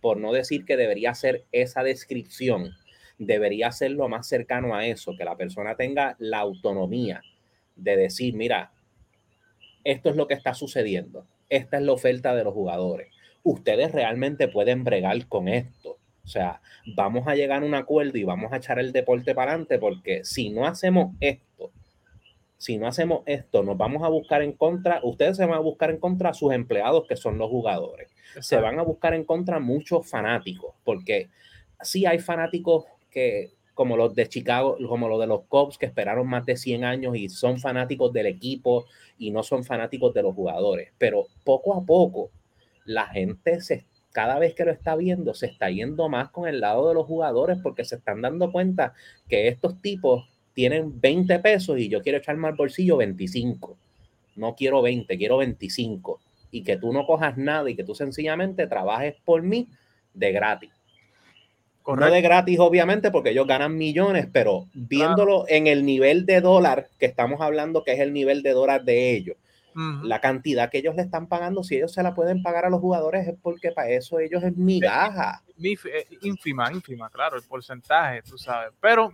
por 0.02 0.18
no 0.18 0.32
decir 0.32 0.66
que 0.66 0.76
debería 0.76 1.14
ser 1.14 1.44
esa 1.50 1.82
descripción, 1.82 2.74
debería 3.18 3.72
ser 3.72 3.92
lo 3.92 4.08
más 4.08 4.28
cercano 4.28 4.74
a 4.74 4.86
eso, 4.86 5.16
que 5.16 5.24
la 5.24 5.36
persona 5.36 5.76
tenga 5.76 6.14
la 6.18 6.40
autonomía 6.40 7.22
de 7.74 7.96
decir, 7.96 8.34
mira, 8.34 8.70
esto 9.82 10.10
es 10.10 10.16
lo 10.16 10.28
que 10.28 10.34
está 10.34 10.52
sucediendo, 10.52 11.26
esta 11.48 11.78
es 11.78 11.82
la 11.82 11.92
oferta 11.92 12.34
de 12.34 12.44
los 12.44 12.52
jugadores 12.52 13.08
ustedes 13.42 13.92
realmente 13.92 14.48
pueden 14.48 14.84
bregar 14.84 15.26
con 15.26 15.48
esto. 15.48 15.98
O 16.24 16.28
sea, 16.28 16.60
vamos 16.96 17.26
a 17.26 17.34
llegar 17.34 17.62
a 17.62 17.66
un 17.66 17.74
acuerdo 17.74 18.16
y 18.18 18.24
vamos 18.24 18.52
a 18.52 18.58
echar 18.58 18.78
el 18.78 18.92
deporte 18.92 19.34
para 19.34 19.52
adelante 19.52 19.78
porque 19.78 20.24
si 20.24 20.50
no 20.50 20.66
hacemos 20.66 21.14
esto, 21.20 21.72
si 22.56 22.76
no 22.76 22.86
hacemos 22.86 23.22
esto, 23.26 23.62
nos 23.62 23.76
vamos 23.76 24.02
a 24.02 24.08
buscar 24.08 24.42
en 24.42 24.52
contra, 24.52 25.00
ustedes 25.02 25.38
se 25.38 25.46
van 25.46 25.56
a 25.56 25.60
buscar 25.60 25.90
en 25.90 25.98
contra 25.98 26.30
a 26.30 26.34
sus 26.34 26.52
empleados 26.52 27.06
que 27.08 27.16
son 27.16 27.38
los 27.38 27.48
jugadores. 27.48 28.10
Se 28.40 28.60
van 28.60 28.78
a 28.78 28.82
buscar 28.82 29.14
en 29.14 29.24
contra 29.24 29.58
muchos 29.58 30.08
fanáticos 30.08 30.74
porque 30.84 31.30
sí 31.80 32.06
hay 32.06 32.18
fanáticos 32.18 32.84
que 33.10 33.50
como 33.74 33.96
los 33.96 34.14
de 34.14 34.28
Chicago, 34.28 34.76
como 34.88 35.08
los 35.08 35.18
de 35.20 35.26
los 35.26 35.44
Cubs 35.48 35.78
que 35.78 35.86
esperaron 35.86 36.28
más 36.28 36.44
de 36.44 36.56
100 36.56 36.84
años 36.84 37.16
y 37.16 37.30
son 37.30 37.58
fanáticos 37.58 38.12
del 38.12 38.26
equipo 38.26 38.84
y 39.16 39.30
no 39.30 39.42
son 39.42 39.64
fanáticos 39.64 40.12
de 40.12 40.22
los 40.22 40.34
jugadores, 40.34 40.92
pero 40.98 41.28
poco 41.44 41.74
a 41.74 41.82
poco 41.82 42.30
la 42.90 43.06
gente 43.06 43.60
se, 43.60 43.86
cada 44.12 44.38
vez 44.38 44.54
que 44.54 44.64
lo 44.64 44.72
está 44.72 44.96
viendo 44.96 45.32
se 45.34 45.46
está 45.46 45.70
yendo 45.70 46.08
más 46.08 46.30
con 46.30 46.48
el 46.48 46.60
lado 46.60 46.88
de 46.88 46.94
los 46.94 47.06
jugadores 47.06 47.58
porque 47.62 47.84
se 47.84 47.96
están 47.96 48.20
dando 48.20 48.50
cuenta 48.50 48.94
que 49.28 49.48
estos 49.48 49.80
tipos 49.80 50.28
tienen 50.52 51.00
20 51.00 51.38
pesos 51.38 51.78
y 51.78 51.88
yo 51.88 52.02
quiero 52.02 52.18
echarme 52.18 52.48
al 52.48 52.54
bolsillo 52.54 52.96
25. 52.96 53.78
No 54.36 54.54
quiero 54.56 54.82
20, 54.82 55.16
quiero 55.16 55.38
25. 55.38 56.20
Y 56.50 56.64
que 56.64 56.76
tú 56.76 56.92
no 56.92 57.06
cojas 57.06 57.36
nada 57.36 57.70
y 57.70 57.76
que 57.76 57.84
tú 57.84 57.94
sencillamente 57.94 58.66
trabajes 58.66 59.14
por 59.24 59.42
mí 59.42 59.68
de 60.12 60.32
gratis. 60.32 60.70
No 61.86 62.10
de 62.10 62.20
gratis, 62.20 62.58
obviamente, 62.58 63.10
porque 63.10 63.30
ellos 63.30 63.46
ganan 63.46 63.76
millones, 63.76 64.28
pero 64.32 64.68
viéndolo 64.74 65.44
en 65.48 65.66
el 65.66 65.84
nivel 65.84 66.26
de 66.26 66.40
dólar 66.40 66.88
que 66.98 67.06
estamos 67.06 67.40
hablando, 67.40 67.82
que 67.82 67.92
es 67.92 68.00
el 68.00 68.12
nivel 68.12 68.42
de 68.42 68.50
dólar 68.50 68.84
de 68.84 69.12
ellos, 69.12 69.36
la 69.74 70.20
cantidad 70.20 70.70
que 70.70 70.78
ellos 70.78 70.94
le 70.96 71.02
están 71.02 71.26
pagando, 71.26 71.62
si 71.62 71.76
ellos 71.76 71.92
se 71.92 72.02
la 72.02 72.14
pueden 72.14 72.42
pagar 72.42 72.64
a 72.64 72.70
los 72.70 72.80
jugadores, 72.80 73.26
es 73.26 73.34
porque 73.40 73.72
para 73.72 73.90
eso 73.90 74.18
ellos 74.18 74.42
es 74.42 74.56
migaja. 74.56 75.42
ínfima, 76.22 76.72
ínfima, 76.72 77.10
claro, 77.10 77.36
el 77.36 77.42
porcentaje, 77.42 78.22
tú 78.22 78.36
sabes. 78.36 78.72
Pero, 78.80 79.12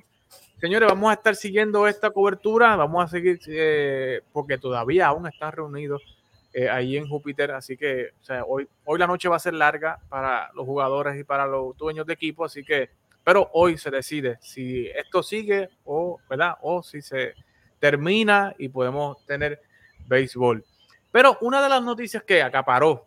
señores, 0.60 0.88
vamos 0.88 1.10
a 1.10 1.14
estar 1.14 1.36
siguiendo 1.36 1.86
esta 1.86 2.10
cobertura, 2.10 2.76
vamos 2.76 3.04
a 3.04 3.08
seguir, 3.08 3.38
eh, 3.48 4.20
porque 4.32 4.58
todavía 4.58 5.08
aún 5.08 5.26
están 5.26 5.52
reunidos 5.52 6.02
eh, 6.52 6.70
ahí 6.70 6.96
en 6.96 7.06
Júpiter, 7.06 7.50
así 7.50 7.76
que 7.76 8.12
hoy, 8.46 8.66
hoy 8.86 8.98
la 8.98 9.06
noche 9.06 9.28
va 9.28 9.36
a 9.36 9.40
ser 9.40 9.52
larga 9.52 9.98
para 10.08 10.50
los 10.54 10.64
jugadores 10.64 11.20
y 11.20 11.24
para 11.24 11.46
los 11.46 11.76
dueños 11.76 12.06
de 12.06 12.14
equipo, 12.14 12.46
así 12.46 12.64
que, 12.64 12.88
pero 13.22 13.50
hoy 13.52 13.76
se 13.76 13.90
decide 13.90 14.38
si 14.40 14.86
esto 14.86 15.22
sigue 15.22 15.68
o, 15.84 16.18
¿verdad? 16.30 16.54
O 16.62 16.82
si 16.82 17.02
se 17.02 17.34
termina 17.78 18.54
y 18.58 18.68
podemos 18.68 19.24
tener 19.26 19.60
béisbol. 20.06 20.64
Pero 21.10 21.38
una 21.40 21.62
de 21.62 21.68
las 21.68 21.82
noticias 21.82 22.22
que 22.22 22.42
acaparó 22.42 23.06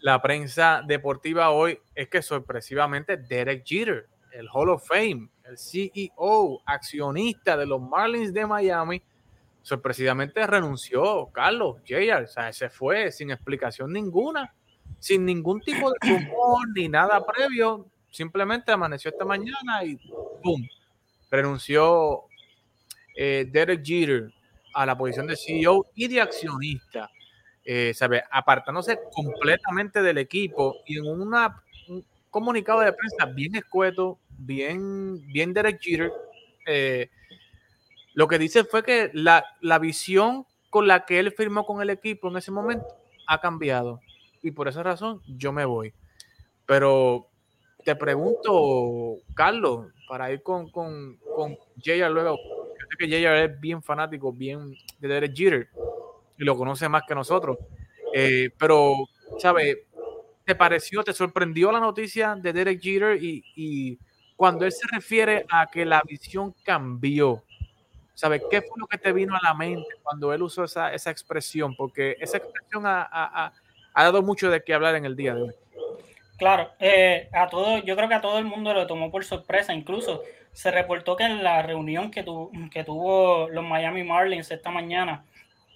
la 0.00 0.20
prensa 0.22 0.82
deportiva 0.86 1.50
hoy 1.50 1.78
es 1.94 2.08
que 2.08 2.22
sorpresivamente 2.22 3.16
Derek 3.16 3.64
Jeter, 3.64 4.08
el 4.32 4.48
Hall 4.52 4.70
of 4.70 4.86
Fame, 4.86 5.28
el 5.44 5.58
CEO, 5.58 6.60
accionista 6.64 7.56
de 7.56 7.66
los 7.66 7.80
Marlins 7.80 8.32
de 8.32 8.46
Miami, 8.46 9.02
sorpresivamente 9.62 10.46
renunció, 10.46 11.26
Carlos, 11.32 11.76
J.R., 11.86 12.24
o 12.24 12.26
sea, 12.26 12.52
se 12.52 12.70
fue 12.70 13.10
sin 13.10 13.30
explicación 13.30 13.92
ninguna, 13.92 14.54
sin 14.98 15.24
ningún 15.24 15.60
tipo 15.60 15.90
de 15.90 15.98
rumor 16.00 16.68
ni 16.74 16.88
nada 16.88 17.24
previo, 17.24 17.86
simplemente 18.10 18.72
amaneció 18.72 19.10
esta 19.10 19.24
mañana 19.24 19.84
y 19.84 19.96
¡pum! 20.42 20.62
renunció 21.30 22.24
eh, 23.16 23.46
Derek 23.50 23.84
Jeter 23.84 24.32
a 24.78 24.86
la 24.86 24.96
posición 24.96 25.26
de 25.26 25.36
CEO 25.36 25.86
y 25.96 26.06
de 26.06 26.20
accionista, 26.20 27.10
eh, 27.64 27.92
¿sabe? 27.94 28.22
apartándose 28.30 29.00
completamente 29.12 30.02
del 30.02 30.18
equipo 30.18 30.76
y 30.86 30.98
en 30.98 31.06
una, 31.08 31.64
un 31.88 32.06
comunicado 32.30 32.78
de 32.80 32.92
prensa 32.92 33.26
bien 33.26 33.56
escueto, 33.56 34.20
bien, 34.28 35.20
bien 35.32 35.52
eh, 36.64 37.10
lo 38.14 38.28
que 38.28 38.38
dice 38.38 38.62
fue 38.62 38.84
que 38.84 39.10
la, 39.14 39.44
la 39.60 39.80
visión 39.80 40.46
con 40.70 40.86
la 40.86 41.04
que 41.04 41.18
él 41.18 41.32
firmó 41.32 41.66
con 41.66 41.82
el 41.82 41.90
equipo 41.90 42.28
en 42.28 42.36
ese 42.36 42.52
momento 42.52 42.86
ha 43.26 43.40
cambiado. 43.40 43.98
Y 44.42 44.52
por 44.52 44.68
esa 44.68 44.84
razón 44.84 45.20
yo 45.26 45.50
me 45.50 45.64
voy. 45.64 45.92
Pero 46.66 47.26
te 47.84 47.96
pregunto, 47.96 49.16
Carlos, 49.34 49.88
para 50.08 50.30
ir 50.30 50.40
con, 50.44 50.70
con, 50.70 51.16
con 51.34 51.58
luego, 51.84 52.38
sé 52.88 52.96
que 52.98 53.08
JR 53.08 53.44
es 53.44 53.60
bien 53.60 53.82
fanático, 53.82 54.32
bien 54.32 54.76
de 54.98 55.08
Derek 55.08 55.34
Jeter, 55.34 55.68
y 56.38 56.44
lo 56.44 56.56
conoce 56.56 56.88
más 56.88 57.02
que 57.06 57.14
nosotros. 57.14 57.58
Eh, 58.14 58.50
pero, 58.58 59.08
¿sabes? 59.38 59.78
¿Te 60.44 60.54
pareció, 60.54 61.04
te 61.04 61.12
sorprendió 61.12 61.70
la 61.70 61.80
noticia 61.80 62.34
de 62.34 62.52
Derek 62.52 62.80
Jeter? 62.80 63.22
Y, 63.22 63.44
y 63.54 63.98
cuando 64.36 64.64
él 64.64 64.72
se 64.72 64.86
refiere 64.90 65.44
a 65.50 65.66
que 65.66 65.84
la 65.84 66.02
visión 66.06 66.54
cambió, 66.64 67.42
¿Sabes 68.18 68.42
qué 68.50 68.62
fue 68.62 68.76
lo 68.80 68.88
que 68.88 68.98
te 68.98 69.12
vino 69.12 69.36
a 69.36 69.40
la 69.40 69.54
mente 69.54 69.86
cuando 70.02 70.32
él 70.32 70.42
usó 70.42 70.64
esa, 70.64 70.92
esa 70.92 71.08
expresión? 71.08 71.76
Porque 71.76 72.16
esa 72.18 72.38
expresión 72.38 72.84
ha, 72.84 73.08
ha, 73.12 74.02
dado 74.02 74.22
mucho 74.22 74.50
de 74.50 74.60
qué 74.64 74.74
hablar 74.74 74.96
en 74.96 75.04
el 75.04 75.14
día 75.14 75.36
de 75.36 75.42
hoy. 75.42 75.54
Claro, 76.36 76.68
eh, 76.80 77.28
a 77.32 77.46
todo, 77.46 77.78
yo 77.78 77.94
creo 77.94 78.08
que 78.08 78.16
a 78.16 78.20
todo 78.20 78.40
el 78.40 78.44
mundo 78.44 78.74
lo 78.74 78.88
tomó 78.88 79.12
por 79.12 79.24
sorpresa. 79.24 79.72
Incluso 79.72 80.24
se 80.58 80.72
reportó 80.72 81.14
que 81.14 81.22
en 81.22 81.44
la 81.44 81.62
reunión 81.62 82.10
que, 82.10 82.24
tu, 82.24 82.50
que 82.72 82.82
tuvo 82.82 83.48
los 83.48 83.64
Miami 83.64 84.02
Marlins 84.02 84.50
esta 84.50 84.72
mañana, 84.72 85.24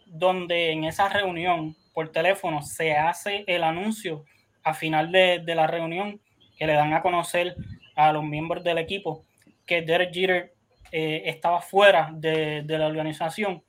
donde 0.06 0.72
en 0.72 0.82
esa 0.82 1.08
reunión 1.08 1.76
por 1.94 2.10
teléfono 2.10 2.62
se 2.62 2.94
hace 2.94 3.44
el 3.46 3.62
anuncio 3.62 4.24
a 4.64 4.74
final 4.74 5.12
de, 5.12 5.38
de 5.38 5.54
la 5.54 5.68
reunión 5.68 6.20
que 6.58 6.66
le 6.66 6.72
dan 6.72 6.94
a 6.94 7.00
conocer 7.00 7.54
a 7.94 8.12
los 8.12 8.24
miembros 8.24 8.64
del 8.64 8.78
equipo 8.78 9.24
que 9.66 9.82
Derek 9.82 10.12
Jeter 10.12 10.52
eh, 10.90 11.22
estaba 11.26 11.60
fuera 11.60 12.10
de, 12.12 12.64
la 12.66 12.88
organización, 12.88 13.62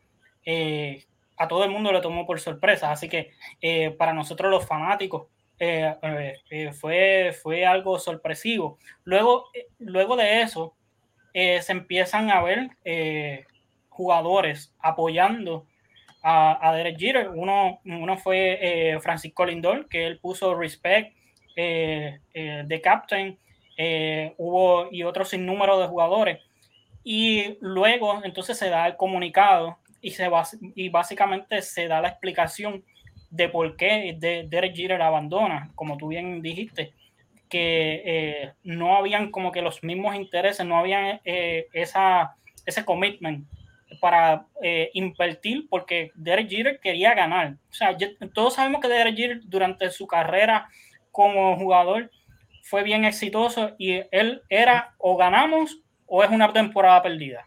eh, 0.43 1.05
a 1.37 1.47
todo 1.47 1.63
el 1.63 1.69
mundo 1.69 1.91
le 1.91 2.01
tomó 2.01 2.25
por 2.25 2.39
sorpresa. 2.39 2.91
Así 2.91 3.07
que 3.07 3.33
eh, 3.61 3.91
para 3.91 4.13
nosotros 4.13 4.49
los 4.49 4.65
fanáticos 4.65 5.27
fue, 6.79 7.37
fue 7.39 7.67
algo 7.67 7.99
sorpresivo. 7.99 8.79
Luego, 9.03 9.51
luego 9.77 10.15
de 10.15 10.41
eso, 10.41 10.73
se 11.33 11.71
empiezan 11.71 12.29
a 12.29 12.41
ver 12.41 12.69
jugadores 13.89 14.73
apoyando 14.79 15.65
a, 16.21 16.73
Derek 16.75 16.97
Jeter. 16.97 17.29
Uno, 17.29 17.81
uno 17.85 18.17
fue 18.17 18.97
Francisco 19.01 19.45
Lindor, 19.45 19.87
que 19.89 20.05
él 20.05 20.19
puso 20.19 20.55
respect 20.55 21.15
de 21.55 22.81
captain. 22.83 23.37
hubo 24.37 24.87
y 24.91 25.03
otro 25.03 25.25
sinnúmero 25.25 25.79
de 25.79 25.87
jugadores 25.87 26.39
y 27.03 27.57
luego 27.59 28.21
entonces 28.23 28.57
se 28.57 28.69
da 28.69 28.87
el 28.87 28.95
comunicado 28.95 29.77
y, 30.01 30.11
se 30.11 30.29
va, 30.29 30.43
y 30.75 30.89
básicamente 30.89 31.61
se 31.61 31.87
da 31.87 32.01
la 32.01 32.09
explicación 32.09 32.83
de 33.29 33.49
por 33.49 33.75
qué 33.75 34.15
Derek 34.47 34.75
Jeter 34.75 35.01
abandona, 35.01 35.71
como 35.75 35.97
tú 35.97 36.07
bien 36.07 36.41
dijiste, 36.41 36.93
que 37.53 38.01
eh, 38.03 38.53
no 38.63 38.97
habían 38.97 39.29
como 39.29 39.51
que 39.51 39.61
los 39.61 39.83
mismos 39.83 40.15
intereses, 40.15 40.65
no 40.65 40.75
habían 40.75 41.21
eh, 41.23 41.67
esa, 41.71 42.35
ese 42.65 42.83
commitment 42.83 43.47
para 44.01 44.47
eh, 44.63 44.89
invertir 44.95 45.67
porque 45.69 46.09
Derek 46.15 46.49
Jeter 46.49 46.79
quería 46.79 47.13
ganar. 47.13 47.57
O 47.69 47.73
sea, 47.73 47.95
todos 48.33 48.55
sabemos 48.55 48.81
que 48.81 48.87
Derek 48.87 49.15
Jeter 49.15 49.41
durante 49.43 49.91
su 49.91 50.07
carrera 50.07 50.67
como 51.11 51.55
jugador 51.55 52.09
fue 52.63 52.81
bien 52.81 53.05
exitoso 53.05 53.75
y 53.77 54.01
él 54.09 54.41
era 54.49 54.95
o 54.97 55.15
ganamos 55.15 55.77
o 56.07 56.23
es 56.23 56.31
una 56.31 56.51
temporada 56.51 57.03
perdida. 57.03 57.45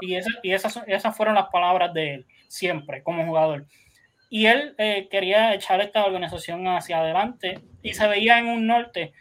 y 0.00 0.16
y 0.42 0.52
esas, 0.54 0.82
esas 0.86 1.14
fueron 1.14 1.34
las 1.34 1.48
palabras 1.48 1.92
de 1.92 2.14
él, 2.14 2.26
siempre, 2.48 3.02
como 3.02 3.26
jugador. 3.26 3.66
Y 4.30 4.46
él 4.46 4.74
eh, 4.78 5.08
quería 5.10 5.52
echar 5.52 5.82
esta 5.82 6.06
organización 6.06 6.66
hacia 6.68 7.00
adelante 7.00 7.60
y 7.82 7.92
se 7.92 8.08
veía 8.08 8.38
en 8.38 8.46
un 8.46 8.66
norte. 8.66 9.12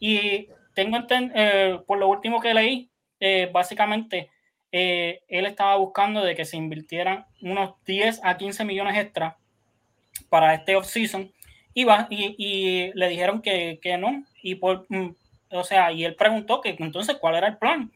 Y 0.00 0.48
tengo 0.74 0.98
eh, 1.08 1.78
por 1.86 1.98
lo 1.98 2.08
último 2.08 2.40
que 2.40 2.54
leí, 2.54 2.90
eh, 3.20 3.48
básicamente 3.52 4.30
él 4.72 5.46
estaba 5.46 5.76
buscando 5.76 6.24
de 6.24 6.36
que 6.36 6.44
se 6.44 6.56
invirtieran 6.56 7.26
unos 7.42 7.74
10 7.86 8.20
a 8.22 8.36
15 8.36 8.64
millones 8.64 8.96
extra 8.96 9.36
para 10.28 10.54
este 10.54 10.76
off-season 10.76 11.32
y, 11.74 11.86
y, 12.38 12.92
le 12.94 13.08
dijeron 13.08 13.42
que, 13.42 13.78
que 13.80 13.96
no. 13.98 14.24
Y 14.42 14.56
por, 14.56 14.86
mm, 14.88 15.14
o 15.52 15.64
sea, 15.64 15.92
y 15.92 16.04
él 16.04 16.14
preguntó 16.16 16.60
que 16.60 16.76
entonces 16.78 17.16
cuál 17.20 17.36
era 17.36 17.48
el 17.48 17.58
plan. 17.58 17.92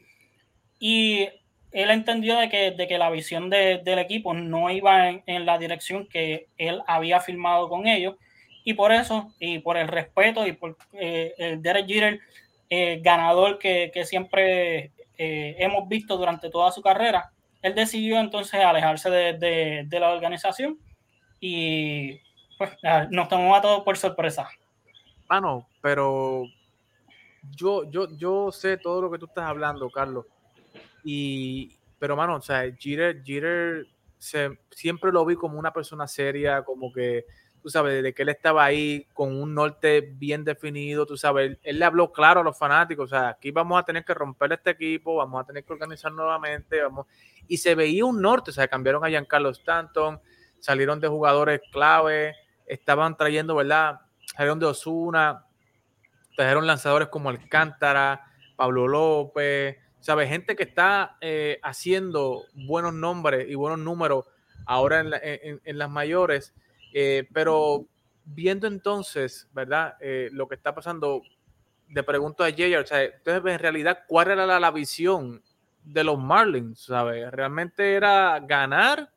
Y 0.79 1.29
él 1.73 1.91
entendió 1.91 2.39
de 2.39 2.49
que, 2.49 2.71
de 2.71 2.87
que 2.87 2.99
la 2.99 3.11
visión 3.11 3.51
de, 3.51 3.79
del 3.79 3.99
equipo 3.99 4.35
no 4.35 4.71
iba 4.71 5.09
en, 5.09 5.47
la 5.47 5.59
dirección 5.59 6.07
que 6.07 6.49
él 6.57 6.83
había 6.87 7.21
firmado 7.21 7.69
con 7.69 7.87
ellos. 7.87 8.17
Y 8.65 8.75
por 8.75 8.93
eso, 8.93 9.33
y 9.39 9.59
por 9.59 9.77
el 9.77 9.89
respeto 9.89 10.47
y 10.47 10.53
por 10.53 10.77
eh, 10.95 11.35
el 11.37 11.63
Derek 11.63 11.87
Jeter, 11.87 12.21
eh, 12.71 13.01
ganador 13.03 13.59
que, 13.59 13.91
que 13.93 14.07
siempre 14.07 14.93
eh, 15.19 15.57
hemos 15.59 15.87
visto 15.87 16.17
durante 16.17 16.49
toda 16.51 16.73
su 16.73 16.81
carrera, 16.81 17.31
él 17.61 17.75
decidió 17.75 18.19
entonces 18.19 18.61
alejarse 18.61 19.11
de, 19.11 19.85
de, 19.87 20.01
la 20.01 20.11
organización 20.11 20.79
y 21.41 22.21
pues, 22.59 22.71
nos 23.11 23.29
tomó 23.29 23.55
a 23.55 23.61
todos 23.63 23.83
por 23.85 23.97
sorpresa. 23.97 24.49
Mano, 25.29 25.67
pero 25.81 26.45
yo, 27.57 27.91
yo, 27.91 28.09
yo 28.17 28.51
sé 28.51 28.77
todo 28.77 29.03
lo 29.03 29.11
que 29.11 29.19
tú 29.19 29.27
estás 29.27 29.45
hablando, 29.45 29.91
Carlos. 29.91 30.27
Y, 31.05 31.77
pero, 31.99 32.17
mano, 32.17 32.37
o 32.37 32.43
sea, 32.43 32.65
Jeter, 32.79 33.23
Jeter 33.25 33.87
se, 34.19 34.59
siempre 34.71 35.13
lo 35.13 35.25
vi 35.25 35.37
como 35.37 35.59
una 35.59 35.73
persona 35.73 36.07
seria, 36.07 36.63
como 36.63 36.93
que, 36.93 37.25
tú 37.65 37.71
sabes, 37.71 37.95
desde 37.95 38.13
que 38.13 38.21
él 38.21 38.29
estaba 38.29 38.63
ahí 38.63 39.07
con 39.15 39.35
un 39.35 39.55
norte 39.55 40.03
bien 40.03 40.45
definido, 40.45 41.07
tú 41.07 41.17
sabes, 41.17 41.57
él, 41.63 41.79
le 41.79 41.85
habló 41.87 42.13
claro 42.13 42.43
a 42.43 42.45
los 42.45 42.59
fanáticos, 42.59 43.07
o 43.07 43.09
sea, 43.09 43.29
aquí 43.31 43.53
vamos 43.53 43.81
a 43.81 43.85
tener 43.87 44.05
que 44.05 44.13
romper 44.13 44.53
este 44.53 44.69
equipo, 44.69 45.17
vamos 45.17 45.43
a 45.43 45.47
tener 45.47 45.65
que 45.65 45.73
organizar 45.73 46.13
nuevamente, 46.13 46.83
vamos, 46.83 47.07
y 47.49 47.57
se 47.57 47.75
veía 47.75 48.05
un 48.05 48.21
norte, 48.21 48.51
o 48.51 48.53
sea, 48.53 48.69
cambiaron 48.69 49.03
a 49.03 49.09
Giancarlo 49.09 49.49
Stanton, 49.49 50.21
salieron 50.61 51.01
de 51.01 51.09
jugadores 51.09 51.63
clave, 51.73 52.37
estaban 52.67 53.17
trayendo, 53.17 53.55
¿verdad? 53.55 54.03
Salieron 54.37 54.59
de 54.59 54.67
Osuna, 54.67 55.47
trajeron 56.37 56.67
lanzadores 56.67 57.09
como 57.09 57.31
Alcántara, 57.31 58.27
Pablo 58.57 58.87
López, 58.89 59.79
¿sabes? 60.01 60.29
Gente 60.29 60.55
que 60.55 60.65
está 60.65 61.17
eh, 61.23 61.61
haciendo 61.63 62.43
buenos 62.53 62.93
nombres 62.93 63.49
y 63.49 63.55
buenos 63.55 63.79
números 63.79 64.27
ahora 64.67 65.01
en, 65.01 65.79
las 65.79 65.91
mayores, 65.91 66.55
eh, 66.95 67.29
pero 67.33 67.87
viendo 68.25 68.67
entonces, 68.67 69.51
¿verdad? 69.53 69.97
Eh, 70.01 70.31
lo 70.33 70.49
que 70.49 70.55
está 70.55 70.75
pasando, 70.75 71.23
de 71.89 72.03
pregunto 72.03 72.45
a 72.45 72.51
Jay, 72.51 72.75
o 72.77 72.87
sea, 72.87 73.03
entonces 73.03 73.53
en 73.53 73.59
realidad, 73.59 74.05
¿cuál 74.09 74.31
era 74.31 74.47
la, 74.47 74.71
visión 74.71 75.43
de 75.83 76.05
los 76.05 76.19
Marlins? 76.19 76.85
¿Sabes? 76.85 77.31
¿Realmente 77.33 77.95
era 77.95 78.41
ganar? 78.41 79.11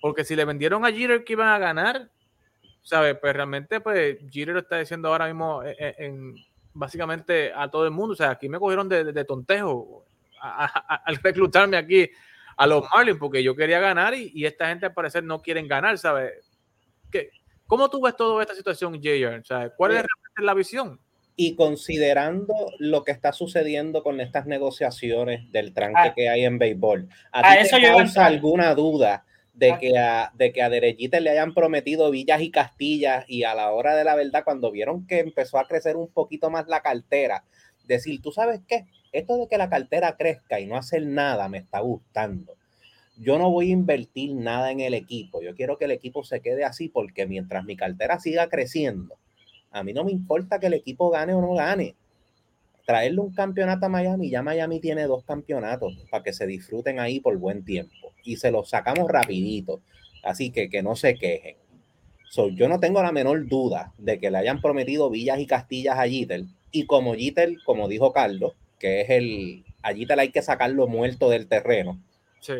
Porque 0.00 0.24
si 0.24 0.34
le 0.34 0.44
vendieron 0.44 0.86
a 0.86 0.92
Jeter 0.92 1.24
que 1.24 1.34
iban 1.34 1.48
a 1.48 1.58
ganar, 1.58 2.08
¿sabes? 2.82 3.18
Pues 3.20 3.34
realmente, 3.34 3.80
pues 3.80 4.18
Jeter 4.30 4.56
está 4.56 4.78
diciendo 4.78 5.08
ahora 5.08 5.26
mismo 5.26 5.62
en 5.64 6.34
básicamente 6.74 7.52
a 7.54 7.68
todo 7.68 7.84
el 7.84 7.90
mundo. 7.90 8.12
O 8.12 8.16
sea, 8.16 8.30
aquí 8.30 8.48
me 8.48 8.58
cogieron 8.58 8.88
de, 8.88 9.24
tontejo 9.24 10.04
al 10.40 11.16
reclutarme 11.16 11.76
aquí 11.76 12.08
a 12.56 12.66
los 12.66 12.84
Marlins 12.94 13.18
porque 13.18 13.42
yo 13.42 13.54
quería 13.54 13.80
ganar 13.80 14.14
y, 14.14 14.44
esta 14.44 14.68
gente 14.68 14.86
al 14.86 14.94
parecer 14.94 15.24
no 15.24 15.40
quieren 15.42 15.68
ganar, 15.68 15.98
¿sabes? 15.98 16.51
¿Qué, 17.12 17.30
¿Cómo 17.66 17.88
tú 17.88 18.00
ves 18.02 18.16
toda 18.16 18.42
esta 18.42 18.54
situación, 18.54 18.94
JR? 19.00 19.72
¿Cuál 19.76 19.92
es 19.92 19.98
realmente 19.98 20.42
la 20.42 20.54
visión? 20.54 21.00
Y 21.36 21.54
considerando 21.56 22.54
lo 22.78 23.04
que 23.04 23.12
está 23.12 23.32
sucediendo 23.32 24.02
con 24.02 24.20
estas 24.20 24.46
negociaciones 24.46 25.50
del 25.52 25.72
tranque 25.72 26.00
Ah. 26.08 26.14
que 26.14 26.28
hay 26.28 26.44
en 26.44 26.58
béisbol, 26.58 27.08
¿a, 27.32 27.40
A 27.52 27.54
ti 27.54 27.58
eso 27.62 27.76
te 27.76 27.82
causa 27.84 28.26
alguna 28.26 28.74
duda 28.74 29.24
de 29.54 29.72
Ah. 29.72 29.78
que 29.78 29.98
a, 29.98 30.32
de 30.34 30.52
que 30.52 30.62
a 30.62 30.68
Derechita 30.70 31.20
le 31.20 31.30
hayan 31.30 31.54
prometido 31.54 32.10
villas 32.10 32.40
y 32.42 32.50
castillas 32.50 33.24
y 33.28 33.44
a 33.44 33.54
la 33.54 33.70
hora 33.72 33.94
de 33.94 34.04
la 34.04 34.14
verdad, 34.14 34.44
cuando 34.44 34.70
vieron 34.70 35.06
que 35.06 35.20
empezó 35.20 35.58
a 35.58 35.66
crecer 35.66 35.96
un 35.96 36.08
poquito 36.08 36.50
más 36.50 36.66
la 36.68 36.80
cartera, 36.82 37.44
decir, 37.84 38.20
¿tú 38.20 38.30
sabes 38.32 38.60
qué? 38.68 38.86
Esto 39.12 39.36
de 39.38 39.48
que 39.48 39.58
la 39.58 39.68
cartera 39.70 40.16
crezca 40.16 40.60
y 40.60 40.66
no 40.66 40.76
hacer 40.76 41.06
nada 41.06 41.48
me 41.48 41.58
está 41.58 41.80
gustando. 41.80 42.56
Yo 43.16 43.38
no 43.38 43.50
voy 43.50 43.68
a 43.68 43.72
invertir 43.72 44.34
nada 44.34 44.70
en 44.70 44.80
el 44.80 44.94
equipo. 44.94 45.42
Yo 45.42 45.54
quiero 45.54 45.76
que 45.78 45.84
el 45.84 45.90
equipo 45.90 46.24
se 46.24 46.40
quede 46.40 46.64
así 46.64 46.88
porque 46.88 47.26
mientras 47.26 47.64
mi 47.64 47.76
cartera 47.76 48.18
siga 48.18 48.48
creciendo, 48.48 49.16
a 49.70 49.82
mí 49.82 49.92
no 49.92 50.04
me 50.04 50.12
importa 50.12 50.58
que 50.58 50.66
el 50.66 50.74
equipo 50.74 51.10
gane 51.10 51.34
o 51.34 51.40
no 51.40 51.54
gane. 51.54 51.94
Traerle 52.86 53.20
un 53.20 53.32
campeonato 53.32 53.86
a 53.86 53.88
Miami, 53.88 54.28
ya 54.28 54.42
Miami 54.42 54.80
tiene 54.80 55.04
dos 55.04 55.24
campeonatos 55.24 55.94
para 56.10 56.24
que 56.24 56.32
se 56.32 56.46
disfruten 56.46 56.98
ahí 56.98 57.20
por 57.20 57.36
buen 57.36 57.64
tiempo 57.64 58.12
y 58.24 58.36
se 58.36 58.50
los 58.50 58.68
sacamos 58.68 59.08
rapidito. 59.08 59.82
Así 60.24 60.50
que 60.50 60.68
que 60.68 60.82
no 60.82 60.96
se 60.96 61.14
quejen. 61.14 61.56
So, 62.30 62.48
yo 62.48 62.68
no 62.68 62.80
tengo 62.80 63.02
la 63.02 63.12
menor 63.12 63.46
duda 63.46 63.92
de 63.98 64.18
que 64.18 64.30
le 64.30 64.38
hayan 64.38 64.60
prometido 64.60 65.10
villas 65.10 65.38
y 65.38 65.46
castillas 65.46 65.98
a 65.98 66.08
Jeter. 66.08 66.44
Y 66.70 66.86
como 66.86 67.14
Jeter, 67.14 67.56
como 67.64 67.88
dijo 67.88 68.12
Carlos, 68.12 68.54
que 68.78 69.02
es 69.02 69.10
el, 69.10 69.64
a 69.82 69.94
Jeter 69.94 70.18
hay 70.18 70.30
que 70.30 70.42
sacarlo 70.42 70.88
muerto 70.88 71.28
del 71.28 71.46
terreno 71.46 72.00
Sí. 72.42 72.54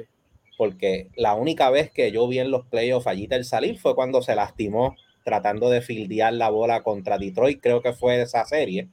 Porque 0.63 1.09
la 1.17 1.35
única 1.35 1.71
vez 1.71 1.91
que 1.91 2.13
yo 2.13 2.29
vi 2.29 2.39
en 2.39 2.53
los 2.53 2.65
playoffs 2.67 3.09
a 3.09 3.17
Jeter 3.17 3.45
salir 3.45 3.81
fue 3.81 3.97
cuando 3.97 4.23
se 4.23 4.37
lastimó 4.37 4.95
tratando 5.25 5.69
de 5.71 5.81
fildear 5.81 6.33
la 6.35 6.51
bola 6.51 6.85
contra 6.85 7.19
Detroit, 7.19 7.61
creo 7.61 7.83
que 7.83 7.93
fue 7.93 8.23
esa 8.23 8.45
serie, 8.45 8.87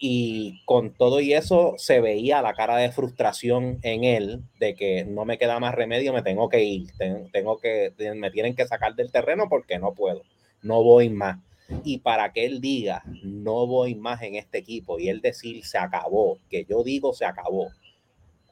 y 0.00 0.60
con 0.64 0.92
todo 0.92 1.20
y 1.20 1.32
eso 1.32 1.74
se 1.76 2.00
veía 2.00 2.42
la 2.42 2.54
cara 2.54 2.76
de 2.76 2.90
frustración 2.90 3.78
en 3.82 4.02
él 4.02 4.42
de 4.58 4.74
que 4.74 5.04
no 5.04 5.24
me 5.24 5.38
queda 5.38 5.60
más 5.60 5.76
remedio, 5.76 6.12
me 6.12 6.22
tengo 6.22 6.48
que 6.48 6.64
ir, 6.64 6.88
ten- 6.98 7.30
tengo 7.30 7.58
que, 7.58 7.92
me 8.16 8.32
tienen 8.32 8.56
que 8.56 8.66
sacar 8.66 8.96
del 8.96 9.12
terreno 9.12 9.46
porque 9.48 9.78
no 9.78 9.94
puedo, 9.94 10.22
no 10.62 10.82
voy 10.82 11.08
más. 11.08 11.38
Y 11.84 11.98
para 11.98 12.32
que 12.32 12.46
él 12.46 12.60
diga, 12.60 13.04
no 13.22 13.64
voy 13.68 13.94
más 13.94 14.22
en 14.22 14.34
este 14.34 14.58
equipo 14.58 14.98
y 14.98 15.08
él 15.08 15.20
decir, 15.20 15.64
se 15.64 15.78
acabó, 15.78 16.38
que 16.50 16.64
yo 16.68 16.82
digo, 16.82 17.12
se 17.12 17.24
acabó. 17.26 17.66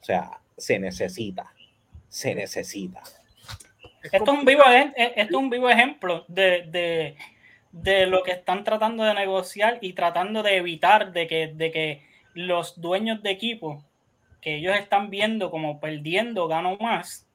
O 0.01 0.03
sea, 0.03 0.39
se 0.57 0.79
necesita, 0.79 1.53
se 2.09 2.35
necesita. 2.35 3.01
Es 4.03 4.13
Esto 4.13 4.31
es 4.33 4.39
un 4.39 4.45
vivo, 4.45 4.63
eh, 4.69 4.93
esto 5.15 5.37
es 5.37 5.43
un 5.43 5.49
vivo 5.49 5.69
ejemplo 5.69 6.25
de, 6.27 6.63
de, 6.63 7.15
de 7.71 8.05
lo 8.07 8.23
que 8.23 8.31
están 8.31 8.63
tratando 8.63 9.03
de 9.03 9.13
negociar 9.13 9.77
y 9.81 9.93
tratando 9.93 10.43
de 10.43 10.57
evitar 10.57 11.11
de 11.11 11.27
que, 11.27 11.47
de 11.47 11.71
que 11.71 12.03
los 12.33 12.79
dueños 12.79 13.21
de 13.23 13.31
equipo 13.31 13.83
que 14.41 14.55
ellos 14.55 14.75
están 14.77 15.09
viendo 15.09 15.51
como 15.51 15.79
perdiendo 15.79 16.47
gano 16.47 16.77
más. 16.77 17.25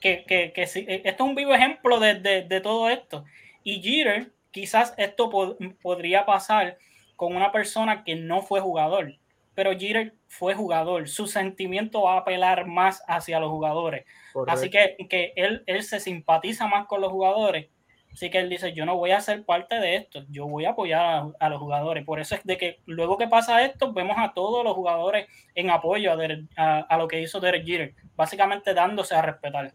Que, 0.00 0.24
que, 0.24 0.52
que 0.52 0.66
sí, 0.66 0.84
eh, 0.88 1.02
esto 1.04 1.24
es 1.24 1.30
un 1.30 1.36
vivo 1.36 1.54
ejemplo 1.54 2.00
de, 2.00 2.14
de, 2.14 2.42
de 2.42 2.60
todo 2.60 2.88
esto. 2.88 3.24
Y 3.62 3.82
Jeter, 3.82 4.32
quizás 4.50 4.94
esto 4.96 5.28
po- 5.30 5.56
podría 5.82 6.24
pasar 6.24 6.78
con 7.16 7.36
una 7.36 7.52
persona 7.52 8.02
que 8.02 8.16
no 8.16 8.40
fue 8.42 8.60
jugador, 8.60 9.14
pero 9.54 9.72
Jeter 9.72 10.14
fue 10.28 10.54
jugador. 10.54 11.08
Su 11.08 11.26
sentimiento 11.26 12.02
va 12.02 12.14
a 12.14 12.18
apelar 12.18 12.66
más 12.66 13.02
hacia 13.06 13.40
los 13.40 13.50
jugadores. 13.50 14.04
correcto. 14.32 14.58
Así 14.58 14.70
que, 14.70 14.96
que 15.08 15.32
él, 15.36 15.62
él 15.66 15.82
se 15.82 16.00
simpatiza 16.00 16.66
más 16.68 16.86
con 16.86 17.00
los 17.00 17.10
jugadores. 17.10 17.68
Así 18.12 18.28
que 18.28 18.38
él 18.38 18.48
dice, 18.48 18.72
yo 18.72 18.84
no 18.86 18.96
voy 18.96 19.12
a 19.12 19.20
ser 19.20 19.44
parte 19.44 19.76
de 19.76 19.94
esto, 19.94 20.24
yo 20.30 20.48
voy 20.48 20.64
a 20.64 20.70
apoyar 20.70 21.00
a, 21.04 21.30
a 21.38 21.48
los 21.48 21.60
jugadores. 21.60 22.04
Por 22.04 22.18
eso 22.18 22.34
es 22.34 22.42
de 22.44 22.56
que 22.58 22.80
luego 22.86 23.16
que 23.16 23.28
pasa 23.28 23.64
esto, 23.64 23.92
vemos 23.92 24.16
a 24.18 24.32
todos 24.34 24.64
los 24.64 24.74
jugadores 24.74 25.28
en 25.54 25.70
apoyo 25.70 26.10
a, 26.12 26.16
Derek- 26.16 26.48
a, 26.56 26.80
a 26.80 26.98
lo 26.98 27.06
que 27.06 27.20
hizo 27.20 27.38
Derek 27.38 27.64
Jeter, 27.64 27.94
básicamente 28.16 28.74
dándose 28.74 29.14
a 29.14 29.22
respetar. 29.22 29.72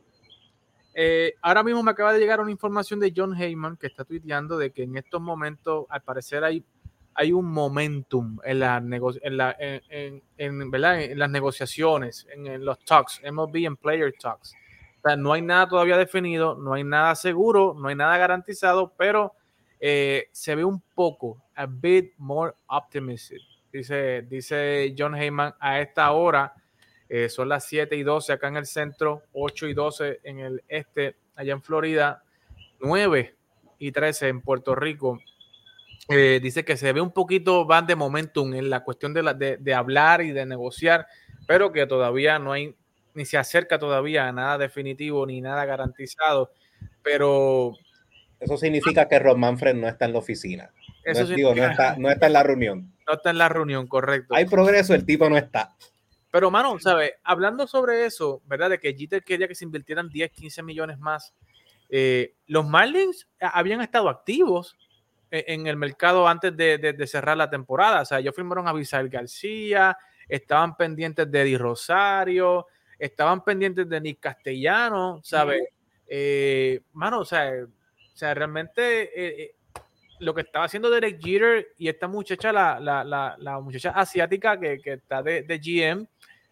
Eh, 0.93 1.33
ahora 1.41 1.63
mismo 1.63 1.81
me 1.81 1.91
acaba 1.91 2.11
de 2.13 2.19
llegar 2.19 2.41
una 2.41 2.51
información 2.51 2.99
de 2.99 3.13
John 3.15 3.41
Heyman 3.41 3.77
que 3.77 3.87
está 3.87 4.03
tuiteando 4.03 4.57
de 4.57 4.71
que 4.71 4.83
en 4.83 4.97
estos 4.97 5.21
momentos, 5.21 5.85
al 5.89 6.01
parecer, 6.01 6.43
hay, 6.43 6.61
hay 7.15 7.31
un 7.31 7.45
momentum 7.45 8.39
en, 8.43 8.59
la 8.59 8.77
en, 8.77 9.37
la- 9.37 9.55
en- 9.57 10.21
en- 10.37 10.69
¿verdad? 10.71 11.01
en 11.01 11.17
las 11.17 11.29
negociaciones, 11.29 12.27
en, 12.31 12.63
los 12.63 12.77
talks, 12.85 13.21
MLB 13.23 13.65
en 13.65 13.77
Player 13.77 14.13
Talks. 14.19 14.53
No 15.17 15.33
hay 15.33 15.41
nada 15.41 15.67
todavía 15.67 15.97
definido, 15.97 16.55
no 16.55 16.73
hay 16.73 16.83
nada 16.83 17.13
seguro, 17.15 17.75
no 17.77 17.87
hay 17.87 17.95
nada 17.95 18.17
garantizado, 18.17 18.91
pero 18.97 19.33
eh, 19.79 20.27
se 20.31 20.55
ve 20.55 20.65
un 20.65 20.81
poco, 20.95 21.41
a 21.55 21.65
bit 21.67 22.13
more 22.17 22.53
optimistic, 22.67 23.39
dice, 23.71 24.23
dice 24.23 24.95
John 24.97 25.15
Heyman 25.15 25.53
a 25.59 25.79
esta 25.79 26.11
hora. 26.11 26.53
Eh, 27.07 27.29
son 27.29 27.49
las 27.49 27.65
7 27.65 27.95
y 27.95 28.01
12 28.01 28.33
acá 28.33 28.47
en 28.47 28.57
el 28.57 28.65
centro, 28.65 29.21
8 29.33 29.67
y 29.67 29.73
12 29.75 30.21
en 30.23 30.39
el 30.39 30.63
este, 30.67 31.15
allá 31.35 31.53
en 31.53 31.61
Florida, 31.61 32.23
9 32.79 33.35
y 33.77 33.91
13 33.91 34.29
en 34.29 34.41
Puerto 34.41 34.73
Rico. 34.73 35.19
Eh, 36.09 36.39
dice 36.41 36.63
que 36.63 36.77
se 36.77 36.93
ve 36.93 37.01
un 37.01 37.11
poquito 37.11 37.65
van 37.65 37.87
de 37.87 37.95
momentum 37.95 38.53
en 38.53 38.69
la 38.69 38.83
cuestión 38.83 39.13
de, 39.13 39.23
la, 39.23 39.33
de, 39.33 39.57
de 39.57 39.73
hablar 39.73 40.21
y 40.21 40.31
de 40.31 40.45
negociar, 40.45 41.07
pero 41.47 41.71
que 41.71 41.87
todavía 41.87 42.37
no 42.37 42.51
hay, 42.51 42.75
ni 43.15 43.25
se 43.25 43.37
acerca 43.37 43.79
todavía 43.79 44.27
a 44.27 44.31
nada 44.31 44.57
definitivo 44.59 45.25
ni 45.25 45.41
nada 45.41 45.65
garantizado. 45.65 46.51
Pero 47.01 47.73
Eso 48.39 48.57
significa 48.57 49.07
que 49.07 49.17
Ron 49.19 49.39
Manfred 49.39 49.75
no 49.75 49.87
está 49.87 50.05
en 50.05 50.13
la 50.13 50.19
oficina. 50.19 50.71
No, 51.05 51.11
eso 51.11 51.21
es- 51.21 51.27
sí, 51.29 51.35
digo, 51.35 51.55
no 51.55 51.65
está, 51.65 51.95
no 51.97 52.09
está 52.11 52.27
en 52.27 52.33
la 52.33 52.43
reunión. 52.43 52.91
no 53.07 53.13
está 53.13 53.29
en 53.29 53.37
la 53.37 53.49
reunión, 53.49 53.87
correcto. 53.87 54.35
Hay 54.35 54.45
progreso, 54.45 54.93
el 54.93 55.05
tipo 55.05 55.29
no 55.29 55.37
está. 55.37 55.75
Pero, 56.31 56.51
mano, 56.51 56.77
¿sabes? 56.79 57.13
Hablando 57.23 57.65
sobre 57.65 58.05
eso, 58.05 58.41
¿verdad? 58.45 58.71
De 58.71 58.79
que 58.79 58.93
Jeter 58.93 59.23
quería 59.23 59.47
que 59.47 59.55
se 59.55 59.63
invirtieran 59.65 60.09
10, 60.09 60.31
15 60.31 60.61
millones 60.63 60.99
más. 60.99 61.33
eh, 61.89 62.33
los 62.47 62.67
Marlins 62.67 63.27
habían 63.39 63.79
estado 63.81 64.09
activos 64.09 64.75
en 65.31 65.67
el 65.67 65.75
mercado 65.77 66.27
antes 66.27 66.55
de, 66.55 66.77
de- 66.77 66.93
de 66.93 67.07
cerrar 67.07 67.35
la 67.37 67.49
temporada. 67.49 68.01
O 68.01 68.05
sea, 68.05 68.19
ellos 68.19 68.35
firmaron 68.35 68.67
a 68.67 68.73
Bisael 68.73 69.09
García, 69.09 69.97
estaban 70.27 70.75
pendientes 70.77 71.29
de 71.29 71.41
Eddie 71.41 71.57
Rosario, 71.57 72.67
estaban 72.97 73.43
pendientes 73.43 73.87
de 73.89 73.99
Nick 74.01 74.19
Castellano, 74.19 75.19
¿sabes? 75.23 75.63
Eh, 76.07 76.81
mano, 76.93 77.19
o 77.19 77.25
sea, 77.25 77.51
o 77.63 78.17
sea 78.17 78.33
realmente 78.33 79.03
eh, 79.03 79.43
eh, 79.43 79.55
lo 80.19 80.33
que 80.33 80.41
estaba 80.41 80.65
haciendo 80.65 80.89
Derek 80.89 81.19
Jeter 81.21 81.67
y 81.77 81.89
esta 81.89 82.07
muchacha, 82.07 82.51
la, 82.53 82.79
la, 82.79 83.03
la, 83.03 83.35
la 83.39 83.59
muchacha 83.59 83.89
asiática 83.91 84.57
que, 84.59 84.79
que 84.79 84.93
está 84.93 85.21
de, 85.21 85.41
de 85.43 85.57
GM, 85.59 86.07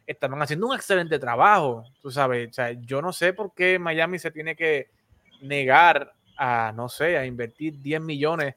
estaban 0.06 0.42
haciendo 0.42 0.68
un 0.68 0.76
excelente 0.76 1.18
trabajo, 1.18 1.86
tú 2.02 2.12
sabes. 2.12 2.50
O 2.50 2.54
sea, 2.54 2.72
yo 2.74 3.02
no 3.02 3.14
sé 3.14 3.32
por 3.32 3.54
qué 3.54 3.80
Miami 3.80 4.20
se 4.20 4.32
tiene 4.32 4.56
que 4.56 4.90
negar 5.42 6.14
a, 6.38 6.74
no 6.76 6.90
sé, 6.90 7.18
a 7.18 7.26
invertir 7.26 7.80
10 7.82 8.02
millones 8.02 8.56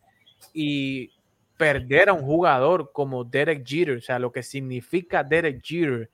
y 0.53 1.13
perder 1.57 2.11
a 2.11 2.13
un 2.13 2.23
jugador 2.23 2.91
como 2.93 3.25
Derek 3.25 3.67
Jeter, 3.67 3.97
o 3.97 4.01
sea, 4.01 4.19
lo 4.19 4.31
que 4.31 4.43
significa 4.43 5.25
Derek 5.25 5.63
Jeter, 5.63 6.11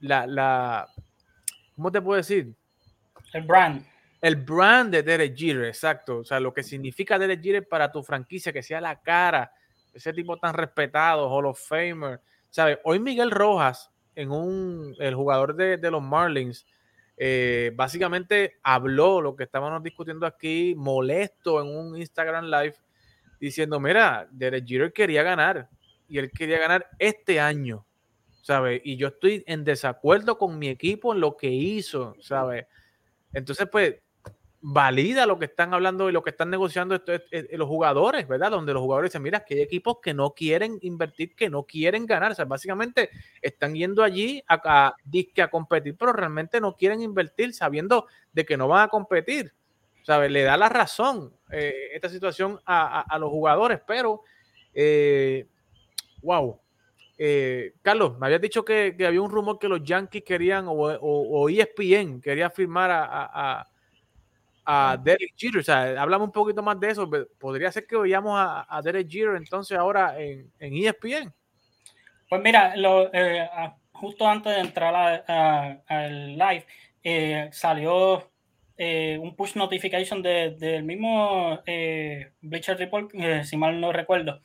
la, 0.00 0.26
la, 0.26 0.88
¿cómo 1.74 1.90
te 1.90 2.00
puedo 2.00 2.16
decir? 2.16 2.54
El 3.32 3.42
brand. 3.42 3.84
El 4.20 4.36
brand 4.36 4.92
de 4.92 5.02
Derek 5.02 5.36
Jeter, 5.36 5.64
exacto. 5.64 6.18
O 6.18 6.24
sea, 6.24 6.40
lo 6.40 6.52
que 6.52 6.62
significa 6.62 7.18
Derek 7.18 7.42
Jeter 7.42 7.68
para 7.68 7.90
tu 7.90 8.02
franquicia, 8.02 8.52
que 8.52 8.62
sea 8.62 8.80
la 8.80 9.00
cara, 9.00 9.52
ese 9.92 10.12
tipo 10.12 10.36
tan 10.38 10.54
respetado, 10.54 11.28
Hall 11.28 11.46
of 11.46 11.60
Famer. 11.60 12.20
¿Sabes? 12.50 12.78
Hoy 12.84 12.98
Miguel 13.00 13.30
Rojas, 13.30 13.90
en 14.14 14.30
un, 14.30 14.94
el 14.98 15.14
jugador 15.14 15.54
de, 15.54 15.76
de 15.76 15.90
los 15.90 16.02
Marlins, 16.02 16.66
eh, 17.18 17.72
básicamente 17.74 18.58
habló 18.62 19.22
lo 19.22 19.36
que 19.36 19.44
estábamos 19.44 19.82
discutiendo 19.82 20.26
aquí, 20.26 20.74
molesto 20.76 21.62
en 21.62 21.68
un 21.74 21.96
Instagram 21.96 22.46
Live, 22.46 22.76
diciendo, 23.46 23.80
mira, 23.80 24.28
Derek 24.30 24.66
Jeter 24.66 24.92
quería 24.92 25.22
ganar 25.22 25.68
y 26.08 26.18
él 26.18 26.30
quería 26.30 26.58
ganar 26.58 26.86
este 26.98 27.40
año, 27.40 27.86
¿sabes? 28.42 28.80
Y 28.84 28.96
yo 28.96 29.08
estoy 29.08 29.42
en 29.46 29.64
desacuerdo 29.64 30.38
con 30.38 30.58
mi 30.58 30.68
equipo 30.68 31.12
en 31.14 31.20
lo 31.20 31.36
que 31.36 31.48
hizo, 31.50 32.14
¿sabes? 32.20 32.66
Entonces, 33.32 33.68
pues, 33.70 33.96
valida 34.60 35.26
lo 35.26 35.38
que 35.38 35.44
están 35.44 35.74
hablando 35.74 36.08
y 36.08 36.12
lo 36.12 36.22
que 36.22 36.30
están 36.30 36.50
negociando 36.50 36.94
esto, 36.96 37.12
es- 37.12 37.22
es- 37.30 37.46
los 37.58 37.68
jugadores, 37.68 38.26
¿verdad? 38.26 38.50
Donde 38.50 38.72
los 38.72 38.82
jugadores 38.82 39.10
dicen, 39.12 39.22
mira, 39.22 39.44
que 39.44 39.54
hay 39.54 39.60
equipos 39.62 39.98
que 40.02 40.14
no 40.14 40.30
quieren 40.32 40.78
invertir, 40.82 41.36
que 41.36 41.48
no 41.50 41.64
quieren 41.64 42.06
ganar. 42.06 42.32
O 42.32 42.34
sea, 42.34 42.46
básicamente 42.46 43.10
están 43.42 43.74
yendo 43.74 44.02
allí 44.02 44.42
a, 44.48 44.60
a, 44.88 44.96
a 45.42 45.48
competir, 45.48 45.96
pero 45.96 46.12
realmente 46.12 46.60
no 46.60 46.74
quieren 46.76 47.00
invertir 47.02 47.54
sabiendo 47.54 48.06
de 48.32 48.44
que 48.44 48.56
no 48.56 48.66
van 48.68 48.84
a 48.84 48.88
competir. 48.88 49.52
¿Sabes? 50.06 50.30
Le 50.30 50.42
da 50.44 50.56
la 50.56 50.68
razón 50.68 51.32
eh, 51.50 51.88
esta 51.92 52.08
situación 52.08 52.60
a, 52.64 53.00
a- 53.00 53.02
a 53.02 53.18
los 53.18 53.28
jugadores, 53.28 53.80
pero, 53.84 54.22
eh, 54.72 55.48
wow. 56.22 56.60
Eh, 57.18 57.72
Carlos, 57.82 58.16
me 58.16 58.26
habías 58.26 58.40
dicho 58.40 58.64
que, 58.64 58.94
que 58.96 59.04
había 59.04 59.20
un 59.20 59.30
rumor 59.32 59.58
que 59.58 59.66
los 59.66 59.82
Yankees 59.82 60.22
querían 60.22 60.68
o, 60.68 60.74
o- 60.74 61.40
o 61.40 61.48
ESPN 61.48 62.20
quería 62.20 62.50
firmar 62.50 62.88
a, 62.92 63.04
a- 63.04 63.30
a- 64.64 64.92
a 64.92 64.96
Derek 64.96 65.32
Jeter. 65.36 65.60
O 65.60 65.64
sea, 65.64 66.00
hablamos 66.00 66.26
un 66.26 66.32
poquito 66.32 66.62
más 66.62 66.78
de 66.78 66.90
eso. 66.90 67.10
¿Podría 67.40 67.72
ser 67.72 67.84
que 67.84 67.96
veamos 67.96 68.38
a, 68.38 68.80
Derek 68.82 69.08
Jeter 69.10 69.34
entonces 69.34 69.76
ahora 69.76 70.20
en, 70.20 70.52
en 70.60 70.72
ESPN? 70.72 71.34
Pues 72.28 72.42
mira, 72.42 72.76
lo, 72.76 73.12
eh, 73.12 73.48
justo 73.90 74.24
antes 74.28 74.54
de 74.54 74.60
entrar 74.60 75.24
al 75.88 76.36
live, 76.38 77.50
salió 77.52 78.30
eh, 78.76 79.18
un 79.20 79.34
push 79.36 79.56
notification 79.56 80.22
del 80.22 80.82
mismo 80.82 81.60
Bleacher 82.40 82.78
Report, 82.78 83.10
si 83.44 83.56
mal 83.56 83.80
no 83.80 83.92
recuerdo, 83.92 84.40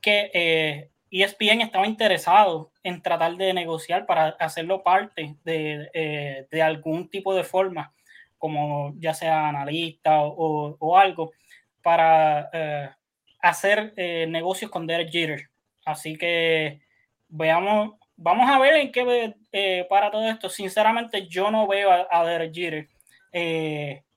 que 0.00 0.90
ESPN 1.10 1.60
estaba 1.62 1.86
interesado 1.86 2.70
en 2.82 3.02
tratar 3.02 3.36
de 3.36 3.52
negociar 3.54 4.06
para 4.06 4.28
hacerlo 4.28 4.82
parte 4.82 5.36
de, 5.44 6.46
de 6.50 6.62
algún 6.62 7.08
tipo 7.08 7.34
de 7.34 7.44
forma 7.44 7.92
como 8.40 8.94
ya 8.98 9.12
sea 9.12 9.50
analista 9.50 10.22
o, 10.22 10.96
algo, 10.96 11.32
para 11.82 12.48
eh, 12.52 12.90
hacer 13.40 13.92
eh, 13.96 14.26
negocios 14.26 14.70
con 14.70 14.86
Derek 14.86 15.12
Jeter. 15.12 15.50
Así 15.84 16.16
que 16.16 16.80
veamos, 17.28 17.96
vamos 18.16 18.50
a 18.50 18.58
ver 18.58 18.76
en 18.76 18.90
qué 18.90 19.34
eh, 19.52 19.86
para 19.90 20.10
todo 20.10 20.26
esto. 20.26 20.48
Sinceramente, 20.48 21.26
yo 21.28 21.50
no 21.50 21.68
veo 21.68 21.90
a, 22.10 22.24
Derek 22.24 22.54
Jeter 22.54 22.88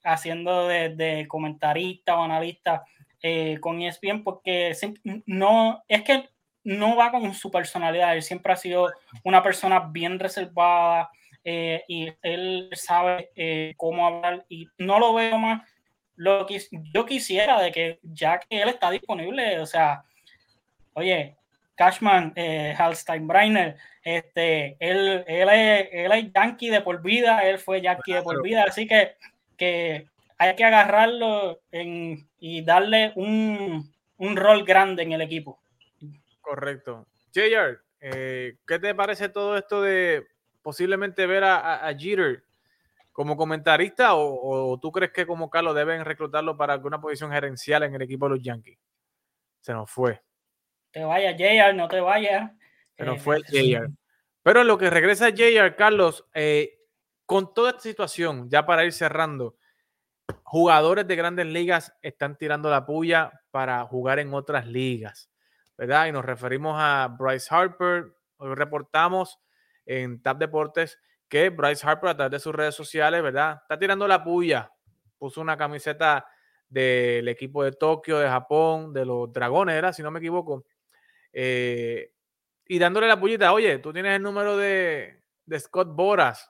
haciendo 0.04 0.68
de, 0.68 1.26
comentarista 1.28 2.18
o 2.18 2.24
analista 2.24 2.84
con 3.62 3.82
ESPN 3.82 4.24
porque 4.24 4.76
no 5.26 5.84
es 5.88 6.02
que 6.04 6.30
no 6.64 6.96
va 6.96 7.12
con 7.12 7.34
su 7.34 7.52
personalidad. 7.52 8.16
Él 8.16 8.24
siempre 8.24 8.54
ha 8.54 8.58
sido 8.58 8.92
una 9.24 9.44
persona 9.44 9.80
bien 9.80 10.20
reservada, 10.20 11.10
eh, 11.44 11.84
y 11.90 12.08
él 12.22 12.70
sabe 12.74 13.32
eh, 13.36 13.74
cómo 13.76 14.08
hablar 14.08 14.46
y 14.48 14.68
no 14.78 15.00
lo 15.00 15.14
veo 15.14 15.38
más. 15.38 15.68
Lo 16.16 16.46
que 16.46 16.62
yo 16.94 17.06
quisiera 17.06 17.62
de 17.62 17.72
que 17.72 18.00
ya 18.04 18.40
que 18.40 18.62
él 18.62 18.70
está 18.70 18.92
disponible, 18.92 19.60
o 19.60 19.66
sea, 19.66 20.04
oye, 20.94 21.36
Cashman, 21.76 22.34
eh, 22.36 22.76
Halstein 22.78 23.28
Breiner, 23.28 23.78
este, 24.04 24.78
él, 24.80 25.24
él, 25.28 25.50
es, 25.50 25.90
él 25.92 26.12
es 26.12 26.34
yankee 26.34 26.70
de 26.70 26.82
por 26.82 27.02
vida, 27.02 27.40
él 27.48 27.58
fue 27.58 27.82
yankee 27.82 28.14
de 28.14 28.22
por 28.22 28.44
vida, 28.44 28.66
así 28.68 28.88
que, 28.88 29.16
que 29.58 30.08
hay 30.38 30.56
que 30.56 30.66
agarrarlo 30.66 31.62
en, 31.72 32.28
y 32.40 32.64
darle 32.64 33.14
un, 33.16 33.92
un, 34.18 34.36
rol 34.36 34.64
grande 34.66 35.04
en 35.04 35.14
el 35.14 35.22
equipo. 35.22 35.62
Correcto. 36.42 37.08
JR, 37.34 37.80
eh, 38.02 38.58
¿qué 38.68 38.80
te 38.80 38.94
parece 38.94 39.30
todo 39.30 39.58
esto 39.58 39.82
de 39.82 40.28
posiblemente 40.62 41.26
ver 41.26 41.44
a, 41.44 41.88
a, 41.88 41.98
Jeter 41.98 42.44
como 43.12 43.38
comentarista 43.38 44.16
o, 44.16 44.78
tú 44.82 44.92
crees 44.92 45.12
que 45.12 45.26
como 45.26 45.50
Carlos 45.50 45.76
deben 45.76 46.04
reclutarlo 46.04 46.58
para 46.58 46.74
alguna 46.74 47.00
posición 47.00 47.32
gerencial 47.32 47.84
en 47.84 47.96
el 47.96 48.02
equipo 48.02 48.26
de 48.26 48.36
los 48.36 48.44
Yankees? 48.44 48.78
Se 49.62 49.72
nos 49.72 49.90
fue. 49.90 50.22
Te 50.94 51.04
vaya 51.04 51.36
JR, 51.36 51.76
no 51.76 51.88
te 51.88 52.00
vayas. 52.00 52.52
Se 52.96 53.04
nos 53.04 53.22
fue 53.22 53.42
JR. 53.42 53.90
Pero 54.44 54.62
en 54.62 54.68
lo 54.68 54.78
que 54.78 54.92
regresa 54.92 55.32
JR, 55.32 55.76
Carlos, 55.76 56.26
eh, 56.36 56.80
con 57.26 57.52
toda 57.54 57.72
esta 57.72 57.82
situación, 57.82 58.48
ya 58.48 58.66
para 58.68 58.86
ir 58.86 58.94
cerrando, 58.94 59.58
jugadores 60.44 61.08
de 61.08 61.16
grandes 61.16 61.48
ligas 61.48 61.94
están 62.04 62.38
tirando 62.38 62.70
la 62.70 62.86
puya 62.86 63.42
para 63.50 63.84
jugar 63.86 64.20
en 64.20 64.36
otras 64.36 64.68
ligas, 64.68 65.32
¿verdad? 65.78 66.06
Y 66.06 66.12
nos 66.12 66.24
referimos 66.24 66.76
a 66.78 67.08
Bryce 67.18 67.48
Harper. 67.50 68.14
Hoy 68.38 68.54
reportamos 68.54 69.40
en 69.88 70.22
Tap 70.22 70.38
Deportes 70.38 71.00
que 71.28 71.50
Bryce 71.50 71.88
Harper 71.88 72.12
a 72.12 72.16
través 72.16 72.32
de 72.34 72.40
sus 72.40 72.54
redes 72.54 72.76
sociales, 72.76 73.24
¿verdad? 73.24 73.60
Está 73.64 73.80
tirando 73.80 74.08
la 74.08 74.24
puya. 74.24 74.72
Puso 75.18 75.42
una 75.42 75.58
camiseta 75.58 76.28
del 76.70 77.28
equipo 77.28 77.64
de 77.64 77.72
Tokio, 77.72 78.20
de 78.20 78.28
Japón, 78.28 78.94
de 78.94 79.06
los 79.06 79.34
Dragones, 79.34 79.76
¿era? 79.76 79.92
Si 79.92 80.04
no 80.04 80.12
me 80.12 80.20
equivoco. 80.20 80.66
Eh, 81.34 82.14
y 82.68 82.80
dándole 82.80 83.08
la 83.08 83.20
pullita, 83.20 83.52
oye, 83.52 83.80
tú 83.80 83.92
tienes 83.92 84.16
el 84.16 84.22
número 84.22 84.56
de, 84.56 85.20
Scott 85.60 85.90
Boras, 85.90 86.50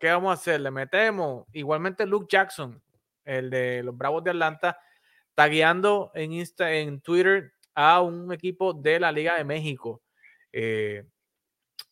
¿qué 0.00 0.08
vamos 0.08 0.30
a 0.30 0.34
hacer? 0.34 0.60
¿Le 0.60 0.70
metemos? 0.70 1.46
Igualmente 1.52 2.06
Luke 2.06 2.26
Jackson, 2.30 2.82
el 3.24 3.50
de 3.50 3.82
los 3.82 3.96
Bravos 3.96 4.24
de 4.24 4.30
Atlanta, 4.30 4.78
está 5.28 5.46
guiando 5.46 6.10
en, 6.14 6.32
Insta, 6.32 6.72
en 6.72 7.00
Twitter 7.02 7.52
a 7.74 8.00
un 8.00 8.32
equipo 8.32 8.72
de 8.72 8.98
la 8.98 9.12
Liga 9.12 9.36
de 9.36 9.44
México. 9.44 10.02
Eh, 10.52 11.04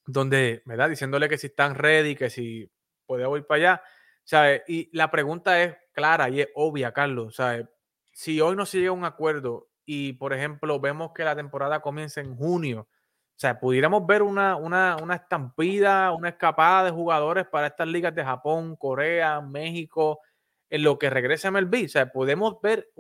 donde, 0.09 0.63
¿verdad? 0.65 0.89
Diciéndole 0.89 1.29
que 1.29 1.37
si 1.37 1.49
están 1.49 1.75
ready, 1.75 2.17
que 2.17 2.31
si 2.31 2.69
puede 3.07 3.29
ir 3.37 3.47
para 3.47 3.57
allá, 3.57 3.83
¿sabes? 4.25 4.63
Y 4.67 4.89
la 4.97 5.11
pregunta 5.11 5.63
es 5.63 5.77
clara 5.93 6.31
y 6.31 6.41
es 6.41 6.49
obvia, 6.55 6.93
Carlos, 6.93 7.37
¿sabes? 7.37 7.67
Si 8.13 8.41
hoy 8.41 8.57
no 8.57 8.65
se 8.65 8.79
llega 8.79 8.91
a 8.91 8.95
un 8.95 9.05
acuerdo 9.05 9.68
y, 9.91 10.13
por 10.13 10.35
ejemplo, 10.35 10.79
vemos 10.79 11.13
que 11.15 11.25
la 11.25 11.35
temporada 11.35 11.81
comienza 11.81 12.21
en 12.21 12.37
junio, 12.37 12.81
o 12.81 13.41
sea, 13.41 13.59
pudiéramos 13.59 14.07
ver 14.07 14.21
una, 14.21 14.55
una, 14.57 14.99
una 15.03 15.15
estampida, 15.15 16.13
una 16.13 16.29
escapada 16.29 16.85
de 16.85 16.91
jugadores 16.91 17.47
para 17.47 17.69
estas 17.69 17.89
ligas 17.89 18.15
de 18.15 18.23
Japón, 18.23 18.77
Corea, 18.77 19.41
México, 19.41 20.21
en 20.69 20.83
lo 20.83 20.99
que 20.99 21.09
regresa 21.09 21.51
MLB. 21.51 21.87
O 21.87 21.89
sea, 21.89 22.13
podemos 22.13 22.61
ver, 22.61 22.91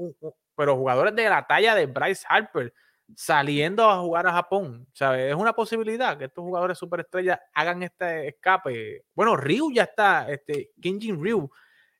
pero 0.56 0.76
jugadores 0.76 1.14
de 1.14 1.28
la 1.28 1.46
talla 1.46 1.74
de 1.74 1.84
Bryce 1.84 2.24
Harper, 2.26 2.72
saliendo 3.14 3.90
a 3.90 3.98
jugar 3.98 4.26
a 4.26 4.32
Japón. 4.32 4.86
¿sabes? 4.94 5.30
Es 5.30 5.36
una 5.36 5.52
posibilidad 5.52 6.16
que 6.16 6.24
estos 6.24 6.42
jugadores 6.42 6.78
superestrellas 6.78 7.38
hagan 7.52 7.82
este 7.82 8.28
escape. 8.28 9.04
Bueno, 9.14 9.36
Ryu 9.36 9.72
ya 9.74 9.82
está, 9.82 10.26
este, 10.30 10.70
Kinjin 10.80 11.22
Ryu 11.22 11.50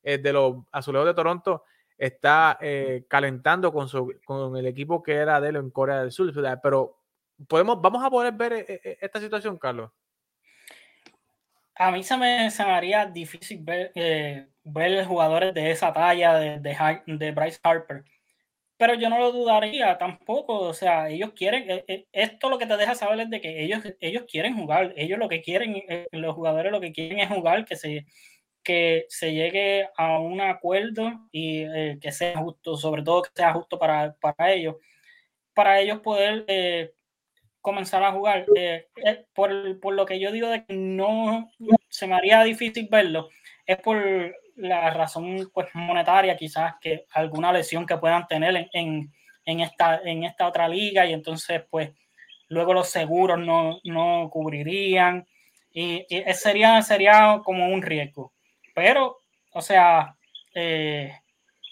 eh, 0.02 0.16
de 0.16 0.32
los 0.32 0.64
Azulejos 0.72 1.08
de 1.08 1.14
Toronto 1.14 1.64
está 1.98 2.58
eh, 2.60 3.04
calentando 3.08 3.72
con, 3.72 3.88
su, 3.88 4.14
con 4.24 4.56
el 4.56 4.66
equipo 4.66 5.02
que 5.02 5.14
era 5.14 5.40
de 5.40 5.50
él 5.50 5.56
en 5.56 5.70
Corea 5.70 6.00
del 6.00 6.12
Sur. 6.12 6.32
Pero 6.62 6.98
podemos, 7.46 7.82
vamos 7.82 8.02
a 8.02 8.10
poder 8.10 8.32
ver 8.32 8.52
eh, 8.52 8.98
esta 9.00 9.20
situación, 9.20 9.58
Carlos. 9.58 9.90
A 11.74 11.90
mí 11.90 12.02
se 12.02 12.16
me, 12.16 12.50
se 12.50 12.62
haría 12.62 13.06
difícil 13.06 13.60
ver, 13.62 13.92
ver 14.64 15.04
jugadores 15.04 15.52
de 15.54 15.70
esa 15.70 15.92
talla 15.92 16.34
de, 16.34 16.58
de, 16.58 17.32
Bryce 17.32 17.60
Harper 17.62 18.04
pero 18.78 18.94
yo 18.94 19.10
no 19.10 19.18
lo 19.18 19.32
dudaría 19.32 19.98
tampoco. 19.98 20.60
O 20.60 20.72
sea, 20.72 21.10
ellos 21.10 21.32
quieren, 21.34 21.68
eh, 21.70 21.84
eh, 21.88 22.06
esto 22.12 22.48
lo 22.48 22.58
que 22.58 22.66
te 22.66 22.76
deja 22.76 22.94
saber 22.94 23.20
es 23.20 23.30
de 23.30 23.40
que 23.40 23.64
ellos, 23.64 23.82
ellos 24.00 24.24
quieren 24.30 24.56
jugar. 24.56 24.94
Ellos 24.96 25.18
lo 25.18 25.28
que 25.28 25.42
quieren, 25.42 25.82
eh, 25.88 26.06
los 26.12 26.34
jugadores 26.34 26.72
lo 26.72 26.80
que 26.80 26.92
quieren 26.92 27.18
es 27.18 27.28
jugar, 27.28 27.64
que 27.64 27.76
se, 27.76 28.06
que 28.68 29.06
se 29.08 29.32
llegue 29.32 29.88
a 29.96 30.18
un 30.18 30.42
acuerdo 30.42 31.10
y 31.32 31.64
que 32.00 32.12
sea 32.12 32.36
justo, 32.36 32.76
sobre 32.76 33.02
todo 33.02 33.22
que 33.22 33.30
sea 33.34 33.54
justo 33.54 33.78
para, 33.78 34.14
para 34.20 34.52
ellos, 34.52 34.76
para 35.54 35.80
ellos 35.80 36.00
poder 36.00 36.92
comenzar 37.62 38.02
a 38.02 38.12
jugar. 38.12 38.44
por, 39.32 39.80
por 39.80 39.94
lo 39.94 40.04
que 40.04 40.20
yo 40.20 40.30
digo 40.32 40.48
de 40.48 40.66
que 40.66 40.74
no 40.74 41.50
se 41.88 42.06
me 42.06 42.14
haría 42.14 42.42
difícil 42.42 42.88
verlo, 42.90 43.30
es 43.64 43.78
por 43.78 43.96
la 44.56 44.90
razón 44.90 45.50
pues, 45.54 45.68
monetaria, 45.72 46.36
quizás 46.36 46.74
que 46.78 47.06
alguna 47.12 47.50
lesión 47.50 47.86
que 47.86 47.96
puedan 47.96 48.26
tener 48.26 48.68
en, 48.74 49.10
en, 49.46 49.60
esta, 49.60 50.02
en 50.04 50.24
esta 50.24 50.46
otra 50.46 50.68
liga 50.68 51.06
y 51.06 51.14
entonces 51.14 51.62
pues 51.70 51.90
luego 52.48 52.74
los 52.74 52.90
seguros 52.90 53.38
no, 53.38 53.78
no 53.84 54.28
cubrirían 54.30 55.26
y, 55.72 56.04
sería, 56.34 56.82
sería 56.82 57.40
como 57.42 57.68
un 57.68 57.80
riesgo. 57.80 58.34
Pero, 58.78 59.18
o 59.52 59.60
sea, 59.60 60.14
eh, 60.54 61.12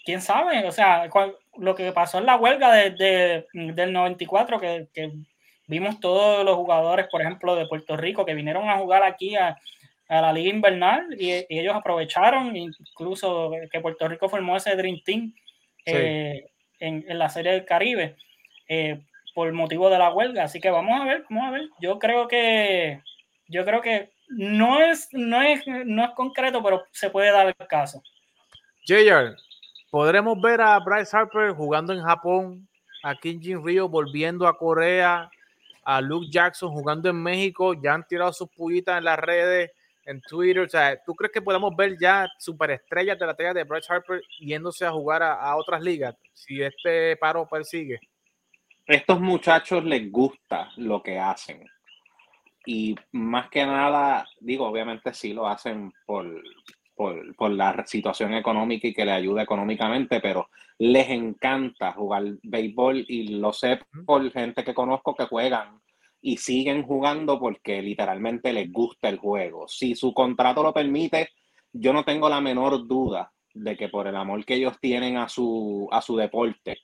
quién 0.03 0.21
sabe, 0.21 0.67
o 0.67 0.71
sea, 0.71 1.09
lo 1.57 1.73
que 1.73 1.91
pasó 1.93 2.17
en 2.17 2.25
la 2.25 2.35
huelga 2.35 2.73
de, 2.73 3.45
del 3.53 3.93
94, 3.93 4.59
que, 4.59 4.87
que 4.93 5.13
vimos 5.67 5.99
todos 6.01 6.43
los 6.43 6.55
jugadores, 6.55 7.07
por 7.09 7.21
ejemplo, 7.21 7.55
de 7.55 7.65
Puerto 7.67 7.95
Rico 7.95 8.25
que 8.25 8.33
vinieron 8.33 8.69
a 8.69 8.77
jugar 8.77 9.03
aquí 9.03 9.35
a, 9.37 9.57
a 10.09 10.21
la 10.21 10.33
liga 10.33 10.49
invernal 10.49 11.15
y, 11.19 11.45
ellos 11.49 11.75
aprovecharon 11.75 12.55
incluso 12.55 13.51
que 13.71 13.81
Puerto 13.81 14.07
Rico 14.07 14.29
formó 14.29 14.57
ese 14.57 14.75
Dream 14.75 15.01
Team 15.03 15.33
eh, 15.85 16.49
en, 16.79 17.05
la 17.17 17.29
Serie 17.29 17.51
del 17.53 17.65
Caribe 17.65 18.15
eh, 18.67 18.99
por 19.33 19.51
motivo 19.53 19.89
de 19.89 19.97
la 19.97 20.13
huelga. 20.13 20.43
Así 20.43 20.59
que 20.59 20.69
vamos 20.69 20.99
a 20.99 21.05
ver, 21.05 21.25
vamos 21.29 21.47
a 21.47 21.51
ver. 21.51 21.69
Yo 21.79 21.99
creo 21.99 22.27
que 22.27 23.01
yo 23.47 23.63
creo 23.65 23.81
que 23.81 24.09
no 24.29 24.81
es, 24.81 25.07
no 25.11 25.41
es, 25.41 25.61
no 25.67 26.03
es 26.03 26.11
concreto, 26.11 26.61
pero 26.63 26.83
se 26.91 27.09
puede 27.09 27.31
dar 27.31 27.47
el 27.47 27.67
caso. 27.67 28.01
JR, 28.85 29.35
podremos 29.89 30.39
ver 30.41 30.61
a 30.61 30.79
Bryce 30.79 31.15
Harper 31.15 31.51
jugando 31.51 31.93
en 31.93 32.01
Japón, 32.01 32.67
a 33.03 33.15
Kim 33.15 33.41
Jin 33.41 33.65
Rio 33.65 33.87
volviendo 33.89 34.47
a 34.47 34.57
Corea, 34.57 35.29
a 35.83 36.01
Luke 36.01 36.27
Jackson 36.29 36.71
jugando 36.71 37.09
en 37.09 37.21
México, 37.21 37.73
ya 37.73 37.93
han 37.93 38.05
tirado 38.05 38.33
sus 38.33 38.49
pullitas 38.49 38.97
en 38.97 39.05
las 39.05 39.17
redes 39.17 39.71
en 40.05 40.21
Twitter. 40.21 40.63
O 40.63 40.69
sea, 40.69 41.01
¿tú 41.05 41.13
crees 41.13 41.31
que 41.31 41.41
podemos 41.41 41.75
ver 41.75 41.95
ya 41.99 42.27
superestrellas 42.39 43.19
de 43.19 43.25
la 43.25 43.35
talla 43.35 43.53
de 43.53 43.63
Bryce 43.63 43.93
Harper 43.93 44.21
yéndose 44.39 44.85
a 44.85 44.91
jugar 44.91 45.21
a, 45.23 45.55
otras 45.55 45.81
ligas 45.81 46.15
si 46.33 46.61
este 46.61 47.15
paro 47.17 47.47
persigue? 47.47 47.99
Estos 48.85 49.19
muchachos 49.19 49.83
les 49.83 50.11
gusta 50.11 50.71
lo 50.77 51.03
que 51.03 51.19
hacen. 51.19 51.65
Y 52.69 52.95
más 53.13 53.49
que 53.49 53.65
nada, 53.65 54.27
digo, 54.41 54.67
obviamente 54.67 55.13
sí 55.13 55.31
lo 55.31 55.47
hacen 55.47 55.93
por, 56.05 56.43
por, 56.97 57.49
la 57.49 57.85
situación 57.87 58.33
económica 58.33 58.89
y 58.89 58.93
que 58.93 59.05
le 59.05 59.13
ayuda 59.13 59.43
económicamente, 59.43 60.19
pero 60.19 60.49
les 60.77 61.09
encanta 61.09 61.93
jugar 61.93 62.25
béisbol 62.43 63.05
y 63.07 63.39
lo 63.39 63.53
sé 63.53 63.79
por 64.05 64.29
gente 64.33 64.65
que 64.65 64.73
conozco 64.73 65.15
que 65.15 65.27
juegan 65.27 65.79
y 66.19 66.35
siguen 66.35 66.83
jugando 66.83 67.39
porque 67.39 67.81
literalmente 67.81 68.51
les 68.51 68.69
gusta 68.69 69.07
el 69.07 69.17
juego. 69.17 69.69
Si 69.69 69.95
su 69.95 70.13
contrato 70.13 70.61
lo 70.61 70.73
permite, 70.73 71.29
yo 71.71 71.93
no 71.93 72.03
tengo 72.03 72.27
la 72.27 72.41
menor 72.41 72.85
duda 72.85 73.31
de 73.53 73.77
que 73.77 73.87
por 73.87 74.07
el 74.07 74.15
amor 74.17 74.43
que 74.43 74.55
ellos 74.55 74.77
tienen 74.81 75.15
a 75.15 75.29
su, 75.29 75.87
a 75.89 76.01
su 76.01 76.17
deporte, 76.17 76.79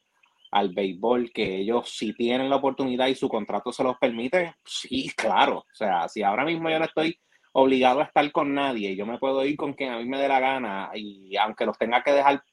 al 0.54 0.70
béisbol, 0.70 1.32
que 1.32 1.58
ellos 1.58 1.89
si 1.89 2.14
tienen 2.14 2.49
la 2.49 2.58
oportunidad 2.58 3.08
y 3.08 3.16
su 3.16 3.28
contrato 3.28 3.72
se 3.72 3.84
los 3.84 3.97
permite, 3.97 4.56
sí, 4.64 5.12
claro. 5.16 5.60
O 5.60 5.76
sea, 5.76 6.08
si 6.08 6.22
ahora 6.22 6.45
mismo 6.45 6.70
yo 6.70 6.80
no 6.80 6.86
estoy 6.86 7.18
obligado 7.54 8.01
a 8.01 8.06
estar 8.06 8.32
con 8.32 8.54
nadie, 8.54 8.95
yo 8.95 9.06
me 9.06 9.18
puedo 9.18 9.43
ir 9.45 9.58
con 9.58 9.74
quien 9.74 9.91
a 9.91 9.97
mí 9.97 10.06
me 10.06 10.20
dé 10.20 10.28
la 10.28 10.39
gana 10.39 10.91
y 10.93 11.36
aunque 11.38 11.66
los 11.66 11.78
tenga 11.78 12.04
que 12.04 12.12
dejar 12.14 12.43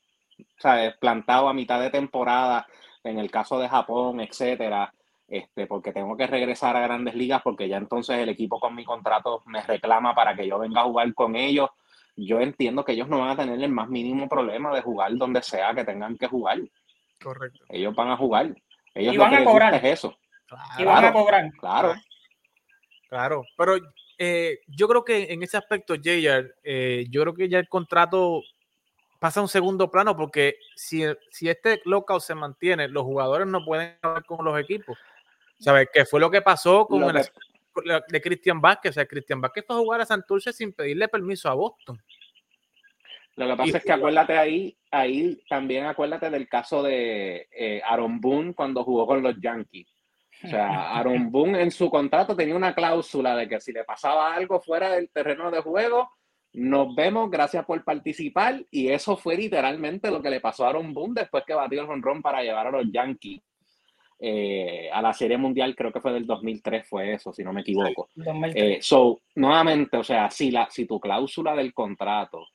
¿sabes? 0.58 0.96
plantado 0.98 1.48
a 1.48 1.54
mitad 1.54 1.80
de 1.80 1.90
temporada, 1.90 2.66
en 3.04 3.18
el 3.18 3.30
caso 3.30 3.58
de 3.58 3.68
Japón, 3.68 4.20
etcétera, 4.20 4.92
este, 5.28 5.66
porque 5.66 5.92
tengo 5.92 6.16
que 6.16 6.26
regresar 6.26 6.76
a 6.76 6.80
grandes 6.80 7.14
ligas 7.14 7.42
porque 7.42 7.68
ya 7.68 7.76
entonces 7.76 8.18
el 8.18 8.28
equipo 8.28 8.58
con 8.58 8.74
mi 8.74 8.84
contrato 8.84 9.42
me 9.46 9.62
reclama 9.62 10.14
para 10.14 10.34
que 10.34 10.46
yo 10.46 10.58
venga 10.58 10.80
a 10.80 10.84
jugar 10.84 11.14
con 11.14 11.36
ellos. 11.36 11.70
Yo 12.16 12.40
entiendo 12.40 12.84
que 12.84 12.92
ellos 12.92 13.08
no 13.08 13.20
van 13.20 13.30
a 13.30 13.36
tener 13.36 13.62
el 13.62 13.70
más 13.70 13.88
mínimo 13.88 14.28
problema 14.28 14.74
de 14.74 14.82
jugar 14.82 15.14
donde 15.16 15.42
sea 15.42 15.74
que 15.74 15.84
tengan 15.84 16.16
que 16.16 16.26
jugar. 16.26 16.58
Correcto. 17.22 17.64
Ellos 17.68 17.94
van 17.94 18.10
a 18.10 18.16
jugar. 18.16 18.54
Ellos 18.94 19.14
y 19.14 19.18
van 19.18 19.34
a 19.34 19.44
cobrar. 19.44 19.84
eso. 19.84 20.16
y 20.78 20.84
van 20.84 21.04
a 21.04 21.12
cobrar. 21.12 21.50
Claro. 21.58 21.94
Claro. 23.08 23.44
Pero 23.56 23.76
eh, 24.18 24.60
yo 24.68 24.88
creo 24.88 25.04
que 25.04 25.32
en 25.32 25.42
ese 25.42 25.56
aspecto, 25.56 25.94
JR, 25.94 26.54
eh, 26.62 27.06
yo 27.10 27.22
creo 27.22 27.34
que 27.34 27.48
ya 27.48 27.58
el 27.58 27.68
contrato 27.68 28.42
pasa 29.18 29.40
a 29.40 29.42
un 29.42 29.48
segundo 29.48 29.90
plano 29.90 30.16
porque 30.16 30.56
si, 30.74 31.04
si 31.30 31.48
este 31.48 31.82
lockout 31.84 32.22
se 32.22 32.34
mantiene, 32.34 32.88
los 32.88 33.02
jugadores 33.04 33.46
no 33.46 33.64
pueden 33.64 33.96
hablar 34.02 34.24
con 34.24 34.44
los 34.44 34.58
equipos. 34.58 34.98
¿Sabes? 35.58 35.88
¿Qué 35.92 36.06
fue 36.06 36.20
lo 36.20 36.30
que 36.30 36.40
pasó 36.40 36.86
con 36.86 37.04
el 37.16 37.24
de 38.08 38.20
Cristian 38.20 38.60
Vázquez? 38.60 38.90
O 38.90 38.94
sea, 38.94 39.06
Cristian 39.06 39.40
Vázquez 39.42 39.64
fue 39.66 39.76
a 39.76 39.78
jugar 39.78 40.00
a 40.00 40.06
Santurce 40.06 40.52
sin 40.52 40.72
pedirle 40.72 41.06
permiso 41.06 41.50
a 41.50 41.54
Boston. 41.54 42.02
Lo 43.40 43.46
que 43.46 43.56
pasa 43.56 43.78
es 43.78 43.84
que 43.84 43.92
acuérdate 43.92 44.36
ahí, 44.36 44.76
ahí 44.90 45.40
también 45.48 45.86
acuérdate 45.86 46.28
del 46.30 46.48
caso 46.48 46.82
de 46.82 47.48
eh, 47.50 47.80
Aaron 47.84 48.20
Boone 48.20 48.54
cuando 48.54 48.84
jugó 48.84 49.06
con 49.06 49.22
los 49.22 49.40
Yankees. 49.40 49.88
O 50.44 50.48
sea, 50.48 50.68
Aaron 50.98 51.30
Boone 51.30 51.62
en 51.62 51.70
su 51.70 51.90
contrato 51.90 52.36
tenía 52.36 52.54
una 52.54 52.74
cláusula 52.74 53.34
de 53.36 53.48
que 53.48 53.60
si 53.60 53.72
le 53.72 53.84
pasaba 53.84 54.34
algo 54.34 54.60
fuera 54.60 54.90
del 54.90 55.10
terreno 55.10 55.50
de 55.50 55.60
juego, 55.60 56.10
nos 56.52 56.94
vemos, 56.94 57.30
gracias 57.30 57.64
por 57.64 57.82
participar. 57.84 58.62
Y 58.70 58.88
eso 58.88 59.16
fue 59.16 59.36
literalmente 59.36 60.10
lo 60.10 60.20
que 60.20 60.30
le 60.30 60.40
pasó 60.40 60.66
a 60.66 60.70
Aaron 60.70 60.92
Boone 60.92 61.14
después 61.20 61.44
que 61.46 61.54
batió 61.54 61.82
el 61.82 61.88
honrón 61.88 62.20
para 62.20 62.42
llevar 62.42 62.66
a 62.66 62.70
los 62.70 62.92
Yankees 62.92 63.40
eh, 64.22 64.90
a 64.92 65.00
la 65.00 65.14
Serie 65.14 65.38
Mundial, 65.38 65.74
creo 65.74 65.90
que 65.90 66.00
fue 66.02 66.12
del 66.12 66.26
2003, 66.26 66.86
fue 66.86 67.14
eso, 67.14 67.32
si 67.32 67.42
no 67.42 67.54
me 67.54 67.62
equivoco. 67.62 68.10
Eh, 68.54 68.78
so, 68.82 69.22
nuevamente, 69.36 69.96
o 69.96 70.04
sea, 70.04 70.30
si, 70.30 70.50
la, 70.50 70.68
si 70.70 70.84
tu 70.84 71.00
cláusula 71.00 71.56
del 71.56 71.72
contrato 71.72 72.48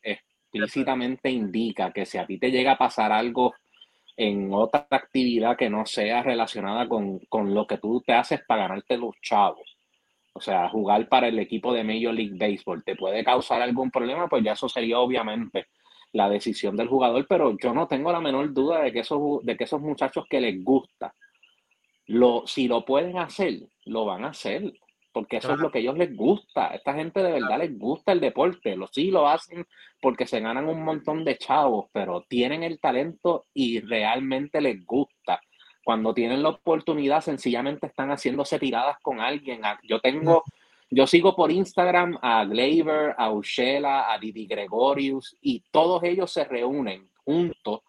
explícitamente 0.55 1.29
indica 1.29 1.91
que 1.91 2.05
si 2.05 2.17
a 2.17 2.25
ti 2.25 2.37
te 2.37 2.51
llega 2.51 2.73
a 2.73 2.77
pasar 2.77 3.11
algo 3.11 3.53
en 4.17 4.53
otra 4.53 4.87
actividad 4.89 5.57
que 5.57 5.69
no 5.69 5.85
sea 5.85 6.23
relacionada 6.23 6.87
con, 6.87 7.19
con 7.27 7.53
lo 7.53 7.67
que 7.67 7.77
tú 7.77 8.01
te 8.05 8.13
haces 8.13 8.41
para 8.47 8.63
ganarte 8.63 8.97
los 8.97 9.15
chavos, 9.21 9.77
o 10.33 10.39
sea, 10.39 10.69
jugar 10.69 11.07
para 11.09 11.27
el 11.27 11.39
equipo 11.39 11.73
de 11.73 11.83
Major 11.83 12.13
League 12.13 12.37
Baseball 12.37 12.83
te 12.83 12.95
puede 12.95 13.23
causar 13.23 13.61
algún 13.61 13.91
problema, 13.91 14.27
pues 14.27 14.43
ya 14.43 14.53
eso 14.53 14.69
sería 14.69 14.99
obviamente 14.99 15.67
la 16.13 16.29
decisión 16.29 16.77
del 16.77 16.87
jugador, 16.87 17.25
pero 17.27 17.57
yo 17.57 17.73
no 17.73 17.87
tengo 17.87 18.11
la 18.11 18.21
menor 18.21 18.53
duda 18.53 18.81
de 18.81 18.93
que 18.93 18.99
esos, 18.99 19.43
de 19.43 19.57
que 19.57 19.65
esos 19.65 19.81
muchachos 19.81 20.25
que 20.29 20.39
les 20.39 20.63
gusta 20.63 21.13
lo, 22.07 22.43
si 22.45 22.67
lo 22.67 22.85
pueden 22.85 23.17
hacer, 23.17 23.61
lo 23.85 24.05
van 24.05 24.23
a 24.23 24.29
hacer, 24.29 24.73
porque 25.15 25.37
eso 25.37 25.53
es 25.53 25.59
lo 25.59 25.71
que 25.71 25.77
a 25.77 25.81
ellos 25.81 25.97
les 25.97 26.13
gusta. 26.13 26.67
Esta 26.75 26.93
gente 26.93 27.23
de 27.23 27.31
verdad 27.31 27.59
les 27.59 27.79
gusta 27.79 28.11
el 28.11 28.19
deporte, 28.19 28.75
lo 28.75 28.87
sí 28.87 29.11
lo 29.11 29.29
hacen 29.29 29.65
porque 30.01 30.27
se 30.27 30.41
ganan 30.41 30.67
un 30.67 30.83
montón 30.83 31.23
de 31.23 31.37
chavos, 31.37 31.85
pero 31.93 32.25
tienen 32.27 32.63
el 32.63 32.81
talento 32.81 33.45
y 33.53 33.79
realmente 33.79 34.59
les 34.59 34.85
gusta. 34.85 35.39
Cuando 35.85 36.13
tienen 36.13 36.43
la 36.43 36.49
oportunidad, 36.49 37.21
sencillamente 37.21 37.87
están 37.87 38.09
haciéndose 38.09 38.59
tiradas 38.59 38.97
con 39.01 39.21
alguien. 39.21 39.61
Yo 39.83 40.01
tengo, 40.01 40.43
yo 40.89 41.07
sigo 41.07 41.33
por 41.33 41.49
Instagram 41.49 42.19
a 42.21 42.43
Glaber, 42.43 43.15
a 43.17 43.31
Ushela, 43.31 44.11
a 44.11 44.19
Didi 44.19 44.47
Gregorius, 44.47 45.37
y 45.39 45.63
todos 45.71 46.03
ellos 46.03 46.29
se 46.29 46.43
reúnen 46.43 47.09
juntos 47.23 47.79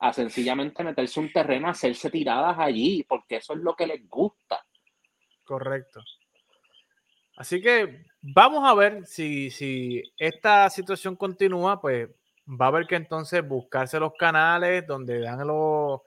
a 0.00 0.12
sencillamente 0.12 0.84
meterse 0.84 1.18
un 1.18 1.32
terreno, 1.32 1.66
hacerse 1.66 2.10
tiradas 2.10 2.58
allí, 2.58 3.06
porque 3.08 3.36
eso 3.36 3.54
es 3.54 3.60
lo 3.60 3.74
que 3.74 3.86
les 3.86 4.06
gusta. 4.06 4.62
Correcto. 5.44 6.02
Así 7.36 7.60
que 7.60 8.04
vamos 8.22 8.68
a 8.68 8.74
ver 8.74 9.06
si, 9.06 9.50
si 9.50 10.02
esta 10.18 10.70
situación 10.70 11.16
continúa, 11.16 11.80
pues 11.80 12.08
va 12.48 12.66
a 12.66 12.68
haber 12.68 12.86
que 12.86 12.96
entonces 12.96 13.46
buscarse 13.46 13.98
los 13.98 14.14
canales 14.14 14.86
donde 14.86 15.20
dan 15.20 15.46
los, 15.46 16.00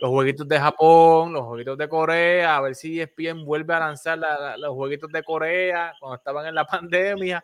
los 0.00 0.10
jueguitos 0.10 0.46
de 0.46 0.58
Japón, 0.58 1.32
los 1.32 1.44
jueguitos 1.44 1.78
de 1.78 1.88
Corea, 1.88 2.56
a 2.56 2.60
ver 2.60 2.74
si 2.74 3.00
ESPN 3.00 3.44
vuelve 3.44 3.74
a 3.74 3.80
lanzar 3.80 4.18
los 4.58 4.74
jueguitos 4.74 5.10
de 5.10 5.22
Corea 5.22 5.94
cuando 5.98 6.16
estaban 6.16 6.46
en 6.46 6.54
la 6.54 6.64
pandemia, 6.66 7.42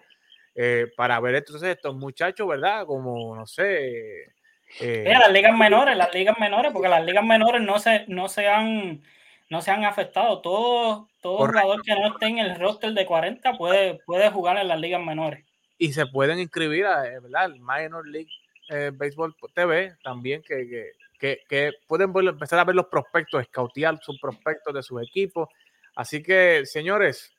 eh, 0.55 0.87
para 0.97 1.19
ver 1.21 1.37
entonces 1.37 1.71
estos 1.71 1.97
muchachos, 1.97 2.47
¿verdad? 2.47 2.87
Como, 2.87 3.35
no 3.35 3.47
sé, 3.47 4.33
eh, 4.81 5.05
las 5.07 5.33
ligas 5.33 5.57
menores, 5.57 5.97
las 5.97 6.13
ligas 6.13 6.37
menores, 6.39 6.73
porque 6.73 6.89
las 6.89 7.05
ligas 7.05 7.25
menores 7.25 7.63
no 7.63 7.79
se, 7.79 8.05
no 8.09 8.29
se 8.29 8.49
han 8.49 9.03
no 9.51 9.63
se 9.63 9.71
han 9.71 9.85
afectado. 9.85 10.41
Todo, 10.41 11.09
todo 11.21 11.39
jugador 11.39 11.83
que 11.83 11.95
no 11.95 12.09
esté 12.09 12.27
en 12.27 12.39
el 12.39 12.59
roster 12.59 12.93
de 12.93 13.07
40 13.07 13.57
puede, 13.57 14.01
puede 14.07 14.31
jugar 14.31 14.59
en 14.59 14.69
las 14.69 14.81
ligas 14.81 15.03
menores. 15.03 15.45
Y 15.79 15.93
se 15.93 16.07
pueden 16.07 16.39
inscribir 16.39 16.87
a 16.87 17.07
eh, 17.07 17.21
¿verdad? 17.21 17.47
el 17.47 17.61
Minor 17.61 18.07
League 18.09 18.31
eh, 18.71 18.91
Baseball 18.95 19.35
TV 19.55 19.97
también, 20.03 20.43
que, 20.43 20.93
que, 21.19 21.41
que, 21.49 21.73
pueden 21.87 22.13
empezar 22.17 22.59
a 22.59 22.65
ver 22.65 22.75
los 22.75 22.87
prospectos, 22.87 23.43
escautear 23.43 23.99
sus 24.03 24.19
prospectos 24.21 24.75
de 24.75 24.83
sus 24.83 25.03
equipos. 25.03 25.49
Así 25.97 26.23
que, 26.23 26.65
señores, 26.65 27.33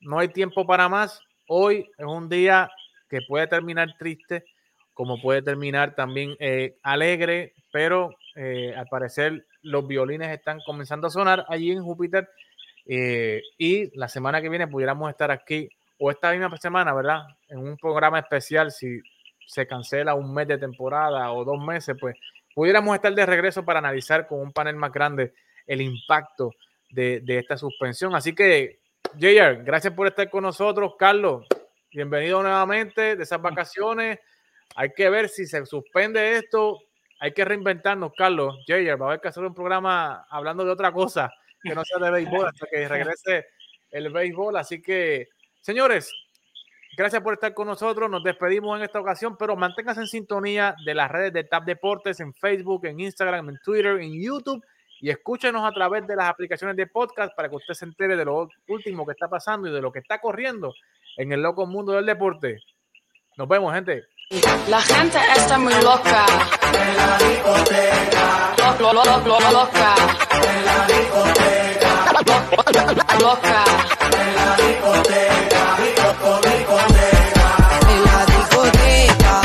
no 0.00 0.18
hay 0.18 0.28
tiempo 0.28 0.66
para 0.66 0.88
más. 0.88 1.20
Hoy 1.48 1.88
es 1.96 2.06
un 2.06 2.28
día 2.28 2.68
que 3.08 3.20
puede 3.26 3.46
terminar 3.46 3.94
triste 3.98 4.44
como 4.96 5.20
puede 5.20 5.42
terminar 5.42 5.94
también 5.94 6.36
eh, 6.40 6.78
alegre, 6.82 7.52
pero 7.70 8.16
eh, 8.34 8.72
al 8.74 8.86
parecer 8.86 9.46
los 9.66 9.86
violines 9.86 10.30
están 10.30 10.60
comenzando 10.64 11.08
a 11.08 11.10
sonar 11.10 11.44
allí 11.48 11.72
en 11.72 11.82
Júpiter 11.82 12.28
eh, 12.86 13.42
y 13.58 13.96
la 13.98 14.08
semana 14.08 14.40
que 14.40 14.48
viene 14.48 14.68
pudiéramos 14.68 15.10
estar 15.10 15.30
aquí 15.30 15.68
o 15.98 16.10
esta 16.10 16.32
misma 16.32 16.56
semana, 16.56 16.94
¿verdad? 16.94 17.22
En 17.48 17.58
un 17.58 17.76
programa 17.76 18.18
especial, 18.18 18.70
si 18.70 19.00
se 19.46 19.66
cancela 19.66 20.14
un 20.14 20.32
mes 20.32 20.46
de 20.46 20.58
temporada 20.58 21.32
o 21.32 21.44
dos 21.44 21.58
meses, 21.58 21.96
pues 21.98 22.16
pudiéramos 22.54 22.94
estar 22.94 23.14
de 23.14 23.26
regreso 23.26 23.64
para 23.64 23.78
analizar 23.78 24.26
con 24.26 24.40
un 24.40 24.52
panel 24.52 24.76
más 24.76 24.92
grande 24.92 25.34
el 25.66 25.80
impacto 25.80 26.52
de, 26.90 27.20
de 27.20 27.38
esta 27.38 27.56
suspensión. 27.56 28.14
Así 28.14 28.34
que, 28.34 28.80
JR, 29.18 29.62
gracias 29.64 29.94
por 29.94 30.06
estar 30.06 30.28
con 30.30 30.42
nosotros. 30.42 30.94
Carlos, 30.98 31.46
bienvenido 31.90 32.42
nuevamente 32.42 33.16
de 33.16 33.22
esas 33.22 33.40
vacaciones. 33.40 34.20
Hay 34.74 34.92
que 34.92 35.08
ver 35.08 35.28
si 35.28 35.46
se 35.46 35.64
suspende 35.64 36.36
esto. 36.36 36.78
Hay 37.18 37.32
que 37.32 37.44
reinventarnos, 37.44 38.12
Carlos. 38.16 38.56
Jayer, 38.66 39.00
va 39.00 39.06
a 39.06 39.08
haber 39.10 39.20
que 39.20 39.28
hacer 39.28 39.44
un 39.44 39.54
programa 39.54 40.26
hablando 40.28 40.64
de 40.64 40.70
otra 40.70 40.92
cosa 40.92 41.30
que 41.62 41.74
no 41.74 41.84
sea 41.84 41.98
de 41.98 42.10
béisbol 42.10 42.46
hasta 42.46 42.66
que 42.66 42.88
regrese 42.88 43.46
el 43.90 44.12
béisbol. 44.12 44.56
Así 44.56 44.82
que, 44.82 45.28
señores, 45.60 46.12
gracias 46.96 47.22
por 47.22 47.34
estar 47.34 47.54
con 47.54 47.66
nosotros. 47.66 48.10
Nos 48.10 48.22
despedimos 48.22 48.78
en 48.78 48.84
esta 48.84 49.00
ocasión, 49.00 49.36
pero 49.38 49.56
manténganse 49.56 50.02
en 50.02 50.06
sintonía 50.06 50.76
de 50.84 50.94
las 50.94 51.10
redes 51.10 51.32
de 51.32 51.44
TAP 51.44 51.64
Deportes 51.64 52.20
en 52.20 52.34
Facebook, 52.34 52.86
en 52.86 53.00
Instagram, 53.00 53.48
en 53.48 53.58
Twitter, 53.64 53.98
en 54.00 54.22
YouTube 54.22 54.62
y 55.00 55.10
escúchenos 55.10 55.62
a 55.64 55.72
través 55.72 56.06
de 56.06 56.16
las 56.16 56.28
aplicaciones 56.28 56.76
de 56.76 56.86
podcast 56.86 57.34
para 57.36 57.48
que 57.48 57.56
usted 57.56 57.74
se 57.74 57.84
entere 57.84 58.16
de 58.16 58.24
lo 58.24 58.48
último 58.68 59.04
que 59.04 59.12
está 59.12 59.28
pasando 59.28 59.68
y 59.68 59.72
de 59.72 59.80
lo 59.80 59.92
que 59.92 59.98
está 59.98 60.20
corriendo 60.20 60.74
en 61.16 61.32
el 61.32 61.42
loco 61.42 61.66
mundo 61.66 61.92
del 61.92 62.06
deporte. 62.06 62.58
Nos 63.36 63.48
vemos, 63.48 63.74
gente. 63.74 64.04
La 64.28 64.80
gente 64.80 65.18
está 65.36 65.56
muy 65.56 65.72
loca. 65.74 66.26
En 66.72 66.96
la 66.96 67.16
discoteca. 67.16 68.74
Lo, 68.80 68.92
lo, 68.92 69.04
lo, 69.04 69.18
lo, 69.20 69.52
loca. 69.52 69.94
En 70.32 70.64
la 70.64 70.86
discoteca. 70.88 71.90
Loca. 73.20 73.64
En 74.18 74.34
la 74.34 74.56
discoteca. 74.56 75.25